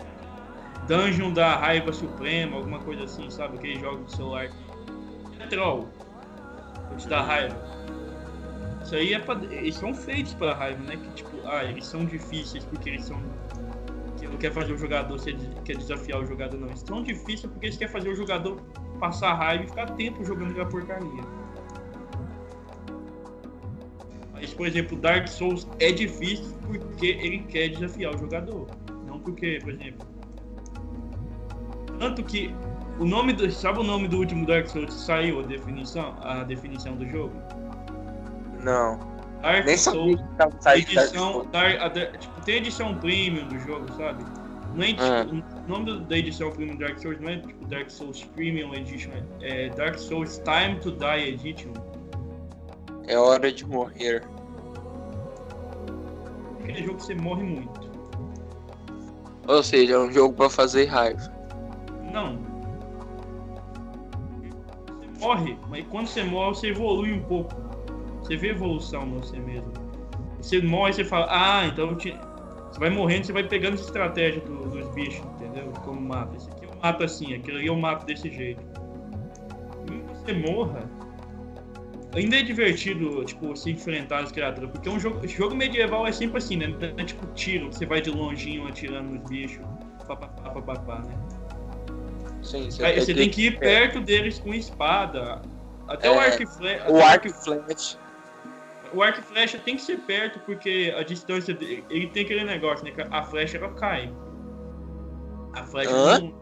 Dungeon 0.88 1.32
da 1.32 1.56
Raiva 1.56 1.92
Suprema, 1.92 2.56
alguma 2.56 2.78
coisa 2.78 3.04
assim, 3.04 3.28
sabe? 3.28 3.58
Aqueles 3.58 3.80
jogos 3.80 4.06
de 4.06 4.16
celular. 4.16 4.48
É 5.38 5.46
troll. 5.48 5.88
Pra 6.88 6.96
te 6.96 7.08
dar 7.08 7.22
raiva. 7.22 7.75
Isso 8.86 8.94
aí 8.94 9.14
é 9.14 9.18
pra. 9.18 9.34
Eles 9.50 9.74
são 9.74 9.92
feitos 9.92 10.32
pra 10.34 10.54
raiva, 10.54 10.80
né? 10.84 10.96
Que 10.96 11.10
tipo, 11.14 11.36
ah, 11.44 11.64
eles 11.64 11.84
são 11.84 12.04
difíceis 12.04 12.64
porque 12.64 12.90
eles 12.90 13.04
são. 13.04 13.20
Que 14.16 14.28
não 14.28 14.36
quer 14.36 14.52
fazer 14.52 14.74
o 14.74 14.78
jogador, 14.78 15.18
você 15.18 15.36
quer 15.64 15.76
desafiar 15.76 16.20
o 16.20 16.24
jogador, 16.24 16.56
não. 16.56 16.68
Eles 16.68 16.84
são 16.86 17.02
difíceis 17.02 17.50
porque 17.50 17.66
eles 17.66 17.76
querem 17.76 17.92
fazer 17.92 18.10
o 18.10 18.14
jogador 18.14 18.60
passar 19.00 19.34
raiva 19.34 19.64
e 19.64 19.66
ficar 19.66 19.86
tempo 19.96 20.24
jogando 20.24 20.52
aquela 20.52 20.68
porcaria. 20.68 21.24
Mas, 24.32 24.54
por 24.54 24.68
exemplo, 24.68 24.96
Dark 24.96 25.26
Souls 25.26 25.66
é 25.80 25.90
difícil 25.90 26.56
porque 26.64 27.06
ele 27.06 27.40
quer 27.40 27.70
desafiar 27.70 28.14
o 28.14 28.18
jogador. 28.18 28.68
Não 29.04 29.18
porque, 29.18 29.58
por 29.64 29.72
exemplo. 29.72 30.06
Tanto 31.98 32.22
que 32.22 32.54
o 33.00 33.04
nome 33.04 33.32
do. 33.32 33.50
Sabe 33.50 33.80
o 33.80 33.82
nome 33.82 34.06
do 34.06 34.18
último 34.18 34.46
Dark 34.46 34.68
Souls 34.68 34.94
que 34.94 35.00
saiu 35.00 35.40
a 35.40 35.42
definição, 35.42 36.14
a 36.22 36.44
definição 36.44 36.94
do 36.94 37.04
jogo? 37.08 37.34
Não. 38.62 38.98
Dark 39.42 39.64
Nem 39.66 39.76
Souls. 39.76 40.20
sabia 40.60 40.82
edição, 40.82 41.46
Dark, 41.52 41.80
a, 41.80 41.90
tipo, 41.90 42.40
tem 42.44 42.56
edição 42.56 42.94
premium 42.96 43.46
do 43.48 43.58
jogo, 43.60 43.86
sabe? 43.96 44.24
Não 44.74 44.82
é, 44.82 44.88
tipo, 44.88 45.02
Ah. 45.02 45.26
O 45.64 45.68
nome 45.68 46.00
da 46.00 46.16
edição 46.18 46.50
premium 46.50 46.76
Dark 46.76 46.98
Souls 46.98 47.20
não 47.20 47.30
é 47.30 47.38
tipo 47.38 47.64
Dark 47.66 47.90
Souls 47.90 48.24
Premium 48.34 48.74
Edition, 48.74 49.10
é 49.40 49.68
Dark 49.70 49.98
Souls 49.98 50.38
Time 50.44 50.78
to 50.80 50.90
Die 50.92 51.28
Edition. 51.28 51.72
É 53.08 53.16
hora 53.16 53.52
de 53.52 53.64
morrer. 53.66 54.22
Aquele 56.60 56.82
jogo 56.84 56.96
que 56.96 57.04
você 57.04 57.14
morre 57.14 57.42
muito. 57.44 57.90
Ou 59.46 59.62
seja, 59.62 59.94
é 59.94 59.98
um 59.98 60.10
jogo 60.12 60.34
pra 60.34 60.50
fazer 60.50 60.86
raiva. 60.86 61.32
Não. 62.12 62.36
Você 64.98 65.24
morre, 65.24 65.58
mas 65.68 65.86
quando 65.88 66.06
você 66.08 66.24
morre, 66.24 66.54
você 66.56 66.68
evolui 66.70 67.12
um 67.12 67.22
pouco. 67.22 67.54
Você 68.26 68.36
vê 68.36 68.48
evolução 68.50 69.02
em 69.06 69.12
você 69.12 69.38
mesmo. 69.38 69.72
Você 70.40 70.60
morre 70.60 70.90
e 70.90 70.94
você 70.94 71.04
fala, 71.04 71.26
ah, 71.30 71.66
então 71.66 71.94
te- 71.94 72.16
você 72.70 72.80
vai 72.80 72.90
morrendo, 72.90 73.24
você 73.26 73.32
vai 73.32 73.44
pegando 73.44 73.74
essa 73.74 73.84
estratégia 73.84 74.40
do- 74.42 74.68
dos 74.68 74.88
bichos, 74.94 75.24
entendeu? 75.36 75.72
Como 75.84 76.00
mata. 76.00 76.36
Esse 76.36 76.50
aqui 76.50 76.64
eu 76.64 76.70
mato 76.82 77.04
assim, 77.04 77.34
aquele 77.34 77.58
ali 77.58 77.66
eu 77.68 77.76
mato 77.76 78.04
desse 78.04 78.28
jeito. 78.30 78.60
Mesmo 79.88 80.04
que 80.08 80.16
você 80.16 80.32
morra, 80.32 80.90
ainda 82.14 82.36
é 82.36 82.42
divertido, 82.42 83.24
tipo, 83.24 83.54
se 83.56 83.70
enfrentar 83.70 84.24
as 84.24 84.32
criaturas. 84.32 84.70
Porque 84.70 84.88
um 84.88 84.98
jogo, 84.98 85.26
jogo 85.28 85.54
medieval 85.54 86.04
é 86.06 86.10
sempre 86.12 86.38
assim, 86.38 86.56
né? 86.56 86.74
É 86.96 87.04
tipo 87.04 87.26
tiro, 87.34 87.72
você 87.72 87.86
vai 87.86 88.00
de 88.00 88.10
longinho 88.10 88.66
atirando 88.66 89.08
nos 89.10 89.22
bichos. 89.28 89.64
Papapá, 90.06 90.50
papapá, 90.50 90.98
né? 90.98 91.14
Sim, 92.42 92.68
Aí 92.82 93.00
você 93.00 93.12
tem 93.14 93.28
que 93.30 93.46
ir 93.46 93.58
perto 93.58 94.00
deles 94.00 94.38
com 94.38 94.52
espada. 94.54 95.40
Até 95.88 96.10
o 96.10 96.14
É, 96.14 96.26
arco 96.26 96.42
e 96.42 96.46
flecha. 96.46 96.92
O 96.92 96.96
arco 97.02 97.26
e 97.28 97.32
flash. 97.32 97.98
O 98.92 99.02
arco 99.02 99.20
e 99.20 99.22
flecha 99.22 99.58
tem 99.58 99.76
que 99.76 99.82
ser 99.82 99.98
perto, 99.98 100.38
porque 100.40 100.92
a 100.96 101.02
distância 101.02 101.54
dele, 101.54 101.84
ele 101.90 102.06
tem 102.08 102.24
aquele 102.24 102.44
negócio, 102.44 102.84
né? 102.84 102.92
A 103.10 103.22
flecha 103.22 103.58
ela 103.58 103.72
cai. 103.74 104.12
A 105.54 105.64
flecha 105.64 105.90
Hã? 105.90 106.18
não. 106.20 106.34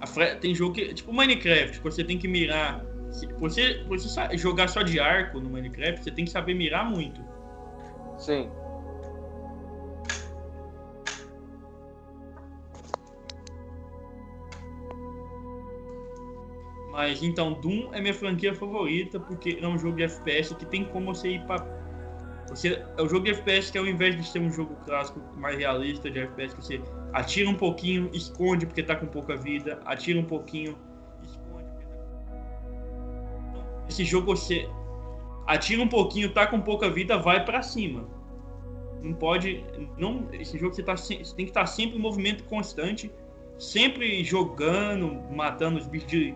A 0.00 0.06
flecha, 0.06 0.36
tem 0.36 0.54
jogo 0.54 0.74
que. 0.74 0.92
Tipo 0.94 1.12
Minecraft, 1.12 1.80
você 1.80 2.04
tem 2.04 2.18
que 2.18 2.28
mirar. 2.28 2.84
se- 3.10 3.26
Você, 3.38 3.84
você 3.88 4.36
jogar 4.36 4.68
só 4.68 4.82
de 4.82 4.98
arco 4.98 5.38
no 5.40 5.48
Minecraft, 5.48 6.02
você 6.02 6.10
tem 6.10 6.24
que 6.24 6.30
saber 6.30 6.54
mirar 6.54 6.88
muito. 6.88 7.20
Sim. 8.18 8.50
Mas 16.90 17.22
então, 17.22 17.52
Doom 17.54 17.92
é 17.92 18.00
minha 18.00 18.14
franquia 18.14 18.54
favorita, 18.54 19.18
porque 19.18 19.58
é 19.60 19.66
um 19.66 19.76
jogo 19.76 19.96
de 19.96 20.04
FPS 20.04 20.54
que 20.54 20.64
tem 20.64 20.84
como 20.84 21.12
você 21.14 21.30
ir 21.30 21.44
pra. 21.44 21.56
Você, 22.54 22.84
é 22.96 23.02
o 23.02 23.08
jogo 23.08 23.24
de 23.24 23.32
FPS 23.32 23.72
que 23.72 23.78
ao 23.78 23.86
invés 23.86 24.16
de 24.16 24.24
ser 24.26 24.38
um 24.38 24.50
jogo 24.50 24.76
clássico 24.84 25.20
mais 25.36 25.58
realista 25.58 26.08
de 26.10 26.20
FPS, 26.20 26.54
que 26.54 26.64
você 26.64 26.80
atira 27.12 27.50
um 27.50 27.54
pouquinho, 27.54 28.08
esconde 28.12 28.64
porque 28.64 28.82
tá 28.82 28.94
com 28.94 29.06
pouca 29.06 29.36
vida, 29.36 29.80
atira 29.84 30.20
um 30.20 30.24
pouquinho, 30.24 30.78
esconde 31.22 31.64
porque 31.64 31.86
tá 31.86 31.96
com 33.52 33.88
Esse 33.88 34.04
jogo 34.04 34.36
você 34.36 34.68
atira 35.46 35.82
um 35.82 35.88
pouquinho, 35.88 36.32
tá 36.32 36.46
com 36.46 36.60
pouca 36.60 36.88
vida, 36.88 37.18
vai 37.18 37.44
pra 37.44 37.62
cima. 37.62 38.08
Não 39.02 39.12
pode. 39.12 39.64
Não, 39.98 40.28
esse 40.32 40.58
jogo 40.58 40.74
você, 40.74 40.82
tá, 40.82 40.96
você 40.96 41.16
tem 41.16 41.44
que 41.44 41.50
estar 41.50 41.66
sempre 41.66 41.98
em 41.98 42.00
movimento 42.00 42.44
constante, 42.44 43.12
sempre 43.58 44.24
jogando, 44.24 45.12
matando 45.30 45.78
os 45.78 45.86
bichos 45.86 46.08
de, 46.08 46.34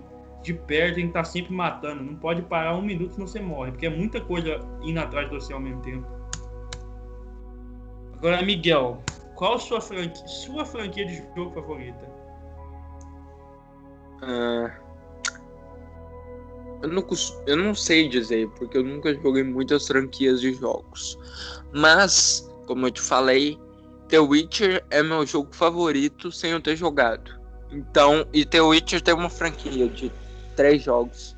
de 0.49 0.55
perto, 0.55 0.97
tem 0.97 1.05
que 1.05 1.11
estar 1.11 1.25
sempre 1.25 1.53
matando. 1.53 2.03
Não 2.03 2.17
pode 2.17 2.43
parar 2.43 2.75
um 2.75 2.83
minuto 2.83 3.15
senão 3.15 3.27
você 3.27 3.41
morre, 3.41 3.71
porque 3.71 3.87
é 3.87 3.91
muita 3.91 4.21
coisa 4.21 4.59
indo 4.83 4.99
atrás 4.99 5.29
de 5.29 5.35
você 5.35 5.53
ao 5.53 5.61
mesmo 5.61 5.83
tempo. 5.83 6.07
Agora, 8.15 8.43
Miguel, 8.43 9.03
qual 9.37 9.59
sua 9.59 9.81
franquia, 9.81 10.27
sua 10.27 10.65
franquia 10.65 11.07
de 11.07 11.23
jogo 11.37 11.53
favorita? 11.53 12.11
Ah, 14.23 14.75
eu, 16.83 16.89
não, 16.89 17.07
eu 17.47 17.57
não 17.57 17.75
sei 17.75 18.09
dizer, 18.09 18.49
porque 18.51 18.79
eu 18.79 18.83
nunca 18.83 19.15
joguei 19.15 19.45
muitas 19.45 19.87
franquias 19.87 20.41
de 20.41 20.55
jogos. 20.55 21.19
Mas, 21.73 22.51
como 22.67 22.87
eu 22.87 22.91
te 22.91 23.01
falei, 23.01 23.59
The 24.09 24.19
Witcher 24.19 24.85
é 24.91 25.03
meu 25.03 25.25
jogo 25.27 25.55
favorito 25.55 26.33
sem 26.33 26.53
eu 26.53 26.61
ter 26.61 26.75
jogado. 26.75 27.39
Então, 27.71 28.27
e 28.33 28.45
The 28.45 28.63
Witcher 28.63 29.03
tem 29.03 29.15
uma 29.15 29.29
franquia 29.29 29.89
de 29.89 30.11
três 30.59 30.83
jogos. 30.83 31.37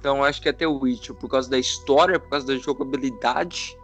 Então, 0.00 0.24
acho 0.24 0.42
que 0.42 0.48
é 0.48 0.52
The 0.52 0.66
Witcher 0.66 1.14
por 1.14 1.30
causa 1.30 1.48
da 1.48 1.58
história, 1.58 2.18
por 2.18 2.28
causa 2.30 2.46
da 2.46 2.56
jogabilidade, 2.56 3.76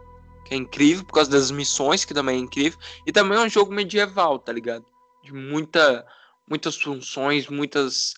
que 0.45 0.53
é 0.53 0.57
incrível, 0.57 1.05
por 1.05 1.13
causa 1.13 1.31
das 1.31 1.49
missões, 1.49 2.03
que 2.03 2.13
também 2.13 2.35
é 2.35 2.39
incrível. 2.41 2.77
E 3.07 3.11
também 3.11 3.37
é 3.37 3.41
um 3.41 3.49
jogo 3.49 3.73
medieval, 3.73 4.37
tá 4.37 4.51
ligado? 4.51 4.85
De 5.23 5.33
muita, 5.33 6.05
muitas 6.49 6.75
funções, 6.75 7.47
muitas 7.47 8.13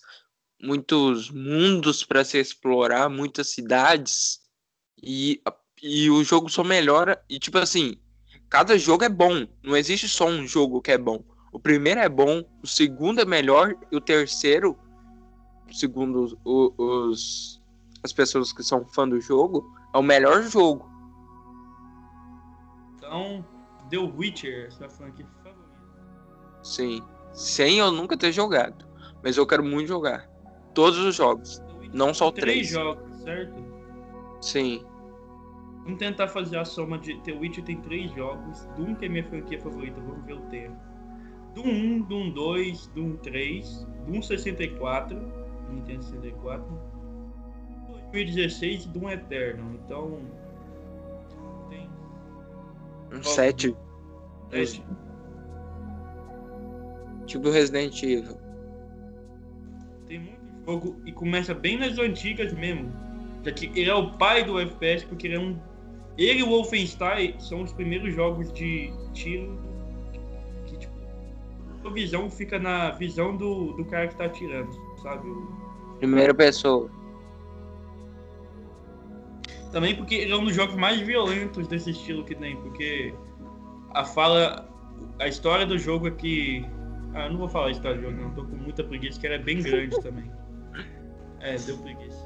muitos 0.60 1.30
mundos 1.30 2.04
para 2.04 2.24
se 2.24 2.36
explorar, 2.38 3.08
muitas 3.08 3.50
cidades. 3.50 4.40
E, 5.00 5.40
e 5.80 6.10
o 6.10 6.24
jogo 6.24 6.48
só 6.48 6.64
melhora. 6.64 7.22
E 7.30 7.38
tipo 7.38 7.58
assim, 7.58 7.96
cada 8.50 8.76
jogo 8.76 9.04
é 9.04 9.08
bom. 9.08 9.46
Não 9.62 9.76
existe 9.76 10.08
só 10.08 10.26
um 10.26 10.44
jogo 10.44 10.82
que 10.82 10.90
é 10.90 10.98
bom. 10.98 11.22
O 11.52 11.60
primeiro 11.60 12.00
é 12.00 12.08
bom, 12.08 12.42
o 12.62 12.66
segundo 12.66 13.20
é 13.20 13.24
melhor, 13.24 13.74
e 13.90 13.96
o 13.96 14.00
terceiro, 14.00 14.76
segundo 15.72 16.22
os, 16.22 16.36
os- 16.44 17.62
as 18.02 18.12
pessoas 18.12 18.52
que 18.52 18.62
são 18.62 18.84
fã 18.86 19.08
do 19.08 19.20
jogo, 19.20 19.72
é 19.94 19.98
o 19.98 20.02
melhor 20.02 20.42
jogo. 20.42 20.88
Então, 22.96 23.44
The 23.90 23.98
Witcher, 23.98 24.72
sua 24.72 24.88
franquia 24.88 25.26
favorita. 25.42 25.58
Sim. 26.62 27.02
Sem 27.32 27.78
eu 27.78 27.90
nunca 27.90 28.16
ter 28.16 28.32
jogado. 28.32 28.86
Mas 29.22 29.36
eu 29.36 29.46
quero 29.46 29.64
muito 29.64 29.88
jogar. 29.88 30.28
Todos 30.74 30.98
os 30.98 31.14
jogos. 31.14 31.60
Não 31.92 32.12
só 32.12 32.30
tem 32.30 32.42
três. 32.42 32.68
jogos, 32.68 33.16
certo? 33.22 33.54
Sim. 34.40 34.84
Vamos 35.84 35.98
tentar 35.98 36.28
fazer 36.28 36.58
a 36.58 36.64
soma 36.64 36.98
de 36.98 37.18
The 37.22 37.32
Witcher 37.32 37.64
tem 37.64 37.80
três 37.80 38.12
jogos. 38.14 38.66
Doom 38.76 38.94
que 38.94 39.06
é 39.06 39.08
minha 39.08 39.24
franquia 39.24 39.58
favorita, 39.60 40.00
vamos 40.00 40.24
ver 40.26 40.34
o 40.34 40.40
tempo. 40.42 40.76
Doom 41.54 41.66
1, 41.66 42.00
Doom 42.02 42.30
2, 42.30 42.86
Doom 42.88 43.16
3, 43.16 43.86
Doom 44.06 44.20
64, 44.22 45.16
Nintendo 45.70 46.02
64, 46.02 46.66
2016 48.12 48.84
e 48.84 48.88
Doom 48.88 49.10
Eternal. 49.10 49.70
Então. 49.74 50.18
Tem. 51.68 51.88
Um 53.12 53.20
Qual- 53.20 53.22
7. 53.22 53.76
sete. 54.50 54.84
Tipo 57.26 57.50
Resident 57.50 58.02
Evil. 58.02 58.36
Tem 60.06 60.18
muito 60.18 60.38
jogo 60.66 60.96
e 61.04 61.12
começa 61.12 61.52
bem 61.54 61.78
nas 61.78 61.98
antigas 61.98 62.52
mesmo. 62.54 62.90
Já 63.44 63.52
que 63.52 63.66
ele 63.78 63.90
é 63.90 63.94
o 63.94 64.12
pai 64.16 64.42
do 64.44 64.58
FPS, 64.58 65.04
porque 65.06 65.26
ele 65.26 65.36
é 65.36 65.40
um. 65.40 65.58
Ele 66.16 66.40
e 66.40 66.42
o 66.42 66.48
Wolfenstein 66.48 67.38
são 67.38 67.62
os 67.62 67.72
primeiros 67.72 68.12
jogos 68.14 68.52
de 68.52 68.90
tiro 69.12 69.56
que, 70.66 70.76
tipo, 70.78 70.92
a 71.84 71.90
visão 71.90 72.28
fica 72.28 72.58
na 72.58 72.90
visão 72.90 73.36
do, 73.36 73.74
do 73.74 73.84
cara 73.84 74.08
que 74.08 74.16
tá 74.16 74.24
atirando, 74.24 74.68
sabe? 75.02 75.28
Primeira 75.98 76.34
pessoa. 76.34 76.90
Também 79.72 79.94
porque 79.94 80.14
ele 80.14 80.32
é 80.32 80.36
um 80.36 80.44
dos 80.44 80.54
jogos 80.54 80.76
mais 80.76 81.00
violentos 81.00 81.68
desse 81.68 81.90
estilo 81.90 82.24
que 82.24 82.34
tem, 82.34 82.56
porque 82.56 83.14
a 83.94 84.04
fala. 84.04 84.68
A 85.20 85.28
história 85.28 85.66
do 85.66 85.78
jogo 85.78 86.08
é 86.08 86.10
que. 86.10 86.64
Ah, 87.14 87.26
eu 87.26 87.32
não 87.32 87.38
vou 87.38 87.48
falar 87.48 87.68
a 87.68 87.70
história 87.70 87.96
do 87.96 88.02
jogo, 88.02 88.20
não. 88.20 88.30
Tô 88.34 88.44
com 88.44 88.56
muita 88.56 88.82
preguiça, 88.84 89.20
que 89.20 89.26
ela 89.26 89.36
é 89.36 89.38
bem 89.38 89.62
grande 89.62 89.98
também. 90.02 90.30
É, 91.40 91.56
deu 91.56 91.76
preguiça. 91.78 92.18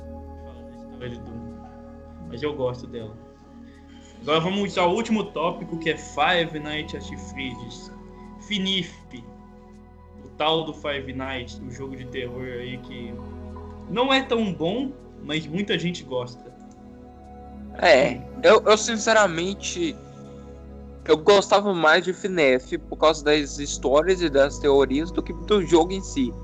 Fala 0.44 0.62
da 0.62 0.76
história 0.76 1.08
de 1.10 1.20
Doom. 1.20 1.52
Mas 2.28 2.42
eu 2.42 2.54
gosto 2.54 2.86
dela. 2.86 3.16
Agora 4.22 4.40
vamos 4.40 4.78
ao 4.78 4.94
último 4.94 5.24
tópico 5.32 5.78
que 5.78 5.90
é 5.90 5.96
Five 5.96 6.58
Nights 6.58 6.94
at 6.94 7.18
Freddy's. 7.30 7.92
FNIF. 8.46 8.92
Tal 10.43 10.64
do 10.64 10.74
Five 10.74 11.12
Nights, 11.12 11.62
o 11.64 11.70
jogo 11.70 11.95
de 11.95 12.05
terror 12.07 12.43
aí 12.43 12.76
que 12.78 13.14
não 13.88 14.12
é 14.12 14.24
tão 14.24 14.53
bom, 14.53 14.90
mas 15.22 15.47
muita 15.47 15.78
gente 15.78 16.03
gosta. 16.03 16.53
É, 17.78 18.20
eu, 18.43 18.61
eu 18.66 18.76
sinceramente 18.76 19.95
eu 21.05 21.16
gostava 21.16 21.72
mais 21.72 22.05
de 22.05 22.12
FNAF 22.12 22.76
por 22.76 22.97
causa 22.97 23.24
das 23.24 23.61
histórias 23.61 24.20
e 24.20 24.28
das 24.28 24.59
teorias 24.59 25.12
do 25.12 25.22
que 25.22 25.32
do 25.32 25.64
jogo 25.64 25.93
em 25.93 26.01
si. 26.01 26.34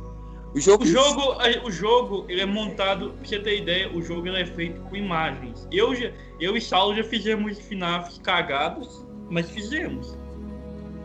O 0.54 0.60
jogo, 0.60 0.84
o 0.84 0.86
jogo, 0.86 1.36
o 1.64 1.70
jogo 1.72 2.24
ele 2.28 2.40
é 2.40 2.46
montado, 2.46 3.10
pra 3.10 3.26
você 3.26 3.40
ter 3.40 3.62
ideia, 3.62 3.92
o 3.92 4.00
jogo 4.00 4.28
ele 4.28 4.40
é 4.40 4.46
feito 4.46 4.80
com 4.82 4.94
imagens. 4.94 5.66
Eu, 5.72 5.92
já, 5.92 6.12
eu 6.38 6.56
e 6.56 6.60
Saulo 6.60 6.94
já 6.94 7.02
fizemos 7.02 7.58
FNAF 7.58 8.20
cagados, 8.20 9.04
mas 9.28 9.50
fizemos. 9.50 10.16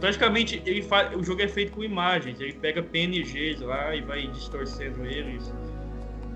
Praticamente 0.03 0.61
ele 0.65 0.81
faz, 0.81 1.15
o 1.15 1.23
jogo 1.23 1.41
é 1.41 1.47
feito 1.47 1.71
com 1.71 1.81
imagens, 1.81 2.37
ele 2.41 2.51
pega 2.51 2.83
PNGs 2.83 3.61
lá 3.61 3.95
e 3.95 4.01
vai 4.01 4.27
distorcendo 4.27 5.05
eles. 5.05 5.49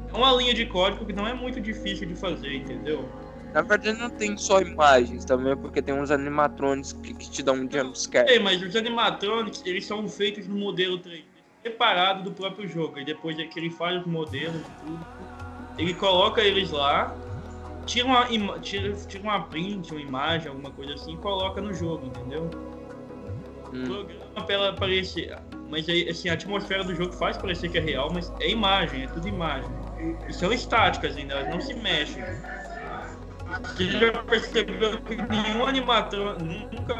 É 0.07 0.15
uma 0.15 0.31
linha 0.31 0.53
de 0.53 0.65
código 0.67 1.05
que 1.05 1.11
não 1.11 1.27
é 1.27 1.33
muito 1.33 1.59
difícil 1.59 2.07
de 2.07 2.15
fazer, 2.15 2.55
entendeu? 2.55 3.09
Na 3.53 3.61
verdade 3.61 3.99
não 3.99 4.09
tem 4.09 4.37
só 4.37 4.61
imagens 4.61 5.25
também, 5.25 5.53
porque 5.57 5.81
tem 5.81 5.93
uns 5.93 6.11
animatronics 6.11 6.93
que, 6.93 7.13
que 7.13 7.29
te 7.29 7.43
dão 7.43 7.55
um 7.55 7.69
jumpscare. 7.69 8.31
É, 8.31 8.39
mas 8.39 8.61
os 8.61 8.73
animatronics, 8.73 9.61
eles 9.65 9.85
são 9.85 10.07
feitos 10.07 10.47
no 10.47 10.55
modelo 10.55 10.97
3D 10.99 11.25
separado 11.61 12.23
do 12.23 12.31
próprio 12.31 12.69
jogo. 12.69 12.97
E 12.99 13.03
depois 13.03 13.35
que 13.35 13.59
ele 13.59 13.69
faz 13.69 13.99
os 13.99 14.07
modelos 14.07 14.61
e 14.61 14.85
tudo, 14.85 15.05
ele 15.77 15.93
coloca 15.93 16.41
eles 16.41 16.71
lá, 16.71 17.13
tira 17.85 18.05
uma, 18.07 18.25
tira, 18.61 18.93
tira 18.93 19.23
uma 19.23 19.41
print, 19.41 19.91
uma 19.91 19.99
imagem, 19.99 20.47
alguma 20.47 20.71
coisa 20.71 20.93
assim, 20.93 21.15
e 21.15 21.17
coloca 21.17 21.59
no 21.59 21.73
jogo, 21.73 22.05
entendeu? 22.05 22.49
Hum. 23.73 23.83
Programa 23.85 24.45
pra 24.45 24.55
ela 24.55 24.73
parecer. 24.73 25.37
Mas 25.69 25.87
aí, 25.89 26.09
assim, 26.09 26.29
a 26.29 26.33
atmosfera 26.33 26.83
do 26.83 26.95
jogo 26.95 27.11
faz 27.13 27.37
parecer 27.37 27.69
que 27.69 27.77
é 27.77 27.81
real, 27.81 28.09
mas 28.13 28.31
é 28.39 28.49
imagem, 28.49 29.03
é 29.03 29.07
tudo 29.07 29.27
imagem. 29.27 29.69
E 30.27 30.33
são 30.33 30.53
estáticas 30.53 31.17
ainda, 31.17 31.33
elas 31.33 31.49
não 31.49 31.59
se 31.59 31.73
mexem. 31.73 32.23
Você 33.63 33.85
já 33.85 34.11
percebeu 34.23 35.01
que 35.01 35.15
nenhum 35.15 35.65
animatrônico 35.65 36.43
nunca 36.43 36.95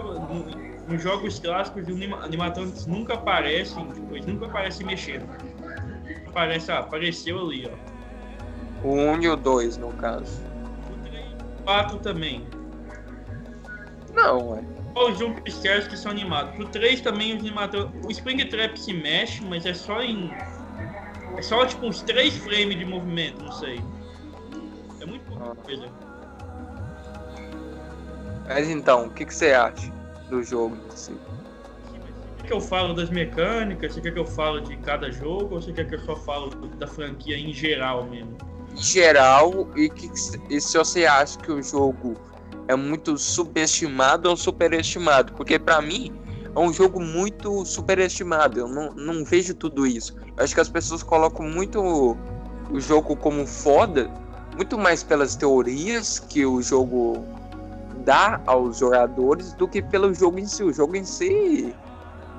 nos 0.88 1.03
jogos 1.03 1.39
clássicos 1.39 1.84
os 1.88 2.24
animatrônicos 2.24 2.86
nunca 2.86 3.15
aparecem, 3.15 3.86
tipo, 3.91 4.15
eles 4.15 4.26
nunca 4.26 4.45
aparecem 4.45 4.86
mexendo. 4.86 5.28
Aparece, 6.28 6.72
ah, 6.72 6.80
apareceu 6.80 7.39
ali, 7.39 7.70
ó. 7.72 8.88
O 8.88 8.93
1 8.93 9.11
um 9.11 9.22
e 9.22 9.30
o 9.30 9.36
2, 9.36 9.78
no 9.78 9.91
caso. 9.93 10.41
O 10.91 11.09
3 11.09 11.26
e 11.26 11.61
o 11.61 11.63
4 11.63 11.99
também. 11.99 12.47
Não, 14.13 14.51
ué. 14.51 14.76
Olha 14.97 15.13
os 15.13 15.19
jumpscares 15.19 15.87
que 15.87 15.95
são 15.95 16.11
animados. 16.11 16.59
O 16.59 16.67
3 16.67 17.01
também 17.01 17.35
os 17.35 17.41
animatrônicos. 17.41 18.05
O 18.05 18.11
Springtrap 18.11 18.77
se 18.77 18.93
mexe, 18.93 19.43
mas 19.43 19.65
é 19.65 19.73
só 19.73 20.01
em. 20.01 20.31
É 21.37 21.41
só 21.41 21.65
tipo 21.65 21.85
uns 21.85 22.01
3 22.01 22.35
frames 22.37 22.77
de 22.77 22.85
movimento, 22.85 23.43
não 23.43 23.51
sei. 23.51 23.79
É 24.99 25.05
muito 25.05 25.23
pouca 25.25 25.51
ah. 25.51 25.55
coisa. 25.63 25.87
Mas 28.47 28.69
então, 28.69 29.07
o 29.07 29.09
que, 29.11 29.25
que 29.25 29.33
você 29.35 29.53
acha? 29.53 29.97
do 30.29 30.43
jogo 30.43 30.75
em 30.75 30.95
si. 30.95 31.11
Você 31.11 31.99
quer 32.37 32.47
que 32.47 32.53
eu 32.53 32.61
falo 32.61 32.93
das 32.93 33.09
mecânicas? 33.09 33.93
Você 33.93 34.01
quer 34.01 34.13
que 34.13 34.19
eu 34.19 34.25
falo 34.25 34.61
de 34.61 34.75
cada 34.77 35.11
jogo? 35.11 35.55
Ou 35.55 35.61
você 35.61 35.71
quer 35.73 35.87
que 35.87 35.95
eu 35.95 35.99
só 35.99 36.15
falo 36.15 36.49
da 36.49 36.87
franquia 36.87 37.37
em 37.37 37.53
geral 37.53 38.05
mesmo? 38.05 38.37
Em 38.71 38.77
geral, 38.77 39.69
e, 39.75 39.89
que, 39.89 40.09
e 40.49 40.61
se 40.61 40.77
você 40.77 41.05
acha 41.05 41.37
que 41.39 41.51
o 41.51 41.61
jogo 41.61 42.15
é 42.68 42.76
muito 42.76 43.18
subestimado 43.18 44.30
ou 44.30 44.38
superestimado? 44.38 45.34
Porque 45.34 45.57
para 45.57 45.82
mim 45.82 46.13
é 46.55 46.59
um 46.59 46.74
jogo 46.74 46.99
muito 46.99 47.65
superestimado. 47.65 48.59
Eu 48.59 48.68
não, 48.68 48.91
não 48.93 49.24
vejo 49.24 49.53
tudo 49.53 49.86
isso. 49.86 50.15
Eu 50.36 50.43
acho 50.43 50.53
que 50.53 50.61
as 50.61 50.70
pessoas 50.70 51.03
colocam 51.03 51.47
muito 51.47 52.18
o 52.70 52.80
jogo 52.80 53.15
como 53.15 53.45
foda, 53.45 54.09
muito 54.55 54.78
mais 54.78 55.03
pelas 55.03 55.36
teorias 55.36 56.20
que 56.20 56.45
o 56.45 56.61
jogo 56.61 57.24
dá 58.03 58.41
aos 58.45 58.80
jogadores 58.80 59.53
do 59.53 59.68
que 59.68 59.82
pelo 59.82 60.13
jogo 60.13 60.39
em 60.39 60.47
si. 60.47 60.63
O 60.63 60.74
jogo 60.74 60.95
em 60.95 61.03
si, 61.03 61.74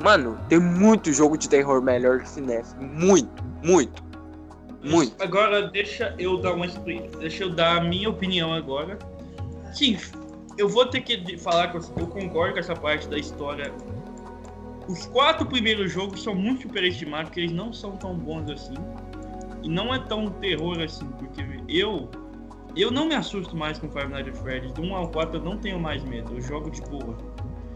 mano, 0.02 0.38
tem 0.48 0.58
muito 0.58 1.12
jogo 1.12 1.36
de 1.36 1.48
terror 1.48 1.80
melhor 1.80 2.20
que 2.20 2.28
FNAF. 2.28 2.74
Muito, 2.80 3.42
muito, 3.62 4.02
muito. 4.82 5.22
Agora 5.22 5.68
deixa 5.68 6.14
eu 6.18 6.40
dar 6.40 6.54
uma 6.54 6.66
deixa 6.66 7.44
eu 7.44 7.50
dar 7.50 7.78
a 7.78 7.80
minha 7.80 8.08
opinião 8.08 8.52
agora. 8.52 8.98
Sim, 9.72 9.98
eu 10.58 10.68
vou 10.68 10.84
ter 10.86 11.00
que 11.00 11.38
falar 11.38 11.68
que 11.68 11.76
eu 11.76 12.06
concordo 12.08 12.54
com 12.54 12.58
essa 12.58 12.74
parte 12.74 13.08
da 13.08 13.16
história. 13.16 13.72
Os 14.88 15.06
quatro 15.06 15.46
primeiros 15.46 15.92
jogos 15.92 16.22
são 16.22 16.34
muito 16.34 16.62
superestimados, 16.62 17.26
porque 17.26 17.40
eles 17.40 17.52
não 17.52 17.72
são 17.72 17.96
tão 17.96 18.14
bons 18.14 18.50
assim. 18.50 18.74
E 19.62 19.68
não 19.68 19.94
é 19.94 19.98
tão 19.98 20.30
terror 20.30 20.80
assim, 20.80 21.06
porque 21.18 21.42
eu 21.68 22.10
eu 22.76 22.90
não 22.90 23.06
me 23.06 23.14
assusto 23.14 23.56
mais 23.56 23.78
com 23.78 23.88
Five 23.88 24.08
Nights 24.08 24.34
at 24.34 24.42
Freddy's. 24.42 24.72
Do 24.72 24.82
1 24.82 24.94
ao 24.94 25.08
4 25.08 25.38
eu 25.38 25.42
não 25.42 25.58
tenho 25.58 25.80
mais 25.80 26.02
medo. 26.04 26.34
Eu 26.34 26.40
jogo 26.40 26.70
de 26.70 26.80
boa. 26.82 27.16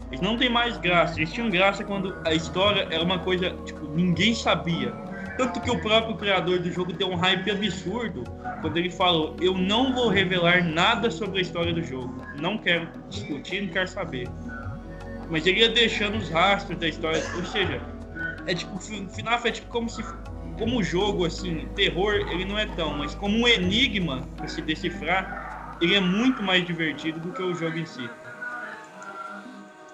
Eles 0.07 0.21
não 0.21 0.37
têm 0.37 0.49
mais 0.49 0.77
graça. 0.77 1.19
Eles 1.19 1.31
tinham 1.31 1.49
graça 1.49 1.83
quando 1.83 2.15
a 2.25 2.33
história 2.33 2.87
era 2.89 3.03
uma 3.03 3.19
coisa, 3.19 3.51
tipo, 3.65 3.85
ninguém 3.87 4.33
sabia. 4.33 4.93
Tanto 5.37 5.59
que 5.61 5.71
o 5.71 5.79
próprio 5.79 6.15
criador 6.15 6.59
do 6.59 6.71
jogo 6.71 6.93
deu 6.93 7.09
um 7.09 7.15
hype 7.15 7.49
absurdo 7.49 8.23
quando 8.61 8.77
ele 8.77 8.89
falou: 8.89 9.35
Eu 9.41 9.57
não 9.57 9.93
vou 9.93 10.09
revelar 10.09 10.63
nada 10.63 11.09
sobre 11.09 11.39
a 11.39 11.41
história 11.41 11.73
do 11.73 11.83
jogo. 11.83 12.23
Não 12.39 12.57
quero 12.57 12.87
discutir, 13.09 13.61
não 13.61 13.69
quero 13.69 13.87
saber. 13.87 14.27
Mas 15.29 15.47
ele 15.47 15.61
ia 15.61 15.69
deixando 15.69 16.17
os 16.17 16.29
rastros 16.29 16.77
da 16.77 16.87
história. 16.87 17.23
Ou 17.35 17.45
seja, 17.45 17.81
é 18.45 18.53
tipo, 18.53 18.77
FNAF 18.79 19.47
é 19.47 19.51
tipo 19.51 19.67
como 19.69 19.89
se 19.89 20.03
como 20.57 20.83
jogo, 20.83 21.25
assim, 21.25 21.67
terror, 21.75 22.13
ele 22.13 22.45
não 22.45 22.57
é 22.57 22.65
tão, 22.65 22.95
mas 22.95 23.15
como 23.15 23.37
um 23.37 23.47
enigma 23.47 24.21
para 24.37 24.47
se 24.47 24.61
decifrar, 24.61 25.77
ele 25.81 25.95
é 25.95 25.99
muito 25.99 26.43
mais 26.43 26.65
divertido 26.65 27.19
do 27.19 27.31
que 27.31 27.41
o 27.41 27.55
jogo 27.55 27.77
em 27.77 27.85
si. 27.85 28.07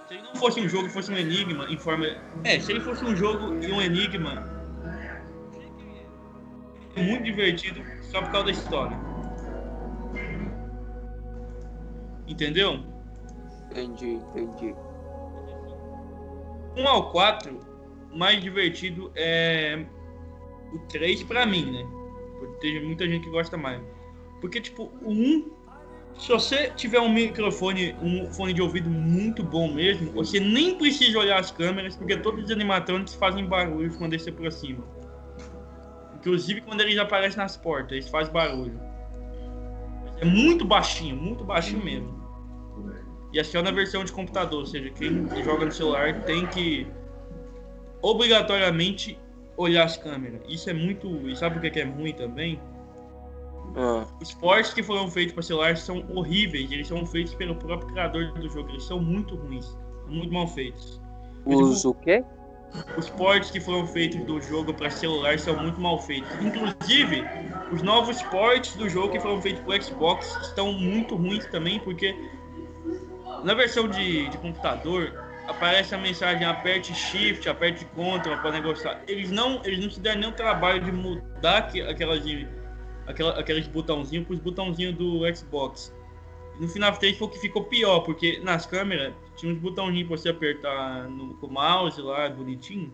Se 0.08 0.16
ele 0.16 0.24
não 0.24 0.36
fosse 0.36 0.60
um 0.60 0.68
jogo, 0.68 0.90
fosse 0.90 1.12
um 1.12 1.18
enigma 1.18 1.66
em 1.70 1.78
forma. 1.78 2.08
É, 2.44 2.60
se 2.60 2.72
ele 2.72 2.82
fosse 2.82 3.06
um 3.06 3.16
jogo 3.16 3.64
e 3.64 3.72
um 3.72 3.82
enigma, 3.82 4.59
muito 7.00 7.24
divertido 7.24 7.82
só 8.02 8.22
por 8.22 8.32
causa 8.32 8.46
da 8.46 8.52
história. 8.52 8.98
Entendeu? 12.28 12.80
Entendi, 13.72 14.20
entendi. 14.36 14.76
1 16.78 16.88
ao 16.88 17.12
4, 17.12 17.60
mais 18.14 18.42
divertido 18.42 19.12
é 19.16 19.86
o 20.74 20.80
3 20.88 21.24
pra 21.24 21.46
mim, 21.46 21.72
né? 21.72 21.84
Tem 22.62 22.84
muita 22.86 23.08
gente 23.08 23.24
que 23.24 23.32
gosta 23.32 23.58
mais. 23.58 23.82
Porque, 24.40 24.62
tipo, 24.62 24.92
o 25.02 25.12
1, 25.12 25.52
se 26.18 26.30
você 26.30 26.70
tiver 26.72 27.00
um 27.00 27.12
microfone, 27.12 27.96
um 28.02 28.32
fone 28.32 28.54
de 28.54 28.62
ouvido 28.62 28.90
muito 28.90 29.44
bom 29.44 29.74
mesmo, 29.74 30.12
você 30.12 30.40
nem 30.40 30.78
precisa 30.78 31.20
olhar 31.20 31.40
as 31.40 31.52
câmeras, 31.52 31.96
porque 31.96 32.18
todos 32.18 32.46
os 32.46 32.52
animatrônicos 32.52 33.14
fazem 33.16 33.46
barulho 33.46 33.94
quando 33.98 34.14
eles 34.14 34.24
se 34.24 34.30
aproximam. 34.30 34.84
Inclusive 36.20 36.62
quando 36.62 36.82
eles 36.82 36.98
aparecem 36.98 37.38
nas 37.38 37.56
portas, 37.56 37.94
eles 37.94 38.10
fazem 38.10 38.34
barulho. 38.34 38.80
É 40.20 40.26
muito 40.26 40.66
baixinho, 40.66 41.16
muito 41.16 41.44
baixinho 41.46 41.84
mesmo. 41.84 42.20
E 43.32 43.40
é 43.40 43.44
só 43.44 43.62
na 43.62 43.72
versão 43.72 44.04
de 44.04 44.12
computador, 44.12 44.60
ou 44.60 44.66
seja, 44.66 44.90
quem 44.90 45.28
joga 45.44 45.66
no 45.66 45.72
celular 45.72 46.22
tem 46.24 46.46
que 46.48 46.88
obrigatoriamente 48.02 49.18
olhar 49.56 49.86
as 49.86 49.98
câmeras. 49.98 50.42
Isso 50.48 50.70
é 50.70 50.74
muito. 50.74 51.08
E 51.30 51.36
sabe 51.36 51.58
o 51.58 51.72
que 51.72 51.80
é 51.80 51.84
ruim 51.84 52.14
também? 52.14 52.60
Ah. 53.76 54.06
Os 54.20 54.34
ports 54.34 54.74
que 54.74 54.82
foram 54.82 55.10
feitos 55.10 55.34
para 55.34 55.44
celular 55.44 55.78
são 55.78 56.04
horríveis. 56.14 56.72
Eles 56.72 56.88
são 56.88 57.06
feitos 57.06 57.36
pelo 57.36 57.56
próprio 57.56 57.90
criador 57.92 58.34
do 58.34 58.50
jogo. 58.50 58.70
Eles 58.70 58.84
são 58.84 59.00
muito 59.00 59.36
ruins. 59.36 59.78
Muito 60.08 60.34
mal 60.34 60.48
feitos. 60.48 61.00
Os 61.46 61.86
o 61.86 61.94
quê? 61.94 62.26
Os 62.98 63.10
ports 63.10 63.52
que 63.52 63.60
foram 63.60 63.88
feitos 63.88 64.24
do 64.26 64.42
jogo 64.42 64.74
para 64.74 64.90
celular 64.90 65.40
são 65.40 65.58
muito 65.58 65.80
mal 65.80 66.00
feitos. 66.00 66.30
Inclusive, 66.42 67.24
os 67.72 67.82
novos 67.82 68.22
ports 68.24 68.76
do 68.76 68.90
jogo 68.90 69.14
que 69.14 69.20
foram 69.20 69.42
feitos 69.42 69.64
para 69.64 69.82
Xbox 69.82 70.38
estão 70.42 70.74
muito 70.74 71.16
ruins 71.16 71.46
também, 71.48 71.80
porque 71.80 72.16
na 73.44 73.54
versão 73.54 73.88
de, 73.88 74.30
de 74.30 74.38
computador 74.38 75.14
aparece 75.48 75.96
a 75.96 75.98
mensagem 75.98 76.46
aperte 76.46 76.94
shift, 76.94 77.50
aperte 77.50 77.86
Ctrl 77.86 78.36
para 78.42 78.52
negociar. 78.52 79.02
Eles 79.08 79.32
não, 79.32 79.62
eles 79.66 79.80
não 79.84 79.90
se 79.90 80.00
deram 80.00 80.22
nem 80.22 80.30
o 80.30 80.34
trabalho 80.34 80.84
de 80.84 80.92
mudar 80.92 81.70
aquelas, 81.90 82.24
aquela, 83.08 83.40
aqueles 83.40 83.68
botãozinhos 83.68 84.28
para 84.28 84.36
os 84.36 84.40
botãozinhos 84.40 84.96
do 84.96 85.22
Xbox. 85.36 85.94
No 86.60 86.68
final 86.68 86.92
3 86.92 87.18
foi 87.18 87.28
o 87.28 87.32
que 87.32 87.40
ficou 87.40 87.64
pior, 87.64 88.02
porque 88.02 88.40
nas 88.40 88.66
câmeras 88.66 89.14
tinha 89.38 89.52
uns 89.52 89.60
botãozinhos 89.60 90.08
pra 90.10 90.18
você 90.18 90.30
apertar 90.30 91.10
no, 91.10 91.36
com 91.36 91.48
o 91.48 91.52
mouse 91.52 92.02
lá, 92.02 92.30
bonitinho. 92.30 92.94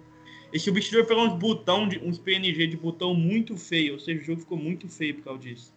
Eles 0.49 0.61
substituíram 0.61 1.07
por 1.07 1.17
uns 1.17 1.33
botão, 1.33 1.87
de, 1.87 1.97
uns 1.97 2.19
PNG 2.19 2.67
de 2.67 2.77
botão 2.77 3.15
muito 3.15 3.57
feio, 3.57 3.93
ou 3.93 3.99
seja, 3.99 4.21
o 4.21 4.23
jogo 4.23 4.41
ficou 4.41 4.57
muito 4.57 4.87
feio 4.87 5.15
por 5.15 5.23
causa 5.23 5.39
disso. 5.39 5.73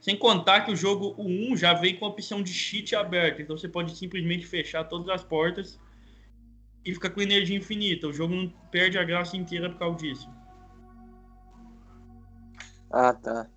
Sem 0.00 0.16
contar 0.16 0.60
que 0.60 0.70
o 0.70 0.76
jogo 0.76 1.16
o 1.18 1.26
1 1.52 1.56
já 1.56 1.74
vem 1.74 1.96
com 1.96 2.06
a 2.06 2.10
opção 2.10 2.40
de 2.40 2.52
cheat 2.52 2.94
aberta, 2.94 3.42
então 3.42 3.58
você 3.58 3.68
pode 3.68 3.96
simplesmente 3.96 4.46
fechar 4.46 4.84
todas 4.84 5.08
as 5.08 5.24
portas 5.24 5.80
e 6.84 6.94
ficar 6.94 7.10
com 7.10 7.20
energia 7.20 7.56
infinita. 7.56 8.06
O 8.06 8.12
jogo 8.12 8.36
não 8.36 8.48
perde 8.70 8.96
a 8.98 9.02
graça 9.02 9.36
inteira 9.36 9.68
por 9.68 9.80
causa 9.80 9.96
disso. 9.98 10.30
Ah, 12.88 13.12
tá. 13.12 13.50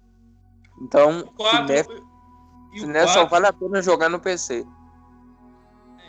Então, 0.82 1.30
o 1.38 2.86
nessa 2.88 3.13
só 3.13 3.25
vale 3.25 3.47
a 3.47 3.53
pena 3.53 3.82
jogar 3.82 4.09
no 4.09 4.19
PC. 4.19 4.65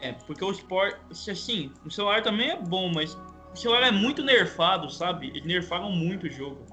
É, 0.00 0.12
porque 0.12 0.44
o 0.44 0.50
Sport, 0.50 0.96
assim, 1.10 1.72
o 1.84 1.90
celular 1.90 2.22
também 2.22 2.50
é 2.50 2.56
bom, 2.56 2.90
mas 2.94 3.14
o 3.52 3.56
celular 3.56 3.82
é 3.82 3.90
muito 3.90 4.22
nerfado, 4.22 4.90
sabe? 4.90 5.28
Eles 5.28 5.44
nerfaram 5.44 5.90
muito 5.90 6.26
o 6.26 6.30
jogo. 6.30 6.64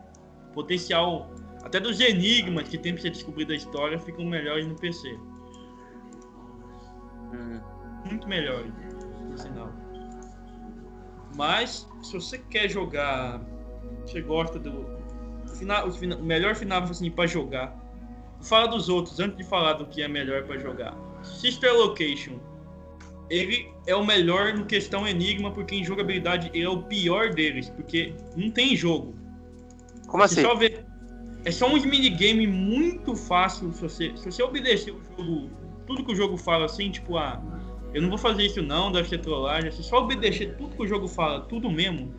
O 0.50 0.54
potencial, 0.54 1.30
até 1.64 1.80
dos 1.80 2.00
enigmas 2.00 2.68
que 2.70 2.78
tem 2.78 2.94
pra 2.94 3.02
você 3.02 3.10
descobrir 3.10 3.46
da 3.46 3.56
história, 3.56 4.00
ficam 4.00 4.26
melhores 4.26 4.66
no 4.68 4.76
PC. 4.76 5.20
Hum. 7.34 7.60
Muito 8.06 8.28
melhores, 8.28 8.72
por 9.30 9.38
sinal. 9.38 9.74
Mas, 11.36 11.88
se 12.02 12.14
você 12.14 12.38
quer 12.38 12.70
jogar, 12.70 13.42
você 14.06 14.22
gosta 14.22 14.58
do 14.58 14.98
final, 15.58 15.88
o 15.88 16.24
melhor 16.24 16.56
final 16.56 16.84
assim, 16.84 17.12
para 17.12 17.28
jogar. 17.28 17.87
Fala 18.48 18.68
dos 18.68 18.90
outros, 18.90 19.20
antes 19.20 19.38
de 19.38 19.44
falar 19.44 19.74
do 19.74 19.86
que 19.86 20.02
é 20.02 20.08
melhor 20.08 20.44
para 20.44 20.58
jogar. 20.58 20.96
Sister 21.24 21.74
Location 21.74 22.40
ele 23.30 23.70
é 23.86 23.96
o 23.96 24.06
melhor 24.06 24.54
no 24.54 24.66
questão 24.66 25.08
Enigma, 25.08 25.52
porque 25.52 25.76
em 25.76 25.84
jogabilidade 25.84 26.50
ele 26.54 26.64
é 26.64 26.70
o 26.70 26.84
pior 26.84 27.34
deles, 27.34 27.70
porque 27.70 28.14
não 28.36 28.50
tem 28.50 28.76
jogo. 28.76 29.16
Como 30.08 30.24
assim? 30.24 30.42
Só 30.42 30.56
vê, 30.56 30.80
é 31.44 31.52
só 31.52 31.68
uns 31.68 31.86
minigame 31.86 32.48
muito 32.48 33.16
fácil 33.16 33.72
se 33.74 33.82
você, 33.82 34.14
se 34.16 34.32
você 34.32 34.42
obedecer 34.42 34.94
o 34.94 35.02
jogo, 35.04 35.50
tudo 35.86 36.06
que 36.06 36.12
o 36.14 36.16
jogo 36.16 36.38
fala 36.38 36.66
assim, 36.66 36.90
tipo, 36.90 37.18
ah, 37.18 37.42
eu 37.94 38.02
não 38.02 38.10
vou 38.10 38.18
fazer 38.18 38.46
isso 38.46 38.62
não, 38.62 38.92
deve 38.92 39.10
ser 39.10 39.20
trollagem. 39.20 39.72
Se 39.72 39.84
só 39.84 40.00
obedecer 40.00 40.56
tudo 40.58 40.76
que 40.76 40.84
o 40.84 40.88
jogo 40.88 41.08
fala, 41.08 41.42
tudo 41.42 41.70
mesmo, 41.70 42.14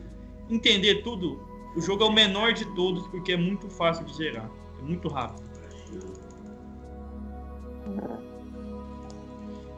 entender 0.49 1.01
tudo, 1.03 1.41
o 1.75 1.81
jogo 1.81 2.03
é 2.03 2.07
o 2.07 2.11
menor 2.11 2.53
de 2.53 2.65
todos, 2.75 3.07
porque 3.07 3.33
é 3.33 3.37
muito 3.37 3.69
fácil 3.69 4.05
de 4.05 4.15
zerar. 4.15 4.49
É 4.79 4.81
muito 4.83 5.07
rápido. 5.07 5.49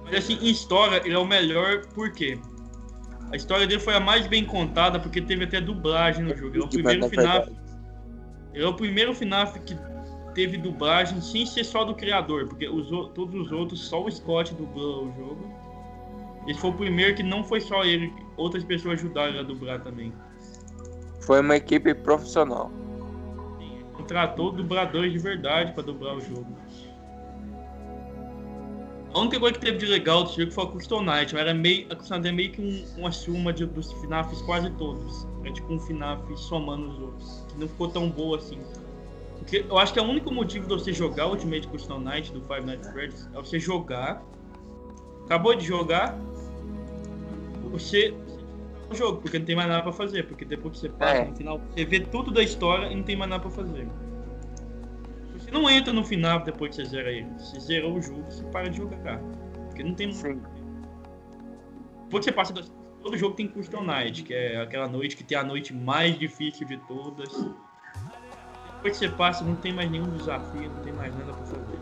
Mas 0.04 0.16
assim, 0.16 0.38
em 0.42 0.50
história, 0.50 1.02
ele 1.06 1.14
é 1.14 1.18
o 1.18 1.26
melhor 1.26 1.86
porque 1.94 2.38
a 3.32 3.36
história 3.36 3.66
dele 3.66 3.80
foi 3.80 3.96
a 3.96 4.00
mais 4.00 4.28
bem 4.28 4.46
contada 4.46 5.00
porque 5.00 5.22
teve 5.22 5.46
até 5.46 5.62
dublagem 5.62 6.26
no 6.26 6.36
jogo. 6.36 6.56
Ele 6.56 6.64
é 6.64 6.66
o 6.66 6.70
primeiro 6.70 7.10
FNAF. 7.10 7.52
Ele 8.54 8.64
é 8.64 8.68
o 8.68 8.74
primeiro 8.74 9.16
FNAF 9.16 9.60
que 9.62 9.78
teve 10.34 10.58
dublagem 10.58 11.22
sem 11.22 11.46
ser 11.46 11.64
só 11.64 11.84
do 11.86 11.96
criador, 11.96 12.48
porque 12.48 12.68
os, 12.68 12.90
todos 13.14 13.36
os 13.36 13.52
outros, 13.52 13.88
só 13.88 14.04
o 14.04 14.12
Scott 14.12 14.54
dublou 14.56 15.08
o 15.08 15.14
jogo. 15.16 15.62
Esse 16.48 16.60
foi 16.60 16.72
o 16.72 16.74
primeiro 16.74 17.16
que 17.16 17.24
não 17.24 17.44
foi 17.44 17.62
só 17.62 17.84
ele, 17.84 18.12
outras 18.36 18.64
pessoas 18.64 19.00
ajudaram 19.00 19.40
a 19.40 19.44
dublar 19.44 19.82
também. 19.82 20.12
Foi 21.22 21.40
uma 21.40 21.56
equipe 21.56 21.94
profissional. 21.94 22.72
Sim, 23.60 23.84
contratou 23.94 24.52
dubladores 24.52 25.12
de 25.12 25.20
verdade 25.20 25.72
para 25.74 25.84
dublar 25.84 26.16
o 26.16 26.22
jogo. 26.22 26.61
A 29.14 29.20
única 29.20 29.40
coisa 29.40 29.60
que 29.60 29.66
teve 29.66 29.78
de 29.78 29.86
legal 29.88 30.24
do 30.24 30.32
jogo 30.32 30.52
foi 30.52 30.64
a 30.64 30.68
Crystal 30.68 31.04
Knight. 31.04 31.36
Era 31.36 31.54
meio, 31.54 31.86
a 31.92 31.96
Crystal 31.96 32.18
Knight 32.18 32.30
é 32.30 32.32
meio 32.32 32.52
que 32.52 32.62
um, 32.62 32.86
uma 32.98 33.12
suma 33.12 33.52
de, 33.52 33.66
dos 33.66 33.92
FNAFs 33.92 34.42
quase 34.44 34.70
todos. 34.72 35.28
É 35.44 35.52
tipo 35.52 35.74
um 35.74 35.80
FNAF 35.80 36.22
somando 36.38 36.90
os 36.90 37.00
outros. 37.00 37.46
Que 37.50 37.60
não 37.60 37.68
ficou 37.68 37.90
tão 37.90 38.10
boa 38.10 38.38
assim. 38.38 38.60
Porque 39.38 39.66
eu 39.68 39.78
acho 39.78 39.92
que 39.92 40.00
é 40.00 40.02
o 40.02 40.06
único 40.06 40.34
motivo 40.34 40.66
de 40.66 40.74
você 40.74 40.94
jogar 40.94 41.28
o 41.28 41.32
Ultimate 41.32 41.68
Crystal 41.68 42.00
Knight 42.00 42.32
do 42.32 42.42
Five 42.42 42.62
Nights 42.62 42.88
at 42.88 42.94
Freddy's 42.94 43.30
é 43.34 43.38
você 43.38 43.60
jogar. 43.60 44.24
Acabou 45.26 45.56
de 45.56 45.66
jogar. 45.66 46.18
Você 47.72 48.14
o 48.90 48.96
jogo, 48.96 49.22
porque 49.22 49.40
não 49.40 49.46
tem 49.46 49.56
mais 49.56 49.68
nada 49.68 49.84
pra 49.84 49.92
fazer. 49.92 50.26
Porque 50.26 50.46
depois 50.46 50.76
que 50.76 50.80
você 50.82 50.90
passa 50.90 51.16
é. 51.16 51.26
no 51.26 51.36
final, 51.36 51.60
você 51.60 51.84
vê 51.84 52.00
tudo 52.00 52.32
da 52.32 52.42
história 52.42 52.88
e 52.88 52.96
não 52.96 53.04
tem 53.04 53.18
mais 53.18 53.30
nada 53.30 53.42
pra 53.42 53.52
fazer 53.52 53.88
não 55.52 55.70
entra 55.70 55.92
no 55.92 56.04
final 56.04 56.40
depois 56.40 56.76
que 56.76 56.82
você 56.82 56.90
zera 56.90 57.12
ele. 57.12 57.28
Se 57.38 57.60
zerou 57.60 57.96
o 57.96 58.02
jogo, 58.02 58.24
você 58.24 58.44
para 58.46 58.70
de 58.70 58.78
jogar. 58.78 59.20
Porque 59.68 59.84
não 59.84 59.94
tem. 59.94 60.12
Sim. 60.12 60.42
Depois 62.06 62.26
que 62.26 62.32
você 62.32 62.32
passa. 62.32 62.54
Todo 63.02 63.18
jogo 63.18 63.36
tem 63.36 63.48
Custom 63.48 63.84
Night, 63.84 64.22
que 64.24 64.34
é 64.34 64.62
aquela 64.62 64.88
noite 64.88 65.18
que 65.18 65.24
tem 65.24 65.36
a 65.36 65.44
noite 65.44 65.74
mais 65.74 66.18
difícil 66.18 66.68
de 66.68 66.78
todas. 66.88 67.30
Depois 68.76 68.98
que 68.98 69.06
você 69.06 69.10
passa, 69.10 69.44
não 69.44 69.56
tem 69.56 69.74
mais 69.74 69.90
nenhum 69.90 70.10
desafio, 70.16 70.70
não 70.70 70.84
tem 70.84 70.94
mais 70.94 71.14
nada 71.18 71.34
pra 71.34 71.46
fazer. 71.46 71.80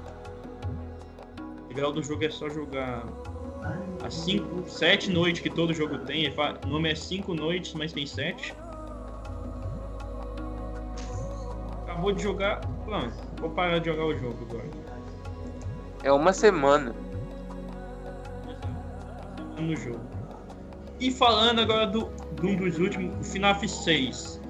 O 1.65 1.67
legal 1.67 1.91
do 1.91 2.01
jogo 2.01 2.23
é 2.23 2.29
só 2.29 2.49
jogar 2.49 3.05
as 4.01 4.13
cinco, 4.13 4.63
sete 4.67 5.11
noites 5.11 5.41
que 5.41 5.49
todo 5.49 5.73
jogo 5.73 5.99
tem. 5.99 6.33
O 6.63 6.67
nome 6.67 6.89
é 6.89 6.95
cinco 6.95 7.33
noites, 7.33 7.73
mas 7.73 7.91
tem 7.91 8.05
sete. 8.05 8.53
Acabou 11.83 12.13
de 12.13 12.23
jogar, 12.23 12.61
pronto 12.85 13.28
Vou 13.39 13.49
parar 13.49 13.79
de 13.79 13.89
jogar 13.89 14.05
o 14.05 14.17
jogo 14.17 14.37
agora. 14.49 14.69
É 16.03 16.11
uma 16.11 16.33
semana. 16.33 16.93
No 19.57 19.75
jogo. 19.75 19.99
E 20.99 21.11
falando 21.11 21.59
agora 21.59 21.87
do, 21.87 22.09
de 22.39 22.47
um 22.47 22.55
dos 22.55 22.77
últimos, 22.77 23.17
o 23.19 23.31
FNAF 23.31 23.67
6. 23.67 24.41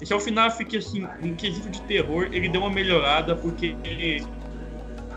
Esse 0.00 0.12
é 0.12 0.16
o 0.16 0.20
FNAF 0.20 0.64
que, 0.64 0.76
assim, 0.76 1.06
em 1.22 1.34
quesito 1.34 1.70
de 1.70 1.80
terror, 1.82 2.28
ele 2.32 2.48
deu 2.48 2.60
uma 2.62 2.70
melhorada 2.70 3.36
porque 3.36 3.76
ele, 3.84 4.26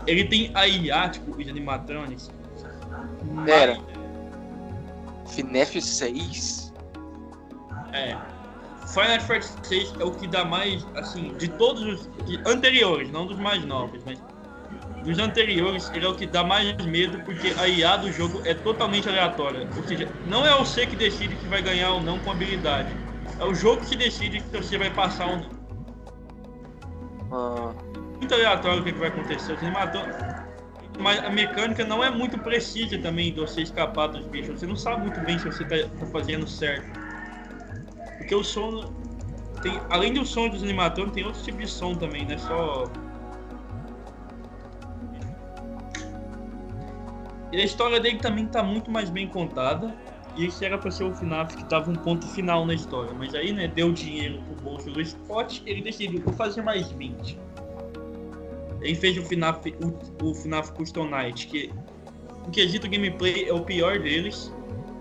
ele 0.06 0.24
tem 0.24 0.50
a 0.54 0.66
IA, 0.66 1.08
tipo, 1.08 1.30
os 1.32 1.48
animatronics. 1.48 2.30
Pera. 3.44 3.78
FNAF 5.26 5.80
6? 5.82 6.72
É. 7.92 8.16
Final 8.86 9.20
Fantasy 9.20 9.58
VI 9.68 9.92
é 10.00 10.04
o 10.04 10.12
que 10.12 10.26
dá 10.26 10.44
mais, 10.44 10.86
assim, 10.94 11.34
de 11.34 11.48
todos 11.48 11.82
os 11.82 12.08
anteriores, 12.46 13.10
não 13.10 13.26
dos 13.26 13.38
mais 13.38 13.64
novos, 13.64 14.00
mas 14.04 14.18
dos 15.06 15.18
anteriores, 15.18 15.90
ele 15.94 16.04
é 16.04 16.08
o 16.08 16.14
que 16.14 16.26
dá 16.26 16.42
mais 16.42 16.74
medo 16.84 17.20
porque 17.20 17.54
a 17.58 17.68
IA 17.68 17.96
do 17.96 18.10
jogo 18.10 18.42
é 18.44 18.54
totalmente 18.54 19.08
aleatória. 19.08 19.68
Ou 19.76 19.82
seja, 19.84 20.08
não 20.26 20.44
é 20.44 20.56
você 20.58 20.84
que 20.86 20.96
decide 20.96 21.36
que 21.36 21.46
vai 21.46 21.62
ganhar 21.62 21.92
ou 21.92 22.00
não 22.00 22.18
com 22.18 22.30
habilidade. 22.30 22.94
É 23.38 23.44
o 23.44 23.54
jogo 23.54 23.84
que 23.84 23.94
decide 23.94 24.40
que 24.40 24.56
você 24.56 24.76
vai 24.76 24.90
passar 24.90 25.26
ou 25.26 25.36
não. 25.36 25.50
Ah. 27.30 27.74
Muito 28.18 28.34
aleatório 28.34 28.80
o 28.80 28.84
que, 28.84 28.92
vai 28.92 29.08
acontecer. 29.08 29.52
Os 29.52 29.62
animadores. 29.62 30.16
Mas 30.98 31.22
a 31.22 31.30
mecânica 31.30 31.84
não 31.84 32.02
é 32.02 32.10
muito 32.10 32.38
precisa 32.38 32.98
também 32.98 33.32
de 33.32 33.38
você 33.38 33.62
escapar 33.62 34.08
dos 34.08 34.26
bichos. 34.26 34.58
Você 34.58 34.66
não 34.66 34.76
sabe 34.76 35.02
muito 35.02 35.20
bem 35.20 35.38
se 35.38 35.44
você 35.44 35.62
está 35.62 35.76
tá 35.76 36.06
fazendo 36.06 36.48
certo. 36.48 37.05
Porque 38.26 38.34
o 38.34 38.42
som. 38.42 38.92
Tem, 39.62 39.80
além 39.88 40.12
do 40.12 40.26
som 40.26 40.48
dos 40.48 40.60
animatores, 40.60 41.12
tem 41.12 41.24
outro 41.24 41.40
tipo 41.42 41.58
de 41.58 41.68
som 41.68 41.94
também, 41.94 42.26
né? 42.26 42.36
Só. 42.36 42.90
E 47.52 47.60
a 47.60 47.64
história 47.64 48.00
dele 48.00 48.18
também 48.18 48.46
tá 48.46 48.64
muito 48.64 48.90
mais 48.90 49.08
bem 49.08 49.28
contada. 49.28 49.94
E 50.36 50.46
esse 50.46 50.64
era 50.64 50.76
pra 50.76 50.90
ser 50.90 51.04
o 51.04 51.14
FNAF 51.14 51.56
que 51.56 51.64
tava 51.66 51.88
um 51.88 51.94
ponto 51.94 52.26
final 52.26 52.66
na 52.66 52.74
história. 52.74 53.14
Mas 53.14 53.32
aí, 53.32 53.52
né, 53.52 53.68
deu 53.68 53.92
dinheiro 53.92 54.42
pro 54.42 54.70
bolso 54.70 54.90
do 54.90 55.02
Scott, 55.02 55.62
ele 55.64 55.80
decidiu, 55.80 56.20
vou 56.20 56.34
fazer 56.34 56.62
mais 56.62 56.90
20. 56.90 57.38
Ele 58.82 58.94
fez 58.96 59.16
o 59.16 59.22
FNAF, 59.22 59.72
o, 59.80 60.26
o 60.26 60.34
FNAF 60.34 60.72
Custom 60.72 61.08
Night, 61.08 61.46
que 61.46 61.72
em 62.46 62.50
quesito 62.50 62.90
gameplay 62.90 63.48
é 63.48 63.54
o 63.54 63.60
pior 63.60 64.00
deles 64.00 64.52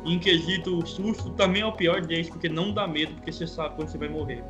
em 0.06 0.20
quesito 0.20 0.86
susto, 0.86 1.32
também 1.32 1.62
é 1.62 1.66
o 1.66 1.72
pior 1.72 2.02
deles, 2.02 2.30
porque 2.30 2.48
não 2.48 2.72
dá 2.72 2.88
medo, 2.88 3.14
porque 3.16 3.32
você 3.32 3.48
sabe 3.48 3.76
quando 3.76 3.90
você 3.90 3.98
vai 3.98 4.08
morrer. 4.08 4.44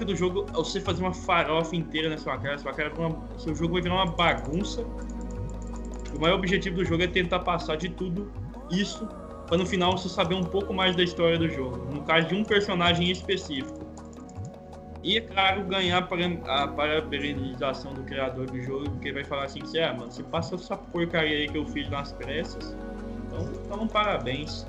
O 0.00 0.04
do 0.04 0.16
jogo 0.16 0.46
é 0.48 0.52
você 0.52 0.80
fazer 0.80 1.02
uma 1.02 1.14
farofa 1.14 1.76
inteira 1.76 2.10
na 2.10 2.18
sua 2.18 2.36
cara, 2.36 2.58
sua 2.58 2.72
cara 2.72 2.92
uma, 2.98 3.16
seu 3.38 3.54
jogo 3.54 3.74
vai 3.74 3.82
virar 3.82 3.94
uma 3.94 4.06
bagunça. 4.06 4.82
O 6.14 6.20
maior 6.20 6.34
objetivo 6.34 6.76
do 6.76 6.84
jogo 6.84 7.02
é 7.04 7.06
tentar 7.06 7.38
passar 7.40 7.76
de 7.76 7.88
tudo 7.88 8.30
isso 8.70 9.06
para 9.46 9.58
no 9.58 9.66
final 9.66 9.92
você 9.92 10.08
saber 10.08 10.34
um 10.34 10.42
pouco 10.42 10.74
mais 10.74 10.96
da 10.96 11.02
história 11.02 11.38
do 11.38 11.48
jogo, 11.48 11.76
no 11.92 12.02
caso 12.02 12.28
de 12.28 12.34
um 12.34 12.44
personagem 12.44 13.10
específico. 13.10 13.80
E 15.04 15.16
é 15.16 15.20
claro, 15.20 15.64
ganhar 15.64 15.98
a 15.98 16.68
parabenização 16.68 17.92
do 17.92 18.02
criador 18.04 18.46
do 18.46 18.60
jogo, 18.62 18.88
porque 18.90 19.12
vai 19.12 19.24
falar 19.24 19.44
assim, 19.44 19.60
ah, 19.78 19.92
mano, 19.92 20.12
você 20.12 20.22
passa 20.22 20.54
essa 20.54 20.76
porcaria 20.76 21.38
aí 21.38 21.48
que 21.48 21.58
eu 21.58 21.66
fiz 21.66 21.88
nas 21.90 22.12
pressas, 22.12 22.76
então, 23.32 23.48
então 23.64 23.88
parabéns. 23.88 24.66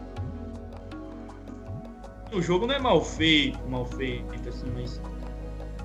O 2.31 2.41
jogo 2.41 2.65
não 2.65 2.73
é 2.73 2.79
mal 2.79 3.03
feito, 3.03 3.59
mal 3.67 3.85
feito, 3.85 4.49
assim, 4.49 4.65
mas 4.73 5.01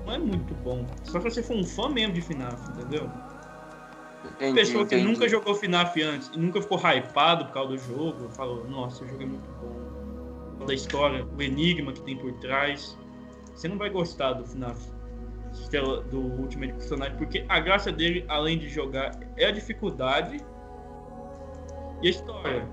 não 0.05 0.13
é 0.13 0.17
muito 0.17 0.53
bom. 0.63 0.85
Só 1.03 1.19
se 1.19 1.29
você 1.29 1.43
for 1.43 1.55
um 1.55 1.63
fã 1.63 1.89
mesmo 1.89 2.13
de 2.13 2.21
FNAF, 2.21 2.71
entendeu? 2.71 3.09
Entendi, 4.25 4.53
Pessoa 4.53 4.85
que 4.85 4.95
entendi. 4.95 5.11
nunca 5.11 5.29
jogou 5.29 5.53
FNAF 5.53 6.01
antes 6.01 6.31
e 6.33 6.39
nunca 6.39 6.61
ficou 6.61 6.79
hypado 6.79 7.45
por 7.45 7.53
causa 7.53 7.69
do 7.73 7.77
jogo, 7.77 8.29
falou, 8.29 8.67
nossa, 8.67 9.03
o 9.03 9.07
jogo 9.07 9.23
é 9.23 9.25
muito 9.25 9.49
bom. 9.61 10.65
Da 10.65 10.73
história, 10.73 11.25
o 11.25 11.41
enigma 11.41 11.93
que 11.93 12.01
tem 12.01 12.17
por 12.17 12.33
trás. 12.33 12.97
Você 13.53 13.67
não 13.67 13.77
vai 13.77 13.89
gostar 13.89 14.33
do 14.33 14.45
FNAF 14.45 14.89
do 16.09 16.19
Ultimate 16.19 16.73
Personagem, 16.73 17.17
porque 17.17 17.45
a 17.49 17.59
graça 17.59 17.91
dele, 17.91 18.23
além 18.27 18.57
de 18.57 18.69
jogar, 18.69 19.19
é 19.35 19.45
a 19.45 19.51
dificuldade 19.51 20.39
e 22.01 22.07
a 22.07 22.11
história. 22.11 22.67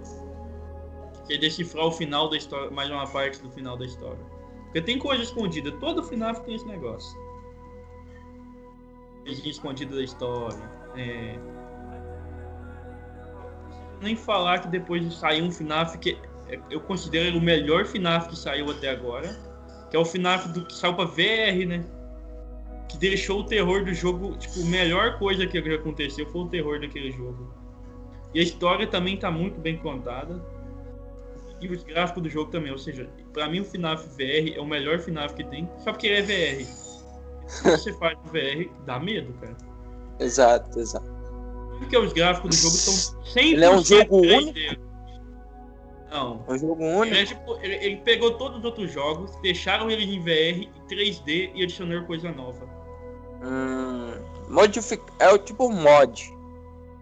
É 1.28 1.36
decifrar 1.38 1.86
o 1.86 1.90
final 1.90 2.30
da 2.30 2.36
história, 2.36 2.70
mais 2.70 2.88
uma 2.90 3.06
parte 3.06 3.40
do 3.42 3.50
final 3.50 3.76
da 3.76 3.84
história. 3.84 4.24
Porque 4.64 4.80
tem 4.80 4.98
coisa 4.98 5.22
escondida, 5.22 5.72
todo 5.72 6.02
FNAF 6.04 6.40
tem 6.42 6.54
esse 6.54 6.66
negócio. 6.66 7.18
Coisinha 9.24 9.50
escondida 9.50 9.96
da 9.96 10.02
história. 10.02 10.70
É... 10.96 11.36
Nem 14.00 14.14
falar 14.14 14.60
que 14.60 14.68
depois 14.68 15.02
de 15.02 15.12
sair 15.14 15.42
um 15.42 15.50
FNAF 15.50 15.98
que 15.98 16.18
é- 16.48 16.60
eu 16.70 16.80
considero 16.80 17.38
o 17.38 17.40
melhor 17.40 17.84
FNAF 17.86 18.28
que 18.28 18.38
saiu 18.38 18.70
até 18.70 18.90
agora. 18.90 19.36
Que 19.90 19.96
é 19.96 19.98
o 19.98 20.04
FNAF 20.04 20.48
do 20.50 20.64
que 20.64 20.74
saiu 20.74 20.94
pra 20.94 21.06
VR, 21.06 21.66
né? 21.66 21.84
Que 22.88 22.98
deixou 22.98 23.40
o 23.40 23.44
terror 23.44 23.84
do 23.84 23.92
jogo. 23.92 24.36
Tipo, 24.36 24.62
a 24.62 24.66
melhor 24.66 25.18
coisa 25.18 25.44
que 25.46 25.58
aconteceu 25.58 26.26
foi 26.26 26.42
o 26.42 26.48
terror 26.48 26.80
daquele 26.80 27.10
jogo. 27.10 27.52
E 28.36 28.40
a 28.40 28.42
história 28.42 28.86
também 28.86 29.16
tá 29.16 29.30
muito 29.30 29.58
bem 29.58 29.78
contada. 29.78 30.44
E 31.58 31.68
os 31.68 31.82
gráficos 31.82 32.22
do 32.22 32.28
jogo 32.28 32.50
também. 32.50 32.70
Ou 32.70 32.76
seja, 32.76 33.08
pra 33.32 33.48
mim 33.48 33.60
o 33.60 33.64
FNAF 33.64 34.06
VR 34.08 34.54
é 34.54 34.60
o 34.60 34.66
melhor 34.66 34.98
FNAF 34.98 35.32
que 35.34 35.42
tem. 35.42 35.66
Só 35.78 35.90
porque 35.90 36.06
ele 36.06 36.18
é 36.18 36.56
VR. 36.58 36.64
Se 37.46 37.62
você 37.70 37.92
faz 37.94 38.18
VR, 38.26 38.68
dá 38.84 38.98
medo, 39.00 39.32
cara. 39.40 39.56
Exato, 40.20 40.78
exato. 40.78 41.06
Porque 41.78 41.96
os 41.96 42.12
gráficos 42.12 42.50
do 42.50 42.56
jogo 42.62 42.74
são 42.76 43.22
100% 43.22 43.36
Ele 43.54 43.64
é 43.64 43.70
um 43.70 43.82
jogo 43.82 44.20
3D. 44.20 44.78
Não. 46.10 46.44
É 46.46 46.52
um 46.52 46.58
jogo 46.58 46.82
Ele, 46.82 46.94
único. 46.94 47.16
é 47.16 47.24
tipo- 47.24 47.58
ele- 47.62 47.74
ele 47.86 47.96
pegou 48.04 48.32
todos 48.32 48.58
os 48.58 48.64
outros 48.66 48.92
jogos, 48.92 49.34
deixaram 49.40 49.90
eles 49.90 50.06
em 50.10 50.20
VR 50.20 50.60
e 50.60 50.70
3D 50.88 51.52
e 51.54 51.62
adicionou 51.62 52.02
coisa 52.04 52.30
nova. 52.32 52.68
Hum, 53.42 54.12
modific... 54.50 55.02
É 55.20 55.30
o 55.30 55.38
tipo 55.38 55.70
mod. 55.72 56.35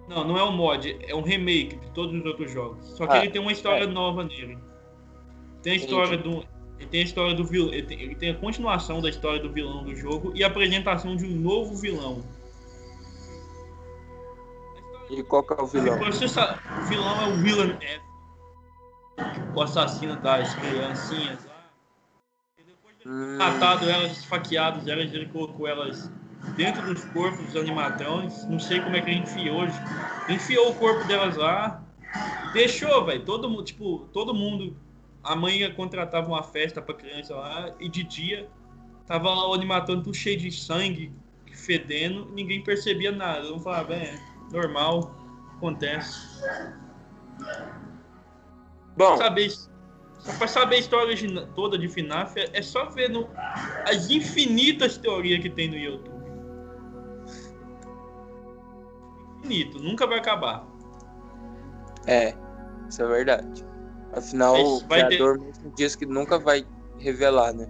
Não, 0.09 0.23
não 0.25 0.37
é 0.39 0.45
um 0.45 0.53
mod, 0.53 0.99
é 1.07 1.15
um 1.15 1.23
remake 1.23 1.77
de 1.77 1.91
todos 1.93 2.15
os 2.19 2.25
outros 2.27 2.51
jogos. 2.53 2.87
Só 2.97 3.07
que 3.07 3.17
Ah, 3.17 3.19
ele 3.19 3.31
tem 3.31 3.41
uma 3.41 3.53
história 3.53 3.85
é. 3.85 3.87
nova 3.87 4.23
nele. 4.25 4.59
Tem 5.63 5.73
a 5.73 5.77
história 5.77 6.19
do. 6.19 6.45
Ele 6.79 6.89
tem 6.91 7.01
a 7.01 7.05
história 7.05 7.35
do 7.35 7.45
vilão. 7.45 7.73
Ele 7.73 7.87
tem, 7.87 8.01
ele 8.01 8.15
tem 8.15 8.31
a 8.31 8.35
continuação 8.35 9.01
da 9.01 9.09
história 9.09 9.41
do 9.41 9.51
vilão 9.51 9.83
do 9.85 9.95
jogo 9.95 10.33
e 10.35 10.45
a 10.45 10.47
apresentação 10.49 11.17
de 11.17 11.25
um 11.25 11.31
novo 11.31 11.75
vilão. 11.77 12.23
E 15.11 15.23
qual 15.23 15.43
que 15.43 15.53
é 15.55 15.63
o 15.63 15.67
vilão? 15.67 15.99
O 15.99 16.85
vilão 16.89 17.23
é 17.23 17.27
o 17.29 17.43
Willan 17.43 17.79
F. 17.81 18.01
O 19.55 19.63
assassino 19.63 20.17
das 20.17 20.55
criancinhas 20.55 21.45
lá. 21.45 21.65
E 22.59 22.63
depois 22.63 22.99
de 22.99 23.09
Hum, 23.09 23.37
matado 23.39 23.89
elas, 23.89 24.13
esfaqueado 24.19 24.91
elas, 24.91 25.13
ele 25.13 25.27
colocou 25.27 25.69
elas 25.69 26.11
dentro 26.57 26.83
dos 26.83 27.05
corpos 27.07 27.45
dos 27.47 27.57
animatrões. 27.57 28.45
Não 28.45 28.59
sei 28.59 28.81
como 28.81 28.97
é 28.97 29.01
que 29.01 29.11
ele 29.11 29.21
enfiou. 29.21 29.67
Enfiou 30.29 30.71
o 30.71 30.75
corpo 30.75 31.07
delas 31.07 31.37
lá. 31.37 31.83
Deixou, 32.53 33.05
velho. 33.05 33.25
Todo 33.25 33.49
mundo, 33.49 33.65
tipo, 33.65 34.09
todo 34.13 34.35
mundo. 34.35 34.77
A 35.23 35.35
mãe 35.35 35.73
contratava 35.75 36.29
uma 36.29 36.43
festa 36.43 36.83
pra 36.83 36.95
criança 36.95 37.35
lá 37.35 37.75
e 37.81 37.89
de 37.89 38.05
dia 38.05 38.49
tava 39.07 39.29
lá 39.29 39.49
o 39.49 39.55
animatrônico 39.55 40.05
tudo 40.05 40.17
cheio 40.17 40.39
de 40.39 40.51
sangue, 40.51 41.13
fedendo, 41.53 42.31
ninguém 42.33 42.63
percebia 42.63 43.13
nada. 43.13 43.47
Eu 43.47 43.59
falava, 43.59 43.95
é, 43.95 44.19
normal, 44.53 45.15
acontece. 45.57 46.43
Bom, 48.97 49.17
saber, 49.17 49.51
só 49.51 50.33
pra 50.39 50.47
saber 50.47 50.77
a 50.77 50.79
história 50.79 51.47
toda 51.55 51.77
de 51.77 51.89
FNAF, 51.89 52.39
é, 52.39 52.51
é 52.53 52.63
só 52.63 52.87
ver 52.87 53.11
no, 53.11 53.29
as 53.89 54.11
infinitas 54.11 54.97
teorias 54.97 55.41
que 55.41 55.51
tem 55.51 55.69
no 55.69 55.77
YouTube. 55.77 56.14
Infinito, 59.45 59.79
nunca 59.79 60.07
vai 60.07 60.19
acabar. 60.19 60.67
é. 62.07 62.35
Isso 62.89 63.03
é 63.03 63.07
verdade. 63.07 63.65
Afinal, 64.13 64.53
Mas 64.53 64.69
o 64.69 64.87
vai 64.87 65.01
ter- 65.01 65.07
criador 65.17 65.41
mesmo 65.41 65.73
diz 65.75 65.97
que 65.97 66.05
nunca 66.07 66.39
vai 66.39 66.65
revelar, 66.99 67.53
né? 67.55 67.67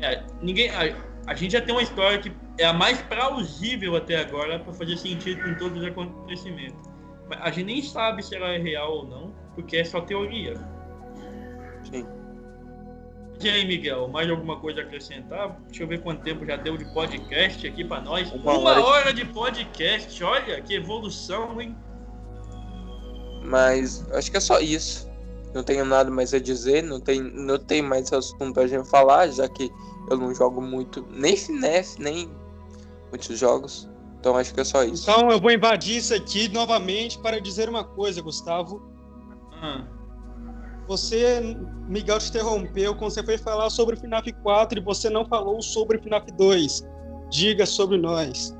É, 0.00 0.24
ninguém, 0.42 0.70
a, 0.70 0.96
a 1.26 1.34
gente 1.34 1.52
já 1.52 1.60
tem 1.60 1.74
uma 1.74 1.82
história 1.82 2.18
que 2.18 2.32
é 2.58 2.64
a 2.64 2.72
mais 2.72 3.00
plausível 3.02 3.94
até 3.94 4.16
agora 4.16 4.58
pra 4.58 4.72
fazer 4.72 4.96
sentido 4.96 5.42
com 5.44 5.54
todos 5.56 5.82
os 5.82 5.84
acontecimentos. 5.86 6.88
Mas 7.28 7.38
a 7.42 7.50
gente 7.50 7.66
nem 7.66 7.82
sabe 7.82 8.22
se 8.22 8.34
ela 8.34 8.48
é 8.48 8.58
real 8.58 8.90
ou 8.92 9.06
não, 9.06 9.34
porque 9.54 9.76
é 9.76 9.84
só 9.84 10.00
teoria. 10.00 10.54
Sim. 11.84 12.06
E 13.44 13.50
aí, 13.50 13.66
Miguel, 13.66 14.08
mais 14.08 14.30
alguma 14.30 14.58
coisa 14.58 14.80
a 14.80 14.84
acrescentar? 14.84 15.60
Deixa 15.66 15.82
eu 15.82 15.86
ver 15.86 16.00
quanto 16.02 16.22
tempo 16.22 16.46
já 16.46 16.56
deu 16.56 16.78
de 16.78 16.86
podcast 16.94 17.66
aqui 17.66 17.84
pra 17.84 18.00
nós. 18.00 18.32
Uma 18.32 18.52
Uma, 18.54 18.70
hora. 18.70 18.80
hora 18.82 19.12
de 19.12 19.22
podcast, 19.26 20.24
olha 20.24 20.62
que 20.62 20.74
evolução, 20.74 21.60
hein? 21.60 21.76
Mas 23.44 24.10
acho 24.12 24.30
que 24.30 24.38
é 24.38 24.40
só 24.40 24.60
isso. 24.60 25.06
Não 25.52 25.62
tenho 25.62 25.84
nada 25.84 26.10
mais 26.10 26.32
a 26.32 26.40
dizer, 26.40 26.82
não 26.82 26.98
tem, 26.98 27.20
não 27.20 27.58
tem 27.58 27.82
mais 27.82 28.10
assunto 28.14 28.58
a 28.58 28.66
gente 28.66 28.88
falar, 28.88 29.28
já 29.28 29.46
que 29.46 29.70
eu 30.10 30.16
não 30.16 30.34
jogo 30.34 30.62
muito, 30.62 31.06
nem 31.10 31.36
FNAF, 31.36 32.00
nem 32.00 32.30
muitos 33.10 33.38
jogos. 33.38 33.86
Então 34.18 34.38
acho 34.38 34.54
que 34.54 34.60
é 34.60 34.64
só 34.64 34.82
isso. 34.82 35.02
Então 35.10 35.30
eu 35.30 35.38
vou 35.38 35.50
invadir 35.50 35.98
isso 35.98 36.14
aqui 36.14 36.48
novamente 36.48 37.18
para 37.18 37.38
dizer 37.38 37.68
uma 37.68 37.84
coisa, 37.84 38.22
Gustavo. 38.22 38.82
Ah, 39.52 39.84
Você, 40.86 41.56
Miguel, 41.88 42.18
te 42.18 42.28
interrompeu 42.28 42.94
quando 42.94 43.12
você 43.12 43.22
foi 43.22 43.38
falar 43.38 43.70
sobre 43.70 43.96
o 43.96 43.98
FNAF 43.98 44.32
4 44.32 44.78
e 44.78 44.82
você 44.82 45.08
não 45.08 45.24
falou 45.24 45.62
sobre 45.62 45.96
o 45.96 46.02
FNAF 46.02 46.30
2. 46.32 46.86
Diga 47.30 47.64
sobre 47.64 47.96
nós. 47.96 48.56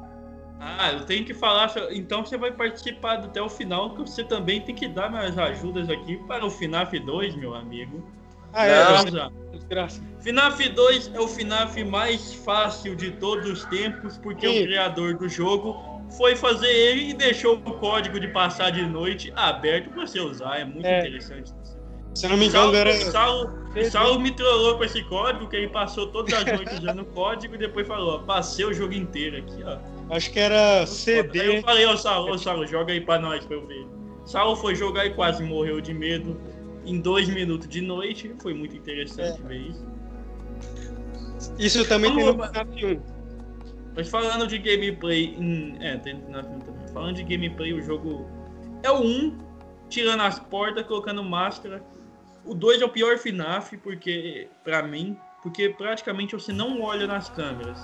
Ah, 0.58 0.92
eu 0.92 1.04
tenho 1.04 1.24
que 1.24 1.34
falar. 1.34 1.70
Então 1.90 2.24
você 2.24 2.38
vai 2.38 2.50
participar 2.50 3.18
até 3.18 3.40
o 3.42 3.48
final, 3.48 3.94
que 3.94 4.00
você 4.00 4.24
também 4.24 4.62
tem 4.62 4.74
que 4.74 4.88
dar 4.88 5.10
minhas 5.10 5.36
ajudas 5.36 5.90
aqui 5.90 6.16
para 6.26 6.44
o 6.44 6.50
FNAF 6.50 6.98
2, 6.98 7.36
meu 7.36 7.54
amigo. 7.54 8.02
Ah, 8.52 8.66
é, 8.66 8.84
desgraça. 9.52 10.00
FNAF 10.20 10.68
2 10.68 11.10
é 11.12 11.20
o 11.20 11.28
FNAF 11.28 11.84
mais 11.84 12.32
fácil 12.32 12.96
de 12.96 13.10
todos 13.10 13.50
os 13.50 13.64
tempos, 13.66 14.16
porque 14.16 14.48
Sim. 14.48 14.60
o 14.60 14.64
criador 14.64 15.18
do 15.18 15.28
jogo 15.28 16.00
foi 16.16 16.36
fazer 16.36 16.70
ele 16.70 17.10
e 17.10 17.14
deixou 17.14 17.56
o 17.56 17.74
código 17.74 18.18
de 18.18 18.28
passar 18.28 18.70
de 18.70 18.86
noite 18.86 19.32
aberto 19.34 19.90
para 19.90 20.06
você 20.06 20.20
usar. 20.20 20.60
É 20.60 20.64
muito 20.64 20.86
É. 20.86 21.00
interessante. 21.00 21.52
Se 22.14 22.28
não 22.28 22.36
me 22.36 22.46
engano, 22.46 22.64
Saulo, 22.72 22.76
era. 22.76 22.92
Saulo, 23.10 23.50
Saulo 23.90 24.20
me 24.20 24.30
trollou 24.30 24.76
com 24.78 24.84
esse 24.84 25.02
código, 25.04 25.48
que 25.48 25.56
ele 25.56 25.68
passou 25.68 26.06
todas 26.06 26.32
as 26.32 26.44
noites 26.44 26.78
usando 26.78 27.00
o 27.02 27.04
código 27.06 27.54
e 27.56 27.58
depois 27.58 27.86
falou, 27.88 28.14
ó, 28.14 28.18
passei 28.20 28.64
o 28.64 28.72
jogo 28.72 28.92
inteiro 28.94 29.38
aqui, 29.38 29.62
ó. 29.64 29.78
Acho 30.14 30.30
que 30.30 30.38
era 30.38 30.76
Aí 30.76 30.80
eu 30.82 30.86
CD. 30.86 31.62
falei, 31.62 31.86
ô 31.86 31.96
Saulo, 31.96 32.32
ô 32.32 32.38
Saulo, 32.38 32.66
joga 32.66 32.92
aí 32.92 33.00
pra 33.00 33.18
nós 33.18 33.44
pra 33.44 33.56
eu 33.56 33.66
ver. 33.66 33.86
Saulo 34.24 34.54
foi 34.56 34.74
jogar 34.76 35.06
e 35.06 35.10
quase 35.14 35.42
morreu 35.42 35.80
de 35.80 35.92
medo 35.92 36.40
em 36.86 37.00
dois 37.00 37.28
minutos 37.28 37.68
de 37.68 37.80
noite. 37.80 38.32
Foi 38.40 38.54
muito 38.54 38.76
interessante 38.76 39.40
É. 39.42 39.48
ver 39.48 39.56
isso. 39.58 39.84
Isso 41.58 41.84
também 41.88 42.14
tem 42.14 42.24
no 42.24 42.32
Vamos- 42.36 42.48
FNAF 42.50 42.84
1. 42.86 43.00
Mas 43.96 44.08
falando 44.08 44.46
de 44.46 44.58
gameplay. 44.58 45.34
Em... 45.38 45.76
É, 45.80 45.96
tem 45.98 46.14
na 46.28 46.42
filme 46.42 46.62
também. 46.64 46.88
Falando 46.92 47.16
de 47.16 47.22
gameplay, 47.24 47.72
o 47.72 47.82
jogo 47.82 48.26
é 48.82 48.90
o 48.90 49.00
1, 49.02 49.38
tirando 49.88 50.20
as 50.22 50.38
portas, 50.38 50.86
colocando 50.86 51.22
máscara. 51.22 51.82
O 52.44 52.54
2 52.54 52.82
é 52.82 52.84
o 52.84 52.88
pior 52.88 53.16
FNAF, 53.18 53.76
porque. 53.78 54.48
pra 54.62 54.82
mim. 54.82 55.16
Porque 55.42 55.68
praticamente 55.68 56.34
você 56.34 56.52
não 56.52 56.80
olha 56.80 57.06
nas 57.06 57.28
câmeras. 57.28 57.78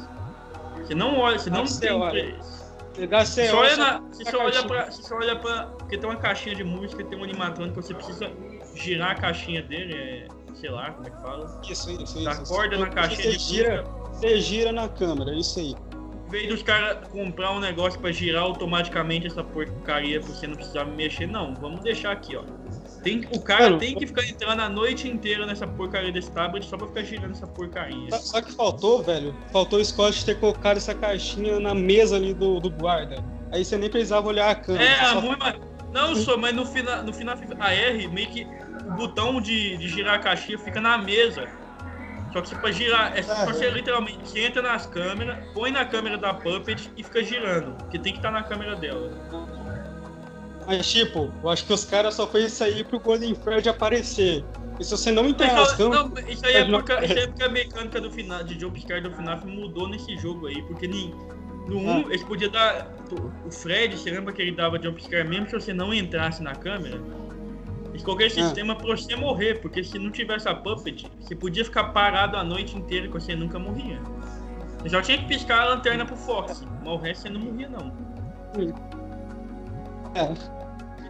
Você 0.76 0.94
não 0.94 1.18
olha, 1.18 1.38
você 1.38 1.50
não 1.50 1.64
tem. 1.66 1.92
olha. 1.92 2.36
Você 2.94 3.06
dá 3.06 3.24
Você 3.24 3.44
você 3.44 3.50
só 3.50 3.58
olha, 3.58 3.76
na, 3.76 3.98
você 4.00 4.30
só 4.30 4.38
olha 4.38 4.62
pra. 4.64 4.90
Você 4.90 5.02
só 5.02 5.14
olha 5.16 5.36
pra. 5.36 5.66
Porque 5.66 5.98
tem 5.98 6.08
uma 6.08 6.16
caixinha 6.16 6.54
de 6.54 6.64
música, 6.64 7.04
tem 7.04 7.18
um 7.18 7.24
animatrônico, 7.24 7.80
você 7.80 7.94
precisa 7.94 8.30
girar 8.74 9.12
a 9.12 9.14
caixinha 9.14 9.62
dele, 9.62 9.94
é. 9.94 10.28
sei 10.54 10.70
lá 10.70 10.90
como 10.92 11.06
é 11.06 11.10
que 11.10 11.22
fala. 11.22 11.60
Isso, 11.68 11.90
isso, 12.02 12.18
isso. 12.18 12.44
corda 12.52 12.78
na 12.78 12.88
caixinha 12.88 13.30
você 13.30 13.36
de 13.36 13.44
gira, 13.44 13.82
música. 13.82 14.14
Você 14.14 14.40
gira 14.40 14.72
na 14.72 14.88
câmera, 14.88 15.34
isso 15.34 15.60
aí. 15.60 15.74
Em 16.26 16.30
vez 16.30 16.48
dos 16.48 16.62
caras 16.62 17.08
comprar 17.08 17.52
um 17.52 17.60
negócio 17.60 17.98
pra 18.00 18.12
girar 18.12 18.42
automaticamente 18.42 19.26
essa 19.26 19.42
porcaria 19.42 20.20
pra 20.20 20.28
você 20.28 20.46
não 20.46 20.54
precisar 20.54 20.84
mexer, 20.84 21.26
não, 21.26 21.54
vamos 21.54 21.80
deixar 21.80 22.12
aqui, 22.12 22.36
ó. 22.36 22.44
Tem, 23.02 23.26
o 23.34 23.40
cara 23.40 23.64
Mano, 23.64 23.78
tem 23.78 23.94
que 23.94 24.06
ficar 24.06 24.26
entrando 24.28 24.60
a 24.60 24.68
noite 24.68 25.08
inteira 25.08 25.46
nessa 25.46 25.66
porcaria 25.66 26.12
desse 26.12 26.30
tablet 26.32 26.66
só 26.66 26.76
pra 26.76 26.86
ficar 26.86 27.02
girando 27.02 27.32
essa 27.32 27.46
porcaria. 27.46 28.10
Só, 28.18 28.42
que 28.42 28.52
faltou, 28.52 29.02
velho. 29.02 29.34
Faltou 29.52 29.78
o 29.78 29.84
Scott 29.84 30.24
ter 30.24 30.38
colocado 30.38 30.76
essa 30.76 30.94
caixinha 30.94 31.58
na 31.58 31.74
mesa 31.74 32.16
ali 32.16 32.34
do, 32.34 32.60
do 32.60 32.70
guarda. 32.70 33.24
Aí 33.50 33.64
você 33.64 33.78
nem 33.78 33.88
precisava 33.88 34.28
olhar 34.28 34.50
a 34.50 34.54
câmera. 34.54 34.84
É, 34.84 35.04
só- 35.06 35.20
muito. 35.20 35.70
Não, 35.92 36.14
só, 36.14 36.36
mas 36.36 36.54
no 36.54 36.64
final, 36.66 37.02
no 37.02 37.12
final 37.12 37.36
a 37.58 37.72
R, 37.74 38.06
meio 38.08 38.28
que 38.28 38.46
o 38.86 38.92
botão 38.92 39.40
de, 39.40 39.76
de 39.76 39.88
girar 39.88 40.14
a 40.14 40.18
caixinha 40.18 40.58
fica 40.58 40.80
na 40.80 40.98
mesa. 40.98 41.48
Só 42.32 42.40
que 42.42 42.54
pode 42.54 42.76
girar, 42.76 43.16
é 43.18 43.22
só 43.22 43.32
Ah, 43.32 43.44
você 43.46 43.64
é. 43.66 43.70
literalmente 43.70 44.18
você 44.22 44.46
entra 44.46 44.62
nas 44.62 44.86
câmeras, 44.86 45.36
põe 45.52 45.72
na 45.72 45.84
câmera 45.84 46.16
da 46.16 46.32
Puppet 46.32 46.88
e 46.96 47.02
fica 47.02 47.24
girando. 47.24 47.74
Porque 47.78 47.98
tem 47.98 48.12
que 48.12 48.20
estar 48.20 48.30
na 48.30 48.44
câmera 48.44 48.76
dela. 48.76 49.10
Mas, 50.70 50.88
tipo, 50.88 51.32
eu 51.42 51.48
acho 51.50 51.66
que 51.66 51.72
os 51.72 51.84
caras 51.84 52.14
só 52.14 52.28
fez 52.28 52.52
isso 52.52 52.62
aí 52.62 52.84
pro 52.84 53.00
Golden 53.00 53.34
Fred 53.34 53.68
aparecer. 53.68 54.44
E 54.78 54.84
se 54.84 54.92
você 54.92 55.10
não 55.10 55.24
Mas, 55.24 55.52
nas 55.52 55.72
câmeras. 55.74 56.10
não, 56.10 56.28
isso 56.28 56.46
aí 56.46 56.54
é 56.54 56.64
porque, 56.64 56.92
isso 57.04 57.12
aí 57.12 57.18
é 57.18 57.26
porque 57.26 57.42
a 57.42 57.48
mecânica 57.48 58.00
do 58.00 58.10
final, 58.12 58.44
de 58.44 58.58
jumpscare 58.58 59.02
do 59.02 59.10
FNAF 59.10 59.44
mudou 59.44 59.88
nesse 59.88 60.16
jogo 60.18 60.46
aí, 60.46 60.62
porque 60.62 60.86
ni- 60.86 61.12
no 61.66 61.76
1 61.78 61.90
Ah. 61.90 61.98
eles 62.08 62.22
podiam 62.22 62.52
dar. 62.52 62.86
O 63.44 63.50
Fred, 63.50 63.98
você 63.98 64.10
lembra 64.12 64.32
que 64.32 64.40
ele 64.40 64.52
dava 64.52 64.80
jumpscare 64.80 65.28
mesmo 65.28 65.46
se 65.50 65.54
você 65.54 65.72
não 65.72 65.92
entrasse 65.92 66.40
na 66.40 66.54
câmera? 66.54 67.00
Eles 67.92 68.04
esse 68.20 68.40
Ah. 68.40 68.44
sistema 68.44 68.76
pra 68.76 68.86
você 68.86 69.16
morrer, 69.16 69.60
porque 69.60 69.82
se 69.82 69.98
não 69.98 70.12
tivesse 70.12 70.48
a 70.48 70.54
puppet, 70.54 71.04
você 71.20 71.34
podia 71.34 71.64
ficar 71.64 71.84
parado 71.92 72.36
a 72.36 72.44
noite 72.44 72.76
inteira 72.76 73.08
que 73.08 73.12
você 73.14 73.34
nunca 73.34 73.58
morria. 73.58 74.00
Você 74.80 74.90
só 74.90 75.02
tinha 75.02 75.18
que 75.18 75.24
piscar 75.26 75.62
a 75.62 75.64
lanterna 75.70 76.06
pro 76.06 76.16
Fox, 76.16 76.64
mas 76.84 76.88
o 76.92 76.96
resto 76.96 77.22
você 77.22 77.28
não 77.28 77.40
morria 77.40 77.68
não. 77.68 77.92
É. 80.14 80.59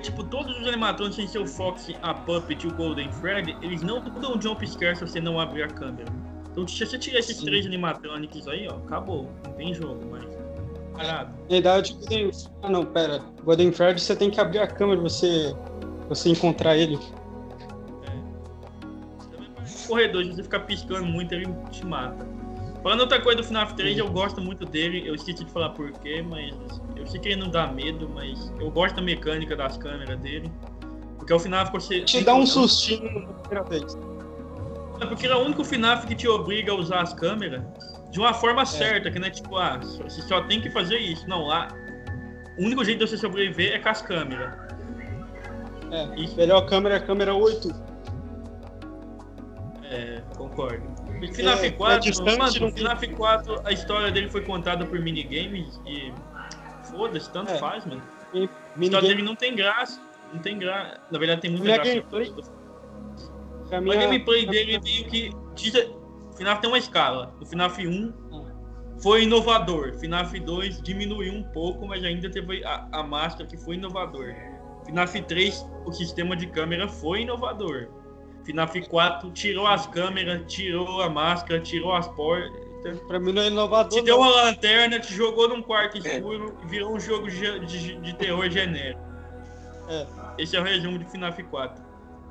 Tipo, 0.03 0.25
todos 0.25 0.59
os 0.59 0.67
animatrônicos 0.67 1.17
sem 1.17 1.29
ser 1.29 1.39
o 1.39 1.47
Fox, 1.47 1.91
a 2.03 2.15
Puppet 2.15 2.65
e 2.65 2.69
o 2.69 2.75
Golden 2.75 3.13
Fred, 3.13 3.57
eles 3.63 3.83
não 3.83 4.01
dão 4.01 4.41
jump 4.41 4.67
scare 4.67 4.97
se 4.97 5.07
você 5.07 5.21
não 5.21 5.39
abrir 5.39 5.65
a 5.65 5.69
câmera. 5.69 6.11
Então 6.51 6.67
se 6.67 6.85
você 6.85 6.99
tirar 6.99 7.19
esses 7.19 7.37
Sim. 7.37 7.47
três 7.47 7.67
animatrônicos 7.67 8.49
aí, 8.49 8.67
ó, 8.69 8.77
acabou. 8.77 9.31
Não 9.45 9.53
tem 9.53 9.75
jogo 9.75 10.05
mais. 10.11 10.25
Parado. 10.95 11.31
Na 11.43 11.49
verdade, 11.49 11.93
Golden... 11.95 12.31
Ah, 12.63 12.71
não, 12.71 12.85
pera. 12.85 13.23
Golden 13.45 13.73
Fred 13.73 14.01
você 14.01 14.17
tem 14.17 14.31
que 14.31 14.41
abrir 14.41 14.59
a 14.59 14.67
câmera 14.67 15.01
você, 15.01 15.55
você 16.09 16.31
encontrar 16.31 16.77
ele. 16.77 16.99
Também 19.31 19.51
parece 19.55 19.85
um 19.85 19.89
corredor, 19.89 20.25
se 20.25 20.33
você 20.33 20.43
ficar 20.43 20.61
piscando 20.61 21.07
muito, 21.07 21.33
ele 21.35 21.47
te 21.71 21.85
mata. 21.87 22.27
Falando 22.83 23.01
outra 23.01 23.21
coisa 23.21 23.39
do 23.39 23.45
FNAF 23.45 23.75
3, 23.75 23.99
eu 23.99 24.09
gosto 24.11 24.41
muito 24.41 24.65
dele, 24.65 25.03
eu 25.07 25.15
esqueci 25.15 25.45
de 25.45 25.51
falar 25.53 25.71
porquê, 25.71 26.23
mas 26.23 26.55
eu 26.97 27.07
sei 27.07 27.21
que 27.21 27.29
ele 27.29 27.41
não 27.41 27.51
dá 27.51 27.67
medo, 27.67 28.09
mas 28.09 28.51
eu 28.59 28.71
gosto 28.71 28.97
da 28.97 29.03
mecânica 29.03 29.55
das 29.55 29.77
câmeras 29.77 30.19
dele. 30.21 30.51
Porque 31.19 31.33
é 31.33 31.37
o 31.37 31.39
FNAF 31.39 31.71
você. 31.71 32.01
Te 32.01 32.25
dá 32.25 32.35
um 32.35 32.47
sustinho 32.47 33.21
na 33.21 33.33
primeira 33.35 33.65
vez. 33.65 33.99
É 35.01 35.07
porque 35.07 35.27
ele 35.27 35.35
é 35.35 35.37
o 35.37 35.41
único 35.41 35.63
FNAF 35.63 36.07
que 36.07 36.15
te 36.15 36.27
obriga 36.27 36.73
a 36.73 36.75
usar 36.75 37.01
as 37.03 37.13
câmeras 37.13 37.63
de 38.11 38.19
uma 38.19 38.35
forma 38.35 38.65
certa, 38.67 39.11
que 39.11 39.19
não 39.19 39.29
é 39.29 39.31
tipo, 39.31 39.57
ah, 39.57 39.79
você 39.79 40.23
só 40.23 40.43
tem 40.43 40.61
que 40.61 40.71
fazer 40.71 40.99
isso. 40.99 41.29
Não, 41.29 41.47
lá. 41.47 41.69
O 42.59 42.65
único 42.65 42.85
jeito 42.85 42.99
de 42.99 43.11
você 43.11 43.17
sobreviver 43.17 43.75
é 43.75 43.79
com 43.79 43.89
as 43.89 44.03
câmeras. 44.03 44.55
É. 45.91 46.21
Isso. 46.21 46.37
Melhor 46.37 46.67
câmera 46.67 46.97
é 46.97 46.99
a 46.99 47.01
câmera 47.01 47.35
8. 47.35 47.69
É, 49.85 50.23
concordo. 50.37 51.00
O 51.23 51.35
FNAF 51.35 51.67
É, 51.67 51.71
4, 51.71 51.97
é 51.97 51.99
distante, 51.99 52.39
mano, 52.39 52.61
não 52.61 52.71
FNAF 52.71 53.07
4, 53.09 53.61
a 53.65 53.73
história 53.73 54.11
dele 54.11 54.29
foi 54.29 54.43
contada 54.43 54.85
por 54.87 54.99
minigames 55.01 55.81
e. 55.87 56.13
Foda-se, 56.91 57.31
tanto 57.31 57.53
É. 57.53 57.59
faz, 57.59 57.85
mano. 57.85 58.03
A 58.35 58.81
história 58.83 59.09
dele 59.09 59.23
não 59.23 59.37
tem 59.37 59.55
graça. 59.55 60.01
Não 60.33 60.41
tem 60.41 60.59
graça. 60.59 61.01
Na 61.11 61.19
verdade, 61.19 61.41
tem 61.43 61.51
muita 61.51 61.65
Minha 61.65 61.77
graça. 61.77 61.91
gameplay- 61.95 62.33
A 63.73 63.77
é- 63.77 63.81
gameplay 64.07 64.47
dele 64.47 64.81
meio 64.81 65.05
que. 65.07 65.31
O 66.31 66.37
FNAF 66.37 66.61
tem 66.61 66.71
uma 66.71 66.79
escala. 66.79 67.35
O 67.41 67.45
FNAF 67.47 67.87
1 67.87 68.13
Ah. 68.33 69.01
foi 69.03 69.25
inovador. 69.25 69.93
FNAF 69.99 70.39
2 70.41 70.81
diminuiu 70.83 71.33
um 71.35 71.43
pouco, 71.43 71.87
mas 71.87 72.03
ainda 72.03 72.31
teve 72.31 72.65
a, 72.65 72.89
a 72.93 73.03
máscara 73.03 73.47
que 73.49 73.57
foi 73.57 73.75
inovador. 73.77 74.35
FNAF 74.87 75.21
3, 75.23 75.65
o 75.85 75.93
sistema 75.93 76.35
de 76.35 76.47
câmera 76.47 76.89
foi 76.89 77.23
inovador. 77.23 77.89
FNAF 78.45 78.81
4 78.89 79.31
tirou 79.33 79.67
as 79.67 79.87
câmeras, 79.87 80.43
tirou 80.53 81.01
a 81.03 81.09
máscara, 81.09 81.61
tirou 81.61 81.93
as 81.95 82.09
portas. 82.09 82.99
Pra 83.07 83.21
mim 83.21 83.33
não 83.33 83.43
é 83.43 83.49
inovador. 83.49 83.99
Te 83.99 84.05
deu 84.05 84.17
não. 84.19 84.23
uma 84.29 84.43
lanterna, 84.45 84.99
te 84.99 85.13
jogou 85.13 85.49
num 85.49 85.61
quarto 85.63 85.99
escuro 85.99 86.57
e 86.65 86.67
virou 86.67 86.95
um 86.95 87.01
jogo 87.01 87.29
de, 87.29 87.61
de- 87.67 87.97
de 88.01 88.15
terror 88.15 88.49
genérico. 88.51 89.01
É. 89.89 90.07
Esse 90.39 90.57
é 90.57 90.61
o 90.61 90.65
resumo 90.65 90.99
de 90.99 91.05
FNAF 91.11 91.43
4. 91.43 91.83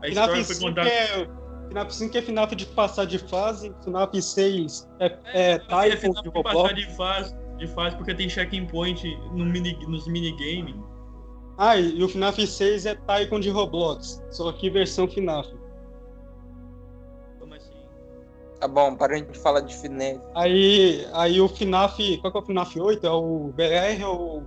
A 0.02 0.08
FNAF 0.08 0.10
história 0.10 0.44
foi 0.46 0.56
5 0.56 0.68
contada. 0.68 0.90
é. 0.90 1.28
FNAF 1.70 1.94
5 1.94 2.18
é 2.18 2.22
FNAF 2.24 2.56
de 2.56 2.66
passar 2.66 3.06
de 3.06 3.20
fase, 3.20 3.72
FNAF 3.84 4.20
6 4.22 4.90
é, 5.00 5.06
é 5.06 5.52
É, 5.52 5.58
Typhoon 5.60 6.14
FNAF 6.14 6.24
de 6.24 6.32
que 6.32 6.44
passar 6.44 6.56
Roblox. 6.58 6.76
de 6.76 6.96
fase, 6.96 7.36
de 7.58 7.68
fase 7.68 7.96
porque 7.98 8.16
tem 8.16 8.28
checkpoint 8.28 9.06
no 9.34 9.46
mini, 9.46 9.78
nos 9.88 10.08
minigames. 10.08 10.76
Ah, 11.60 11.78
e 11.78 12.02
o 12.02 12.10
FNAF 12.10 12.48
6 12.48 12.86
é 12.88 12.96
Tycoon 12.96 13.40
de 13.42 13.50
Roblox, 13.52 14.24
só 14.32 14.52
que 14.54 14.68
versão 14.70 15.08
FNAF. 15.08 15.48
Tá 18.60 18.68
bom, 18.68 18.96
para 18.96 19.14
a 19.16 19.18
gente 19.18 19.38
falar 19.40 19.62
de 19.62 19.74
FNAF. 19.76 20.20
Aí, 20.36 21.08
aí 21.14 21.40
o 21.40 21.48
FNAF, 21.48 22.18
qual 22.18 22.32
que 22.32 22.38
é 22.38 22.42
o 22.42 22.46
FNAF 22.46 22.80
8? 22.80 23.08
É 23.08 23.12
o 23.12 23.54
BR 23.56 24.04
ou 24.06 24.44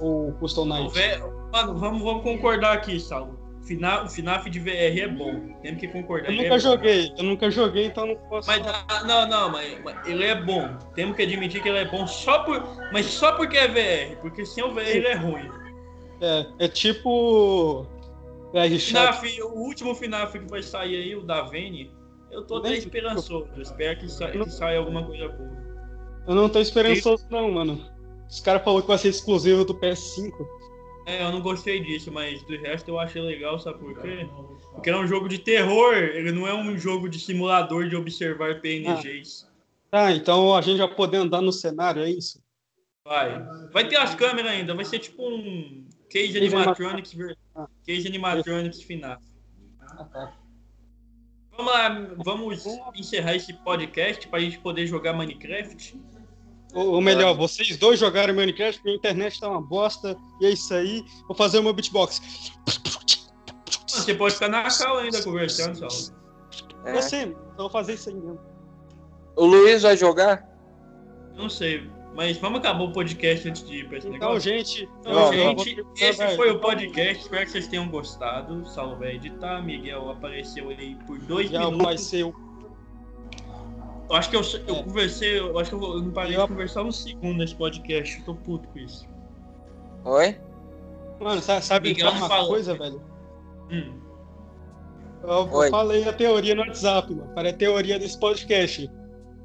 o 0.00 0.32
Custom 0.38 0.66
Night? 0.66 0.92
V- 0.92 1.18
Mano, 1.52 1.74
vamos, 1.78 2.02
vamos 2.02 2.22
concordar 2.22 2.72
aqui, 2.74 2.98
Saulo. 3.00 3.38
FNAF, 3.66 4.04
o 4.06 4.10
FNAF 4.10 4.50
de 4.50 4.60
VR 4.60 5.00
é 5.00 5.08
bom. 5.08 5.54
Temos 5.62 5.80
que 5.80 5.88
concordar. 5.88 6.26
Eu 6.26 6.32
ele 6.32 6.42
nunca 6.42 6.54
é 6.54 6.58
bom. 6.58 6.58
joguei, 6.58 7.12
eu 7.16 7.24
nunca 7.24 7.50
joguei, 7.50 7.86
então 7.86 8.04
não 8.06 8.16
posso 8.28 8.46
Mas 8.48 8.58
falar. 8.58 8.84
ah, 8.88 9.04
não, 9.04 9.26
não, 9.26 9.50
mas, 9.50 9.82
mas 9.82 10.06
ele 10.06 10.24
é 10.24 10.34
bom. 10.34 10.68
Temos 10.94 11.16
que 11.16 11.22
admitir 11.22 11.62
que 11.62 11.68
ele 11.70 11.78
é 11.78 11.84
bom 11.86 12.06
só 12.06 12.40
por, 12.40 12.62
mas 12.92 13.06
só 13.06 13.32
porque 13.32 13.56
é 13.56 13.66
VR, 13.68 14.20
porque 14.20 14.44
sem 14.44 14.62
o 14.62 14.74
VR 14.74 14.80
ele 14.80 15.06
é 15.06 15.14
ruim. 15.14 15.48
É, 16.20 16.46
é 16.58 16.68
tipo. 16.68 17.86
Chat. 18.54 18.78
FNAF, 18.90 19.42
o 19.42 19.48
último 19.60 19.94
FNAF 19.94 20.38
que 20.38 20.50
vai 20.50 20.62
sair 20.62 20.96
aí, 20.96 21.16
o 21.16 21.22
da 21.22 21.42
Vene, 21.42 21.90
eu 22.34 22.44
tô 22.44 22.56
até 22.56 22.76
esperançoso. 22.76 23.48
Eu 23.54 23.62
espero 23.62 23.98
que, 23.98 24.08
sa 24.08 24.30
que 24.30 24.50
saia 24.50 24.78
alguma 24.78 25.04
coisa 25.04 25.28
boa. 25.28 25.64
Eu 26.26 26.34
não 26.34 26.48
tô 26.48 26.58
esperançoso, 26.60 27.26
não, 27.30 27.50
mano. 27.50 27.80
Os 28.28 28.40
caras 28.40 28.62
falaram 28.62 28.82
que 28.82 28.88
vai 28.88 28.98
ser 28.98 29.08
exclusivo 29.08 29.64
do 29.64 29.74
PS5. 29.74 30.32
É, 31.06 31.22
eu 31.22 31.30
não 31.30 31.42
gostei 31.42 31.80
disso, 31.80 32.10
mas 32.10 32.42
do 32.44 32.56
resto 32.56 32.88
eu 32.88 32.98
achei 32.98 33.20
legal, 33.20 33.58
sabe 33.58 33.78
por 33.78 34.00
quê? 34.00 34.26
Porque 34.72 34.88
é 34.88 34.96
um 34.96 35.06
jogo 35.06 35.28
de 35.28 35.38
terror, 35.38 35.94
ele 35.94 36.32
não 36.32 36.46
é 36.46 36.54
um 36.54 36.78
jogo 36.78 37.08
de 37.08 37.18
simulador 37.20 37.88
de 37.88 37.94
observar 37.94 38.60
PNGs. 38.60 39.46
Tá, 39.90 40.10
então 40.12 40.56
a 40.56 40.62
gente 40.62 40.78
já 40.78 40.88
poder 40.88 41.18
andar 41.18 41.42
no 41.42 41.52
cenário, 41.52 42.02
é 42.02 42.10
isso? 42.10 42.42
Vai. 43.06 43.46
Vai 43.70 43.86
ter 43.86 43.96
as 43.96 44.14
câmeras 44.14 44.50
ainda, 44.50 44.74
vai 44.74 44.84
ser 44.84 44.98
tipo 44.98 45.22
um 45.28 45.86
Cage 46.10 46.38
Animatronics, 46.38 47.14
Ah. 47.54 47.68
Cage 47.86 48.08
Animatronics 48.08 48.82
FNAF. 48.82 49.22
Ah, 49.80 50.04
tá. 50.04 50.32
Vamos 51.56 51.72
lá, 51.72 52.06
vamos 52.24 52.66
encerrar 52.96 53.36
esse 53.36 53.52
podcast 53.52 54.26
pra 54.28 54.40
gente 54.40 54.58
poder 54.58 54.86
jogar 54.86 55.12
Minecraft. 55.12 56.00
Ou, 56.74 56.94
ou 56.94 57.00
melhor, 57.00 57.34
vocês 57.34 57.76
dois 57.76 58.00
jogaram 58.00 58.34
Minecraft, 58.34 58.82
minha 58.84 58.96
internet 58.96 59.38
tá 59.38 59.48
uma 59.48 59.62
bosta, 59.62 60.16
e 60.40 60.46
é 60.46 60.50
isso 60.50 60.74
aí. 60.74 61.04
Vou 61.28 61.36
fazer 61.36 61.60
o 61.60 61.62
meu 61.62 61.72
beatbox. 61.72 62.20
Você 63.86 64.14
pode 64.14 64.34
ficar 64.34 64.48
na 64.48 64.68
cal 64.68 64.98
ainda 64.98 65.22
conversando, 65.22 65.78
Saulo. 65.78 66.24
É. 66.84 66.92
Você, 66.94 67.24
eu 67.24 67.56
vou 67.56 67.70
fazer 67.70 67.94
isso 67.94 68.08
aí 68.08 68.16
mesmo. 68.16 68.40
O 69.36 69.46
Luiz 69.46 69.82
vai 69.82 69.96
jogar? 69.96 70.44
Não 71.36 71.48
sei, 71.48 71.88
mas 72.14 72.36
vamos 72.38 72.60
acabar 72.60 72.84
o 72.84 72.92
podcast 72.92 73.48
antes 73.48 73.66
de 73.66 73.76
ir 73.80 73.88
pra 73.88 73.98
esse 73.98 74.06
Então, 74.08 74.18
negócio. 74.28 74.40
gente. 74.52 74.88
Então, 75.00 75.12
Não, 75.12 75.32
gente, 75.32 75.76
não. 75.76 75.92
esse 76.00 76.36
foi 76.36 76.50
o 76.50 76.58
podcast. 76.60 77.22
Espero 77.24 77.44
que 77.44 77.50
vocês 77.52 77.66
tenham 77.68 77.88
gostado. 77.88 78.64
Saulo 78.68 78.96
vai 78.96 79.16
editar. 79.16 79.60
Miguel 79.62 80.10
apareceu 80.10 80.68
aí 80.70 80.96
por 81.06 81.18
dois 81.20 81.50
vai 81.50 81.64
minutos. 81.70 82.00
ser 82.04 82.24
o. 82.24 82.34
Eu 84.08 84.16
acho 84.16 84.28
que 84.30 84.36
eu, 84.36 84.42
eu 84.68 84.76
É. 84.76 84.82
conversei, 84.82 85.38
eu 85.40 85.58
acho 85.58 85.70
que 85.70 85.76
eu, 85.76 85.82
eu 85.82 86.02
não 86.02 86.10
parei 86.10 86.36
Eu- 86.36 86.42
de 86.42 86.48
conversar 86.48 86.82
um 86.82 86.92
segundo 86.92 87.38
nesse 87.38 87.54
podcast. 87.54 88.18
Eu 88.18 88.24
tô 88.24 88.34
puto 88.34 88.68
com 88.68 88.78
isso. 88.78 89.08
Oi? 90.04 90.38
Mano, 91.20 91.40
sabe, 91.40 91.88
Miguel 91.90 92.10
uma 92.10 92.28
fala. 92.28 92.46
coisa, 92.46 92.74
velho? 92.74 93.00
Hum. 93.70 93.94
Eu, 95.22 95.48
Oi. 95.52 95.66
eu 95.68 95.70
falei 95.70 96.06
a 96.06 96.12
teoria 96.12 96.54
no 96.54 96.60
WhatsApp, 96.60 97.14
mano. 97.14 97.32
Para 97.34 97.48
a 97.48 97.52
teoria 97.52 97.98
desse 97.98 98.18
podcast. 98.20 98.90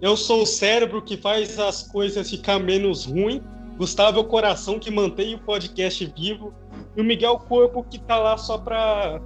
Eu 0.02 0.16
sou 0.16 0.44
o 0.44 0.46
cérebro 0.46 1.02
que 1.02 1.18
faz 1.18 1.60
as 1.60 1.84
coisas 1.84 2.30
ficar 2.30 2.60
menos 2.60 3.06
ruim. 3.06 3.44
Gustavo 3.78 4.18
é 4.20 4.22
o 4.22 4.26
coração 4.26 4.80
que 4.80 4.90
mantém 4.92 5.36
o 5.36 5.40
podcast 5.40 6.06
vivo. 6.18 6.54
E 6.96 7.02
o 7.02 7.04
Miguel 7.04 7.32
é 7.32 7.34
o 7.34 7.40
corpo 7.40 7.84
que 7.84 8.00
tá 8.00 8.18
lá 8.18 8.38
só 8.38 8.58
pra. 8.58 9.20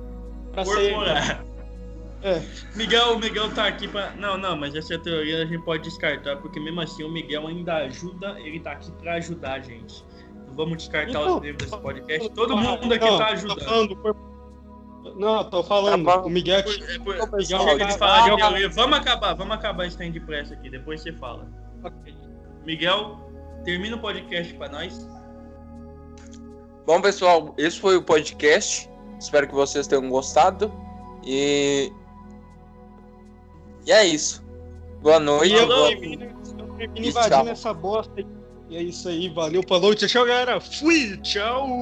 pra 0.52 0.66
ser. 0.66 0.92
Corporar. 0.94 1.46
É. 2.24 2.42
Miguel, 2.76 3.16
o 3.16 3.20
Miguel 3.20 3.54
tá 3.54 3.68
aqui 3.68 3.88
pra. 3.88 4.12
Não, 4.12 4.38
não, 4.38 4.56
mas 4.56 4.74
essa 4.76 4.98
teoria 4.98 5.44
a 5.44 5.46
gente 5.46 5.64
pode 5.66 5.84
descartar, 5.84 6.38
porque 6.38 6.60
mesmo 6.60 6.80
assim 6.82 7.04
o 7.04 7.12
Miguel 7.12 7.48
ainda 7.48 7.76
ajuda, 7.78 8.40
ele 8.40 8.60
tá 8.60 8.72
aqui 8.72 8.92
pra 8.94 9.16
ajudar 9.16 9.54
a 9.56 9.60
gente. 9.60 10.04
Não 10.48 10.56
vamos 10.56 10.78
descartar 10.78 11.10
Então, 11.10 11.36
os 11.36 11.42
membros 11.42 11.70
desse 11.70 11.82
podcast. 11.82 12.30
Todo 12.30 12.56
mundo 12.56 12.94
aqui 12.94 13.06
Não, 13.06 13.18
tá 13.18 13.28
ajudando. 13.28 13.62
falando 13.66 13.90
do 13.90 13.96
corpo- 13.98 14.33
Não, 15.16 15.50
tô 15.50 15.64
falando. 15.64 16.06
Tá 16.06 16.22
o 16.22 16.30
Miguel 16.30 16.64
tipo- 16.64 16.84
é 16.92 17.00
por- 17.00 17.20
Ô, 17.20 17.28
pessoal, 17.28 17.64
Chega 17.64 17.86
de 17.86 17.92
vai- 17.92 17.98
falar 18.00 18.24
de 18.24 18.30
vai- 18.30 18.38
teoria. 18.38 18.70
Vamos 18.70 18.98
acabar, 18.98 19.34
vamos 19.34 19.54
acabar 19.56 19.86
esse 19.86 19.98
trem 19.98 20.12
de 20.12 20.20
pressa 20.20 20.54
aqui, 20.54 20.70
depois 20.70 21.02
você 21.02 21.12
fala. 21.14 21.48
Miguel, 22.66 23.20
termina 23.66 23.96
o 23.96 24.00
podcast 24.00 24.54
pra 24.54 24.70
nós. 24.70 25.08
Bom, 26.86 27.02
pessoal, 27.02 27.54
esse 27.58 27.80
foi 27.80 27.96
o 27.98 28.04
podcast. 28.04 28.90
Espero 29.20 29.48
que 29.48 29.54
vocês 29.54 29.88
tenham 29.88 30.10
gostado. 30.10 30.72
E. 31.26 31.92
E 33.86 33.92
é 33.92 34.06
isso. 34.06 34.44
Boa 35.02 35.20
noite. 35.20 35.54
Eu 35.54 35.68
boa- 35.68 35.92
eu 35.92 36.00
termino 36.00 36.34
invadindo 36.96 37.50
essa 37.50 37.74
bosta 37.74 38.14
aí. 38.18 38.28
E 38.70 38.78
é 38.78 38.82
isso 38.82 39.08
aí, 39.08 39.30
valeu, 39.30 39.62
falou, 39.68 39.94
tchau, 39.94 40.26
galera. 40.26 40.60
Fui, 40.60 41.18
tchau. 41.18 41.80